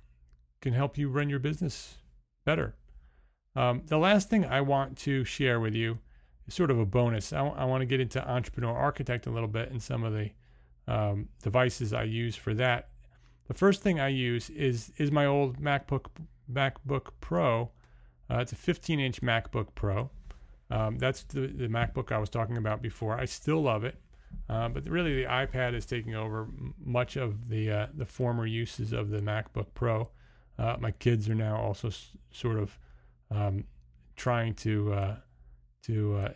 can 0.62 0.74
help 0.74 0.98
you 0.98 1.10
run 1.10 1.30
your 1.30 1.40
business 1.40 1.98
better. 2.46 2.76
Um, 3.56 3.84
the 3.88 3.98
last 3.98 4.30
thing 4.30 4.46
I 4.46 4.62
want 4.62 4.98
to 5.00 5.24
share 5.24 5.60
with 5.60 5.74
you 5.74 5.98
is 6.48 6.54
sort 6.54 6.72
of 6.72 6.80
a 6.80 6.86
bonus. 6.86 7.32
I, 7.32 7.38
w- 7.38 7.56
I 7.56 7.66
want 7.66 7.82
to 7.82 7.86
get 7.86 8.02
into 8.02 8.28
Entrepreneur 8.28 8.76
Architect 8.76 9.28
a 9.28 9.32
little 9.32 9.48
bit 9.48 9.72
and 9.72 9.82
some 9.82 10.04
of 10.04 10.14
the 10.14 10.30
um, 10.88 11.30
devices 11.42 11.94
I 11.94 12.04
use 12.04 12.36
for 12.36 12.54
that. 12.56 12.90
The 13.48 13.54
first 13.54 13.82
thing 13.82 14.00
I 14.00 14.10
use 14.10 14.50
is 14.50 14.92
is 14.98 15.12
my 15.12 15.26
old 15.26 15.60
MacBook 15.60 16.08
MacBook 16.52 17.10
Pro. 17.22 17.72
Uh, 18.30 18.40
it's 18.40 18.52
a 18.52 18.56
15 18.56 19.00
inch 19.00 19.22
MacBook 19.22 19.68
Pro. 19.76 20.10
Um, 20.70 20.98
that's 20.98 21.24
the, 21.24 21.42
the 21.42 21.68
MacBook 21.68 22.12
I 22.12 22.18
was 22.18 22.30
talking 22.30 22.58
about 22.58 22.82
before. 22.82 23.20
I 23.20 23.26
still 23.26 23.62
love 23.62 23.84
it. 23.84 23.96
Uh, 24.50 24.68
but 24.68 24.88
really, 24.90 25.16
the 25.16 25.28
iPad 25.30 25.74
is 25.74 25.86
taking 25.86 26.16
over 26.16 26.48
much 26.84 27.16
of 27.16 27.50
the 27.50 27.72
uh, 27.72 27.88
the 27.94 28.06
former 28.06 28.46
uses 28.46 28.92
of 28.92 29.10
the 29.10 29.20
MacBook 29.20 29.68
Pro. 29.74 30.10
Uh, 30.58 30.76
my 30.80 30.92
kids 30.92 31.30
are 31.30 31.36
now 31.36 31.58
also 31.58 31.88
s- 31.88 32.12
sort 32.32 32.58
of 32.58 32.78
um, 33.32 33.66
trying 34.16 34.54
to 34.56 34.94
uh, 34.94 35.16
to 35.84 36.16
uh, 36.18 36.30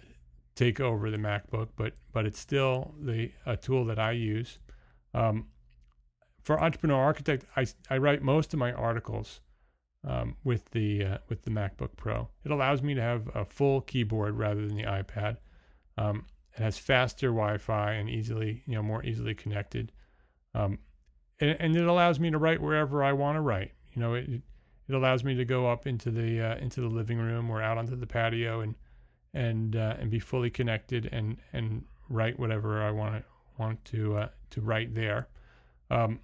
take 0.55 0.79
over 0.79 1.11
the 1.11 1.17
MacBook, 1.17 1.69
but 1.75 1.93
but 2.13 2.25
it's 2.25 2.39
still 2.39 2.93
the 3.01 3.31
a 3.45 3.57
tool 3.57 3.83
that 3.85 3.99
I 3.99 4.11
use. 4.11 4.59
Um, 5.13 5.47
for 6.41 6.61
Entrepreneur 6.61 6.99
Architect, 7.01 7.45
I, 7.55 7.67
I 7.89 7.97
write 7.97 8.21
most 8.21 8.53
of 8.53 8.59
my 8.59 8.71
articles 8.71 9.41
um, 10.07 10.35
with 10.43 10.69
the 10.71 11.03
uh, 11.03 11.17
with 11.27 11.43
the 11.43 11.51
MacBook 11.51 11.95
Pro. 11.97 12.29
It 12.43 12.51
allows 12.51 12.81
me 12.81 12.93
to 12.93 13.01
have 13.01 13.29
a 13.35 13.45
full 13.45 13.81
keyboard 13.81 14.37
rather 14.37 14.65
than 14.65 14.75
the 14.75 14.83
iPad. 14.83 15.37
Um, 15.97 16.25
it 16.53 16.61
has 16.61 16.77
faster 16.77 17.27
Wi-Fi 17.27 17.93
and 17.93 18.09
easily, 18.09 18.63
you 18.65 18.75
know, 18.75 18.83
more 18.83 19.05
easily 19.05 19.33
connected. 19.33 19.91
Um, 20.53 20.79
and, 21.39 21.55
and, 21.59 21.75
it 21.75 21.85
allows 21.85 22.19
me 22.19 22.31
to 22.31 22.37
write 22.37 22.61
wherever 22.61 23.03
I 23.03 23.13
want 23.13 23.35
to 23.35 23.41
write. 23.41 23.71
You 23.93 24.01
know, 24.01 24.13
it 24.15 24.29
it 24.87 24.95
allows 24.95 25.23
me 25.23 25.35
to 25.35 25.45
go 25.45 25.69
up 25.69 25.85
into 25.85 26.11
the 26.11 26.41
uh, 26.41 26.55
into 26.57 26.81
the 26.81 26.87
living 26.87 27.17
room 27.17 27.49
or 27.49 27.61
out 27.61 27.77
onto 27.77 27.95
the 27.95 28.07
patio 28.07 28.61
and 28.61 28.75
and 29.33 29.75
uh, 29.75 29.95
and 29.99 30.09
be 30.09 30.19
fully 30.19 30.49
connected 30.49 31.07
and 31.11 31.37
and 31.53 31.85
write 32.09 32.39
whatever 32.39 32.81
I 32.81 32.91
want 32.91 33.15
to 33.15 33.23
want 33.57 33.85
to 33.85 34.17
uh, 34.17 34.27
to 34.51 34.61
write 34.61 34.95
there. 34.95 35.27
Um, 35.91 36.21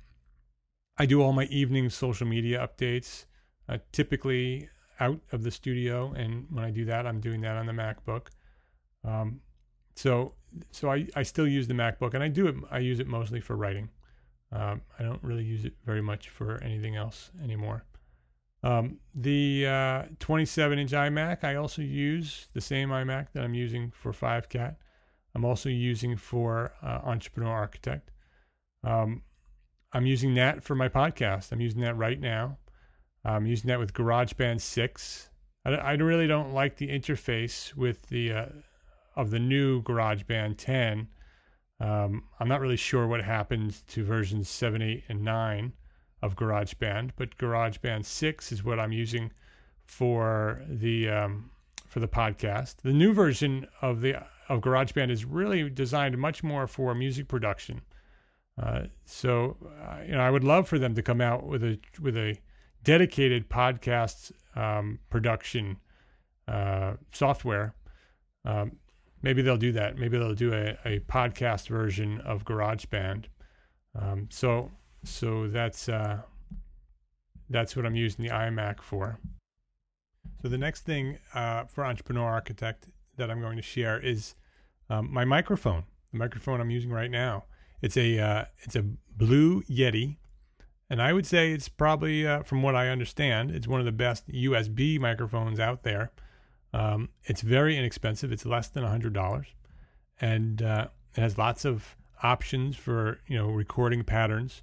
I 0.98 1.06
do 1.06 1.22
all 1.22 1.34
my 1.34 1.46
evening 1.46 1.90
social 1.90 2.26
media 2.26 2.66
updates, 2.66 3.26
uh, 3.70 3.78
typically 3.92 4.70
out 5.00 5.20
of 5.32 5.44
the 5.44 5.52
studio, 5.52 6.14
and 6.14 6.46
when 6.50 6.64
I 6.64 6.72
do 6.72 6.86
that, 6.86 7.06
I'm 7.06 7.20
doing 7.20 7.42
that 7.42 7.58
on 7.58 7.66
the 7.66 7.74
MacBook. 7.74 8.28
Um, 9.04 9.42
so 9.96 10.34
so 10.72 10.92
I, 10.92 11.08
I 11.16 11.24
still 11.24 11.48
use 11.48 11.68
the 11.68 11.74
MacBook 11.74 12.14
and 12.14 12.24
I 12.24 12.28
do 12.28 12.48
it 12.48 12.56
I 12.72 12.80
use 12.80 13.00
it 13.00 13.08
mostly 13.08 13.40
for 13.40 13.56
writing. 13.56 13.90
Um, 14.52 14.82
I 15.00 15.04
don't 15.04 15.24
really 15.24 15.44
use 15.44 15.66
it 15.66 15.74
very 15.86 16.02
much 16.02 16.30
for 16.30 16.62
anything 16.64 16.96
else 16.96 17.32
anymore. 17.44 17.86
Um, 18.64 19.00
the 19.14 19.68
uh, 19.68 20.04
27 20.20 20.80
inch 20.80 20.92
iMac 20.92 21.44
I 21.44 21.56
also 21.56 21.82
use 21.82 22.48
the 22.54 22.62
same 22.62 22.90
iMac 22.90 23.28
that 23.34 23.44
I'm 23.44 23.54
using 23.54 23.92
for 23.92 24.12
5Cat. 24.12 24.76
I'm 25.34 25.46
also 25.46 25.70
using 25.70 26.16
for 26.16 26.74
uh, 26.82 27.02
Entrepreneur 27.04 27.52
Architect. 27.52 28.12
Um, 28.84 29.24
I'm 29.92 30.06
using 30.06 30.34
that 30.36 30.64
for 30.64 30.76
my 30.76 30.90
podcast. 30.90 31.52
I'm 31.52 31.62
using 31.62 31.82
that 31.82 31.98
right 31.98 32.20
now. 32.20 32.58
I'm 33.26 33.46
using 33.46 33.68
that 33.70 33.80
with 33.80 33.94
GarageBand 33.94 34.62
6. 34.62 35.30
I, 35.66 35.70
I 35.72 35.94
really 35.94 36.28
don't 36.28 36.54
like 36.54 36.78
the 36.78 36.88
interface 36.88 37.76
with 37.76 38.08
the 38.10 38.32
uh, 38.32 38.46
of 39.16 39.32
the 39.32 39.40
new 39.40 39.82
GarageBand 39.82 40.58
10. 40.58 41.08
Um, 41.80 42.24
I'm 42.40 42.48
not 42.48 42.62
really 42.62 42.78
sure 42.78 43.08
what 43.08 43.24
happened 43.24 43.82
to 43.88 44.04
versions 44.04 44.48
7, 44.48 44.82
8, 44.82 45.04
and 45.10 45.24
9 45.24 45.74
of 46.22 46.36
GarageBand, 46.36 47.12
but 47.18 47.38
GarageBand 47.38 48.06
6 48.06 48.52
is 48.52 48.64
what 48.64 48.80
I'm 48.80 48.92
using 48.92 49.32
for 49.84 50.62
the 50.68 51.10
um, 51.10 51.52
for 51.88 52.00
the 52.00 52.08
podcast. 52.08 52.78
The 52.78 52.94
new 52.94 53.14
version 53.14 53.68
of 53.82 54.02
the 54.02 54.24
of 54.50 54.62
GarageBand 54.62 55.10
is 55.10 55.26
really 55.26 55.70
designed 55.70 56.18
much 56.18 56.44
more 56.44 56.68
for 56.68 56.94
music 56.94 57.28
production. 57.28 57.82
Uh, 58.62 58.84
so, 59.04 59.58
uh, 59.82 59.98
you 60.06 60.14
know, 60.14 60.22
I 60.22 60.30
would 60.30 60.44
love 60.44 60.68
for 60.68 60.80
them 60.80 60.96
to 60.96 61.02
come 61.02 61.22
out 61.22 61.46
with 61.46 61.64
a 61.64 61.80
with 62.00 62.16
a 62.18 62.38
dedicated 62.86 63.50
podcast 63.50 64.32
um, 64.56 65.00
production 65.10 65.78
uh, 66.48 66.94
software. 67.12 67.76
Um, 68.46 68.78
maybe 69.22 69.42
they'll 69.42 69.58
do 69.58 69.74
that. 69.74 69.98
Maybe 69.98 70.18
they'll 70.18 70.36
do 70.36 70.54
a, 70.54 70.78
a 70.86 71.00
podcast 71.00 71.68
version 71.68 72.22
of 72.22 72.46
GarageBand. 72.46 73.26
Um, 74.00 74.28
so, 74.30 74.72
so 75.04 75.48
that's 75.48 75.90
uh, 75.90 76.22
that's 77.50 77.76
what 77.76 77.86
I'm 77.86 77.96
using 77.96 78.24
the 78.24 78.32
iMac 78.32 78.82
for. 78.82 79.20
So 80.42 80.48
the 80.48 80.58
next 80.58 80.82
thing 80.82 81.18
uh, 81.34 81.66
for 81.66 81.86
Entrepreneur 81.86 82.30
Architect 82.30 82.88
that 83.18 83.32
I'm 83.32 83.42
going 83.42 83.56
to 83.56 83.64
share 83.64 84.00
is 84.00 84.36
um, 84.90 85.12
my 85.12 85.26
microphone. 85.26 85.86
The 86.12 86.20
microphone 86.20 86.62
I'm 86.62 86.70
using 86.70 86.92
right 86.92 87.10
now. 87.10 87.46
It's 87.82 87.98
a 87.98 88.20
uh, 88.20 88.46
it's 88.60 88.76
a 88.76 88.84
Blue 89.18 89.64
Yeti, 89.64 90.18
and 90.90 91.02
I 91.02 91.14
would 91.14 91.26
say 91.26 91.52
it's 91.52 91.70
probably, 91.70 92.28
uh, 92.28 92.44
from 92.44 92.62
what 92.62 92.76
I 92.76 92.90
understand, 92.90 93.52
it's 93.52 93.68
one 93.68 93.80
of 93.80 93.86
the 93.86 93.92
best 93.92 94.28
USB 94.30 95.00
microphones 95.00 95.60
out 95.60 95.84
there. 95.84 96.12
Um, 96.74 97.10
it's 97.24 97.42
very 97.42 97.78
inexpensive. 97.78 98.32
It's 98.32 98.46
less 98.46 98.68
than 98.68 98.84
hundred 98.84 99.14
dollars, 99.14 99.48
and 100.20 100.62
uh, 100.62 100.88
it 101.16 101.22
has 101.22 101.38
lots 101.38 101.64
of 101.64 101.96
options 102.22 102.76
for 102.76 103.20
you 103.28 103.38
know 103.38 103.48
recording 103.48 104.04
patterns. 104.04 104.62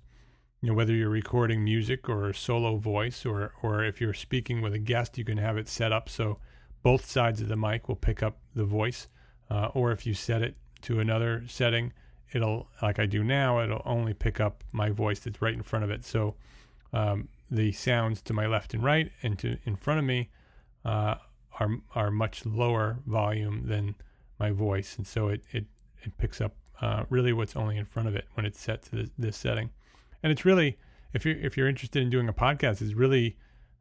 You 0.61 0.68
know 0.68 0.75
whether 0.75 0.93
you're 0.93 1.09
recording 1.09 1.64
music 1.64 2.09
or 2.09 2.33
solo 2.35 2.77
voice, 2.77 3.25
or 3.25 3.53
or 3.62 3.83
if 3.83 4.01
you're 4.01 4.12
speaking 4.12 4.61
with 4.61 4.75
a 4.75 4.79
guest, 4.79 5.16
you 5.16 5.25
can 5.25 5.39
have 5.39 5.57
it 5.57 5.68
set 5.68 5.91
up 5.91 6.09
so 6.09 6.39
both 6.83 7.07
sides 7.07 7.41
of 7.41 7.49
the 7.49 7.57
mic 7.57 7.89
will 7.89 7.97
pick 7.97 8.23
up 8.23 8.39
the 8.55 8.64
voice. 8.64 9.09
Uh, 9.51 9.68
or 9.75 9.93
if 9.93 10.07
you 10.07 10.14
set 10.14 10.43
it 10.43 10.57
to 10.83 10.99
another 10.99 11.45
setting, 11.47 11.93
it'll 12.33 12.68
like 12.80 12.99
I 12.99 13.07
do 13.07 13.22
now, 13.22 13.61
it'll 13.61 13.83
only 13.85 14.14
pick 14.14 14.41
up 14.41 14.64
my 14.72 14.91
voice 14.91 15.20
that's 15.20 15.41
right 15.41 15.55
in 15.55 15.62
front 15.62 15.85
of 15.85 15.91
it. 15.91 16.05
So 16.05 16.35
um, 16.93 17.28
the 17.51 17.72
sounds 17.72 18.22
to 18.22 18.33
my 18.33 18.47
left 18.47 18.74
and 18.74 18.83
right 18.83 19.11
and 19.22 19.39
to 19.41 19.59
in 19.64 19.76
front 19.76 19.99
of 20.01 20.05
me 20.05 20.30
uh, 20.85 21.16
are 21.61 21.70
are 21.95 22.11
much 22.11 22.45
lower 22.47 22.99
volume 23.07 23.66
than 23.66 23.95
my 24.39 24.51
voice, 24.51 24.97
and 24.97 25.07
so 25.07 25.28
it 25.28 25.43
it 25.53 25.66
it 26.03 26.16
picks 26.18 26.41
up 26.41 26.55
uh, 26.80 27.05
really 27.11 27.33
what's 27.33 27.55
only 27.55 27.76
in 27.76 27.85
front 27.85 28.09
of 28.09 28.16
it 28.16 28.26
when 28.35 28.45
it's 28.45 28.61
set 28.61 28.83
to 28.83 28.97
this, 28.97 29.11
this 29.16 29.37
setting. 29.37 29.70
And 30.22 30.33
it's 30.33 30.45
really 30.45 30.78
if 31.12 31.24
you're 31.24 31.37
if 31.37 31.57
you're 31.57 31.68
interested 31.68 32.03
in 32.03 32.11
doing 32.11 32.28
a 32.28 32.33
podcast, 32.33 32.83
it's 32.83 32.95
really 32.95 33.37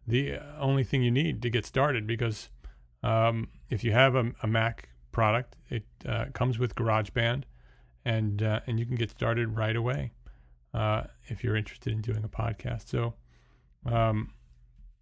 the 0.07 0.37
only 0.59 0.83
thing 0.83 1.01
you 1.03 1.11
need 1.11 1.41
to 1.41 1.49
get 1.49 1.65
started 1.65 2.05
because 2.05 2.49
um, 3.03 3.49
if 3.69 3.83
you 3.83 3.91
have 3.91 4.15
a, 4.15 4.31
a 4.43 4.47
Mac 4.47 4.89
product, 5.11 5.55
it 5.69 5.83
uh, 6.07 6.25
comes 6.33 6.59
with 6.59 6.75
GarageBand 6.75 7.43
and 8.05 8.41
uh, 8.41 8.61
and 8.67 8.79
you 8.79 8.85
can 8.85 8.95
get 8.95 9.11
started 9.11 9.55
right 9.55 9.75
away 9.75 10.11
uh, 10.73 11.03
if 11.25 11.43
you're 11.43 11.55
interested 11.55 11.93
in 11.93 12.01
doing 12.01 12.23
a 12.23 12.29
podcast. 12.29 12.87
So, 12.87 13.13
um, 13.85 14.31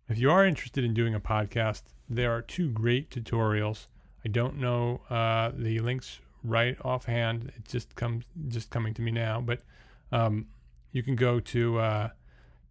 if 0.08 0.18
you 0.18 0.30
are 0.32 0.45
interested 0.45 0.84
in 0.84 0.93
doing 0.93 1.14
a 1.14 1.20
podcast, 1.20 1.84
there 2.10 2.32
are 2.32 2.41
two 2.41 2.70
great 2.70 3.10
tutorials. 3.10 3.88
I 4.26 4.30
don't 4.30 4.58
know 4.58 5.02
uh, 5.10 5.52
the 5.56 5.80
links 5.80 6.20
right 6.43 6.78
offhand; 6.84 7.52
it 7.56 7.66
just 7.66 7.95
comes 7.95 8.26
just 8.47 8.70
coming 8.70 8.93
to 8.95 9.02
me 9.02 9.12
now. 9.12 9.41
But 9.41 9.62
um, 10.12 10.47
you 10.91 11.04
can 11.04 11.16
go 11.16 11.39
to 11.39 11.80
uh, 11.80 12.10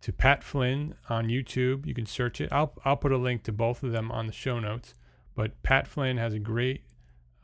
to 0.00 0.12
Pat 0.12 0.42
Flynn 0.42 0.94
on 1.08 1.28
YouTube. 1.28 1.86
You 1.86 1.94
can 1.94 2.06
search 2.06 2.40
it. 2.40 2.48
I'll 2.52 2.72
I'll 2.84 2.96
put 2.96 3.12
a 3.12 3.18
link 3.18 3.44
to 3.44 3.52
both 3.52 3.82
of 3.82 3.92
them 3.92 4.10
on 4.10 4.26
the 4.26 4.32
show 4.32 4.60
notes. 4.60 4.94
But 5.34 5.62
Pat 5.62 5.86
Flynn 5.86 6.16
has 6.16 6.34
a 6.34 6.40
great 6.40 6.82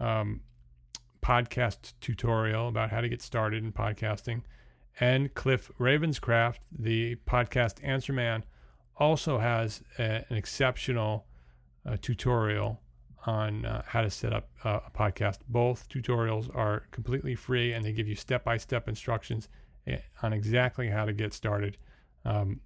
um, 0.01 0.41
podcast 1.25 1.95
tutorial 2.03 2.69
about 2.69 2.91
how 2.91 3.01
to 3.01 3.09
get 3.09 3.23
started 3.23 3.65
in 3.65 3.73
podcasting. 3.73 4.43
And 5.01 5.33
Cliff 5.33 5.71
Ravenscraft, 5.81 6.59
the 6.71 7.17
podcast 7.27 7.83
answer 7.83 8.13
man, 8.13 8.45
also 8.97 9.39
has 9.39 9.83
a, 9.99 10.25
an 10.29 10.37
exceptional 10.37 11.25
uh, 11.89 11.97
tutorial 12.01 12.81
on 13.27 13.65
uh, 13.65 13.83
how 13.87 14.03
to 14.03 14.11
set 14.11 14.35
up 14.35 14.51
uh, 14.65 14.81
a 14.87 14.91
podcast. 14.91 15.39
Both 15.49 15.89
tutorials 15.89 16.55
are 16.55 16.85
completely 16.91 17.35
free 17.35 17.73
and 17.73 17.85
they 17.85 17.93
give 17.93 18.07
you 18.07 18.15
step 18.15 18.45
by 18.45 18.59
step 18.59 18.87
instructions 18.87 19.49
eh, 19.87 19.99
on 20.23 20.35
exactly 20.35 20.91
how 20.91 21.07
to 21.07 21.15
get 21.15 21.33
started. 21.33 21.79
Um, 22.27 22.61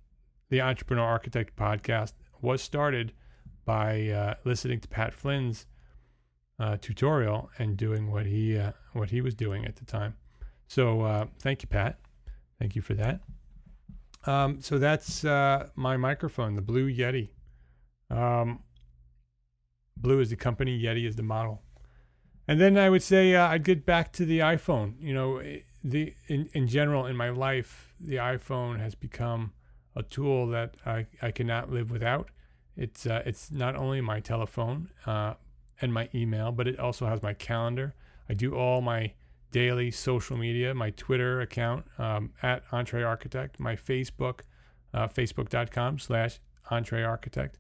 the 0.50 0.60
Entrepreneur 0.60 1.04
Architect 1.04 1.54
podcast 1.54 2.14
was 2.40 2.60
started 2.60 3.12
by 3.64 4.08
uh, 4.08 4.34
listening 4.44 4.80
to 4.80 4.88
Pat 4.88 5.14
Flynn's 5.14 5.66
uh, 6.58 6.76
tutorial 6.80 7.50
and 7.58 7.76
doing 7.76 8.10
what 8.10 8.26
he 8.26 8.58
uh, 8.58 8.72
what 8.92 9.10
he 9.10 9.20
was 9.20 9.34
doing 9.34 9.64
at 9.64 9.76
the 9.76 9.84
time. 9.84 10.16
So 10.66 11.02
uh, 11.02 11.26
thank 11.40 11.62
you, 11.62 11.68
Pat. 11.68 11.98
Thank 12.58 12.74
you 12.76 12.82
for 12.82 12.94
that. 12.94 13.20
Um, 14.26 14.60
so 14.60 14.78
that's 14.78 15.24
uh, 15.24 15.68
my 15.74 15.96
microphone, 15.96 16.56
the 16.56 16.62
Blue 16.62 16.92
Yeti. 16.92 17.30
Um, 18.10 18.60
Blue 19.96 20.20
is 20.20 20.30
the 20.30 20.36
company, 20.36 20.80
Yeti 20.80 21.06
is 21.06 21.16
the 21.16 21.22
model. 21.22 21.62
And 22.46 22.60
then 22.60 22.78
I 22.78 22.88
would 22.88 23.02
say 23.02 23.34
uh, 23.34 23.46
I'd 23.48 23.64
get 23.64 23.84
back 23.84 24.12
to 24.14 24.24
the 24.24 24.40
iPhone. 24.40 24.94
You 25.00 25.14
know, 25.14 25.42
the 25.84 26.14
in, 26.26 26.48
in 26.52 26.66
general 26.66 27.06
in 27.06 27.16
my 27.16 27.30
life, 27.30 27.92
the 28.00 28.16
iPhone 28.16 28.80
has 28.80 28.94
become 28.94 29.52
a 29.94 30.02
tool 30.02 30.46
that 30.48 30.76
I, 30.86 31.06
I 31.20 31.30
cannot 31.30 31.70
live 31.70 31.90
without. 31.90 32.30
It's 32.76 33.06
uh, 33.06 33.22
it's 33.26 33.50
not 33.50 33.76
only 33.76 34.00
my 34.00 34.20
telephone, 34.20 34.90
uh, 35.04 35.34
and 35.80 35.92
my 35.92 36.08
email, 36.14 36.52
but 36.52 36.66
it 36.66 36.78
also 36.78 37.06
has 37.06 37.22
my 37.22 37.34
calendar. 37.34 37.94
I 38.28 38.34
do 38.34 38.54
all 38.54 38.80
my 38.80 39.12
daily 39.50 39.90
social 39.90 40.36
media, 40.36 40.74
my 40.74 40.90
Twitter 40.90 41.40
account 41.40 41.86
um, 41.98 42.32
at 42.42 42.62
Entre 42.72 43.02
Architect, 43.02 43.58
my 43.58 43.76
Facebook, 43.76 44.40
uh, 44.92 45.08
facebook.com 45.08 45.98
slash 45.98 46.40
Entre 46.70 47.02
Architect, 47.02 47.58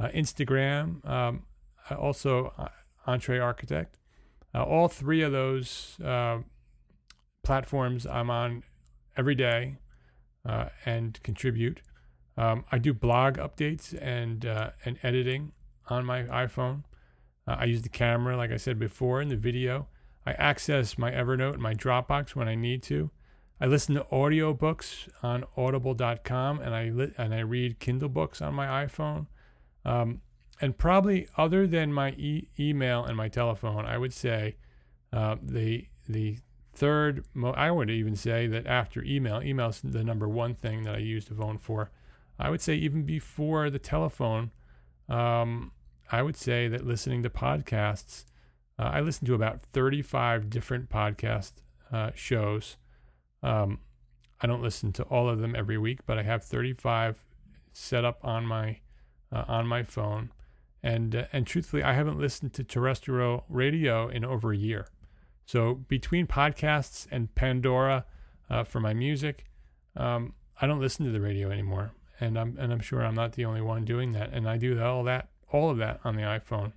uh, 0.00 0.08
Instagram, 0.08 1.06
um, 1.08 1.44
also 1.96 2.52
uh, 2.58 2.68
Entre 3.06 3.38
Architect. 3.38 3.98
Uh, 4.54 4.62
all 4.62 4.88
three 4.88 5.22
of 5.22 5.32
those 5.32 5.98
uh, 6.04 6.38
platforms 7.44 8.06
I'm 8.06 8.30
on 8.30 8.62
every 9.16 9.34
day 9.34 9.76
uh, 10.44 10.66
and 10.86 11.22
contribute. 11.22 11.82
Um, 12.36 12.64
I 12.70 12.78
do 12.78 12.94
blog 12.94 13.36
updates 13.36 13.96
and 14.00 14.44
and 14.84 14.98
editing 15.02 15.52
on 15.88 16.04
my 16.04 16.22
iPhone. 16.24 16.84
Uh, 17.48 17.56
I 17.60 17.64
use 17.64 17.82
the 17.82 17.88
camera, 17.88 18.36
like 18.36 18.52
I 18.52 18.58
said 18.58 18.78
before, 18.78 19.22
in 19.22 19.28
the 19.28 19.36
video. 19.36 19.88
I 20.26 20.32
access 20.32 20.98
my 20.98 21.10
Evernote 21.10 21.54
and 21.54 21.62
my 21.62 21.72
Dropbox 21.72 22.36
when 22.36 22.46
I 22.46 22.54
need 22.54 22.82
to. 22.84 23.10
I 23.60 23.66
listen 23.66 23.94
to 23.94 24.02
audiobooks 24.12 25.08
on 25.22 25.44
audible.com 25.56 26.60
and 26.60 26.74
I 26.74 26.90
li- 26.90 27.14
and 27.16 27.34
I 27.34 27.40
read 27.40 27.78
Kindle 27.80 28.10
books 28.10 28.42
on 28.42 28.54
my 28.54 28.84
iPhone. 28.84 29.26
Um, 29.84 30.20
and 30.60 30.76
probably 30.76 31.28
other 31.36 31.66
than 31.66 31.92
my 31.92 32.10
e- 32.12 32.48
email 32.58 33.04
and 33.04 33.16
my 33.16 33.28
telephone, 33.28 33.86
I 33.86 33.96
would 33.96 34.12
say 34.12 34.56
uh, 35.12 35.36
the 35.42 35.86
the 36.08 36.38
third 36.74 37.24
mo- 37.34 37.52
I 37.52 37.70
would 37.70 37.90
even 37.90 38.14
say 38.14 38.46
that 38.48 38.66
after 38.66 39.02
email, 39.02 39.42
email's 39.42 39.80
the 39.80 40.04
number 40.04 40.28
one 40.28 40.54
thing 40.54 40.82
that 40.84 40.94
I 40.94 40.98
use 40.98 41.24
the 41.24 41.34
phone 41.34 41.58
for. 41.58 41.90
I 42.38 42.50
would 42.50 42.60
say 42.60 42.74
even 42.74 43.02
before 43.04 43.70
the 43.70 43.78
telephone, 43.80 44.50
um, 45.08 45.72
I 46.10 46.22
would 46.22 46.36
say 46.36 46.68
that 46.68 46.86
listening 46.86 47.22
to 47.22 47.30
podcasts, 47.30 48.24
uh, 48.78 48.90
I 48.94 49.00
listen 49.00 49.26
to 49.26 49.34
about 49.34 49.60
35 49.60 50.48
different 50.48 50.88
podcast 50.88 51.52
uh, 51.92 52.10
shows. 52.14 52.76
Um, 53.42 53.80
I 54.40 54.46
don't 54.46 54.62
listen 54.62 54.92
to 54.94 55.02
all 55.04 55.28
of 55.28 55.40
them 55.40 55.54
every 55.54 55.76
week, 55.76 56.00
but 56.06 56.18
I 56.18 56.22
have 56.22 56.44
35 56.44 57.24
set 57.72 58.04
up 58.04 58.18
on 58.22 58.46
my 58.46 58.80
uh, 59.30 59.44
on 59.46 59.66
my 59.66 59.82
phone, 59.82 60.32
and 60.82 61.14
uh, 61.14 61.24
and 61.32 61.46
truthfully, 61.46 61.82
I 61.82 61.92
haven't 61.92 62.18
listened 62.18 62.54
to 62.54 62.64
terrestrial 62.64 63.44
radio 63.48 64.08
in 64.08 64.24
over 64.24 64.52
a 64.52 64.56
year. 64.56 64.88
So 65.44 65.74
between 65.74 66.26
podcasts 66.26 67.06
and 67.10 67.34
Pandora 67.34 68.06
uh, 68.48 68.64
for 68.64 68.80
my 68.80 68.94
music, 68.94 69.44
um, 69.96 70.34
I 70.60 70.66
don't 70.66 70.80
listen 70.80 71.04
to 71.04 71.12
the 71.12 71.20
radio 71.20 71.50
anymore, 71.50 71.92
and 72.20 72.38
I'm 72.38 72.56
and 72.58 72.72
I'm 72.72 72.80
sure 72.80 73.04
I'm 73.04 73.14
not 73.14 73.32
the 73.32 73.44
only 73.44 73.60
one 73.60 73.84
doing 73.84 74.12
that. 74.12 74.32
And 74.32 74.48
I 74.48 74.56
do 74.56 74.80
all 74.80 75.04
that 75.04 75.28
all 75.50 75.70
of 75.70 75.78
that 75.78 76.00
on 76.04 76.16
the 76.16 76.22
iPhone. 76.22 76.72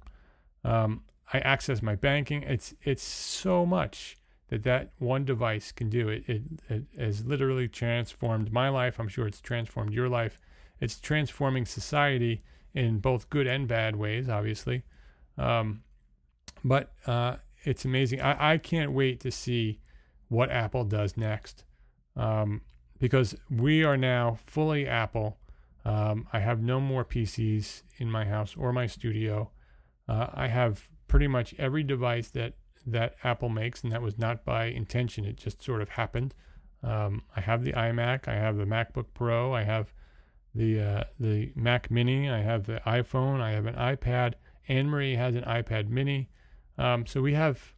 Um, 0.63 1.03
I 1.33 1.39
access 1.39 1.81
my 1.81 1.95
banking. 1.95 2.43
It's 2.43 2.73
it's 2.83 3.03
so 3.03 3.65
much 3.65 4.17
that 4.49 4.63
that 4.63 4.91
one 4.99 5.23
device 5.25 5.71
can 5.71 5.89
do. 5.89 6.09
It, 6.09 6.23
it 6.27 6.41
it 6.69 6.83
has 6.97 7.25
literally 7.25 7.67
transformed 7.67 8.51
my 8.51 8.69
life. 8.69 8.99
I'm 8.99 9.07
sure 9.07 9.27
it's 9.27 9.41
transformed 9.41 9.93
your 9.93 10.09
life. 10.09 10.39
It's 10.79 10.99
transforming 10.99 11.65
society 11.65 12.41
in 12.73 12.99
both 12.99 13.29
good 13.29 13.47
and 13.47 13.67
bad 13.67 13.95
ways, 13.95 14.29
obviously. 14.29 14.83
Um, 15.37 15.83
but 16.63 16.91
uh, 17.05 17.37
it's 17.63 17.85
amazing. 17.85 18.21
I, 18.21 18.53
I 18.53 18.57
can't 18.57 18.91
wait 18.91 19.19
to 19.21 19.31
see 19.31 19.79
what 20.27 20.49
Apple 20.49 20.85
does 20.85 21.17
next 21.17 21.63
um, 22.15 22.61
because 22.99 23.35
we 23.49 23.83
are 23.83 23.97
now 23.97 24.37
fully 24.45 24.87
Apple. 24.87 25.37
Um, 25.83 26.27
I 26.31 26.39
have 26.39 26.61
no 26.61 26.79
more 26.79 27.03
PCs 27.03 27.83
in 27.97 28.11
my 28.11 28.25
house 28.25 28.55
or 28.55 28.71
my 28.71 28.87
studio. 28.87 29.51
Uh, 30.07 30.27
I 30.33 30.47
have 30.47 30.89
pretty 31.07 31.27
much 31.27 31.55
every 31.57 31.83
device 31.83 32.29
that 32.31 32.53
that 32.85 33.15
Apple 33.23 33.49
makes, 33.49 33.83
and 33.83 33.91
that 33.91 34.01
was 34.01 34.17
not 34.17 34.43
by 34.43 34.65
intention. 34.65 35.25
It 35.25 35.37
just 35.37 35.61
sort 35.61 35.81
of 35.81 35.89
happened. 35.89 36.33
Um, 36.83 37.23
I 37.35 37.41
have 37.41 37.63
the 37.63 37.73
iMac, 37.73 38.27
I 38.27 38.33
have 38.33 38.57
the 38.57 38.65
MacBook 38.65 39.05
Pro, 39.13 39.53
I 39.53 39.63
have 39.63 39.93
the 40.55 40.79
uh, 40.79 41.03
the 41.19 41.51
Mac 41.55 41.91
Mini, 41.91 42.29
I 42.29 42.41
have 42.41 42.65
the 42.65 42.81
iPhone, 42.85 43.39
I 43.39 43.51
have 43.51 43.65
an 43.65 43.75
iPad. 43.75 44.33
Anne 44.67 44.89
Marie 44.89 45.15
has 45.15 45.35
an 45.35 45.43
iPad 45.43 45.89
Mini, 45.89 46.29
um, 46.77 47.05
so 47.05 47.21
we 47.21 47.33
have 47.33 47.73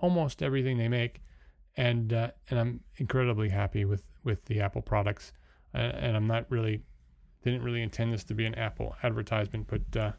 almost 0.00 0.42
everything 0.42 0.78
they 0.78 0.88
make, 0.88 1.22
and 1.76 2.12
uh, 2.12 2.30
and 2.50 2.58
I'm 2.58 2.80
incredibly 2.96 3.50
happy 3.50 3.84
with 3.84 4.08
with 4.24 4.44
the 4.46 4.60
Apple 4.60 4.82
products. 4.82 5.32
Uh, 5.74 5.78
and 5.78 6.16
I'm 6.16 6.26
not 6.26 6.50
really 6.50 6.82
didn't 7.44 7.62
really 7.62 7.82
intend 7.82 8.12
this 8.12 8.24
to 8.24 8.34
be 8.34 8.46
an 8.46 8.54
Apple 8.54 8.96
advertisement, 9.02 9.68
but 9.68 10.00
uh, 10.00 10.12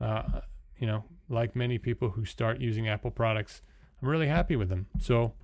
uh, 0.00 0.40
you 0.78 0.86
know, 0.86 1.04
like 1.28 1.56
many 1.56 1.78
people 1.78 2.10
who 2.10 2.24
start 2.24 2.60
using 2.60 2.88
Apple 2.88 3.10
products, 3.10 3.62
I'm 4.00 4.08
really 4.08 4.28
happy 4.28 4.56
with 4.56 4.68
them. 4.68 4.86
So, 5.00 5.34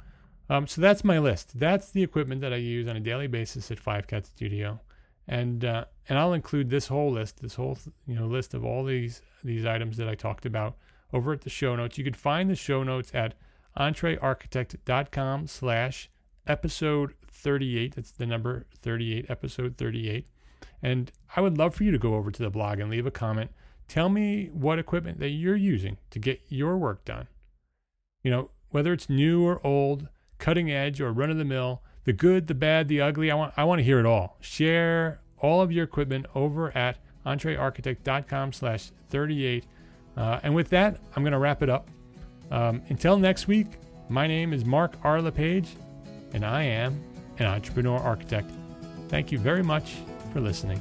um, 0.51 0.67
so 0.67 0.81
that's 0.81 1.05
my 1.05 1.19
list. 1.19 1.59
That's 1.59 1.91
the 1.91 2.03
equipment 2.03 2.41
that 2.41 2.53
I 2.53 2.57
use 2.57 2.89
on 2.89 2.97
a 2.97 3.01
daily 3.01 3.27
basis 3.27 3.71
at 3.71 3.79
Five 3.79 4.07
Cat 4.07 4.27
Studio, 4.27 4.81
and 5.27 5.65
uh, 5.65 5.85
and 6.09 6.19
I'll 6.19 6.33
include 6.33 6.71
this 6.71 6.89
whole 6.89 7.11
list, 7.11 7.41
this 7.41 7.55
whole 7.55 7.79
you 8.07 8.15
know 8.15 8.27
list 8.27 8.55
of 8.55 8.65
all 8.65 8.85
these 8.85 9.23
these 9.45 9.65
items 9.65 9.97
that 9.99 10.09
I 10.09 10.15
talked 10.15 10.47
about 10.47 10.77
over 11.13 11.33
at 11.33 11.43
the 11.43 11.51
show 11.51 11.77
notes. 11.77 11.99
You 11.99 12.05
can 12.05 12.15
find 12.15 12.51
the 12.51 12.57
show 12.57 12.83
notes 12.83 13.11
at 13.15 13.35
entrearchitect.com 13.79 15.47
slash 15.47 16.11
episode 16.47 17.15
38. 17.31 17.95
That's 17.95 18.11
the 18.11 18.27
number 18.27 18.67
38, 18.83 19.27
episode 19.29 19.77
38. 19.77 20.27
And 20.83 21.11
I 21.37 21.41
would 21.41 21.59
love 21.59 21.75
for 21.75 21.85
you 21.85 21.91
to 21.91 21.99
go 21.99 22.15
over 22.15 22.31
to 22.31 22.43
the 22.43 22.51
blog 22.51 22.79
and 22.79 22.91
leave 22.91 23.07
a 23.07 23.11
comment. 23.11 23.51
Tell 23.89 24.09
me 24.09 24.51
what 24.53 24.79
equipment 24.79 25.19
that 25.21 25.31
you're 25.31 25.57
using 25.57 25.97
to 26.11 26.19
get 26.19 26.41
your 26.49 26.77
work 26.77 27.05
done. 27.05 27.27
You 28.23 28.31
know, 28.31 28.51
whether 28.71 28.93
it's 28.93 29.09
new 29.09 29.45
or 29.45 29.65
old, 29.67 30.09
cutting 30.39 30.71
edge 30.71 31.01
or 31.01 31.13
run 31.13 31.31
of 31.31 31.39
the 31.39 31.45
mill, 31.45 31.83
the 32.05 32.13
good, 32.13 32.47
the 32.47 32.55
bad, 32.55 32.89
the 32.89 33.01
ugly, 33.01 33.31
I 33.31 33.35
want 33.35 33.55
I 33.57 33.65
want 33.65 33.81
to 33.81 33.83
hear 33.83 33.99
it 33.99 34.07
all. 34.07 34.37
Share 34.41 35.21
all 35.39 35.61
of 35.61 35.73
your 35.73 35.85
equipment 35.85 36.27
over 36.35 36.77
at 36.77 36.99
entrearchitect.com 37.25 38.53
slash 38.53 38.91
38. 39.09 39.65
Uh, 40.17 40.41
and 40.43 40.55
with 40.55 40.69
that, 40.71 40.99
I'm 41.15 41.23
going 41.23 41.33
to 41.33 41.39
wrap 41.39 41.63
it 41.63 41.71
up. 41.71 41.89
Um, 42.51 42.83
until 42.89 43.19
next 43.19 43.47
week, 43.47 43.67
my 44.09 44.27
name 44.27 44.53
is 44.53 44.65
Mark 44.65 44.95
R. 45.05 45.21
LePage, 45.21 45.69
and 46.33 46.45
I 46.45 46.63
am 46.63 47.03
an 47.39 47.47
entrepreneur 47.47 47.99
architect. 47.99 48.51
Thank 49.09 49.31
you 49.31 49.39
very 49.39 49.63
much 49.63 49.97
for 50.33 50.41
listening. 50.41 50.81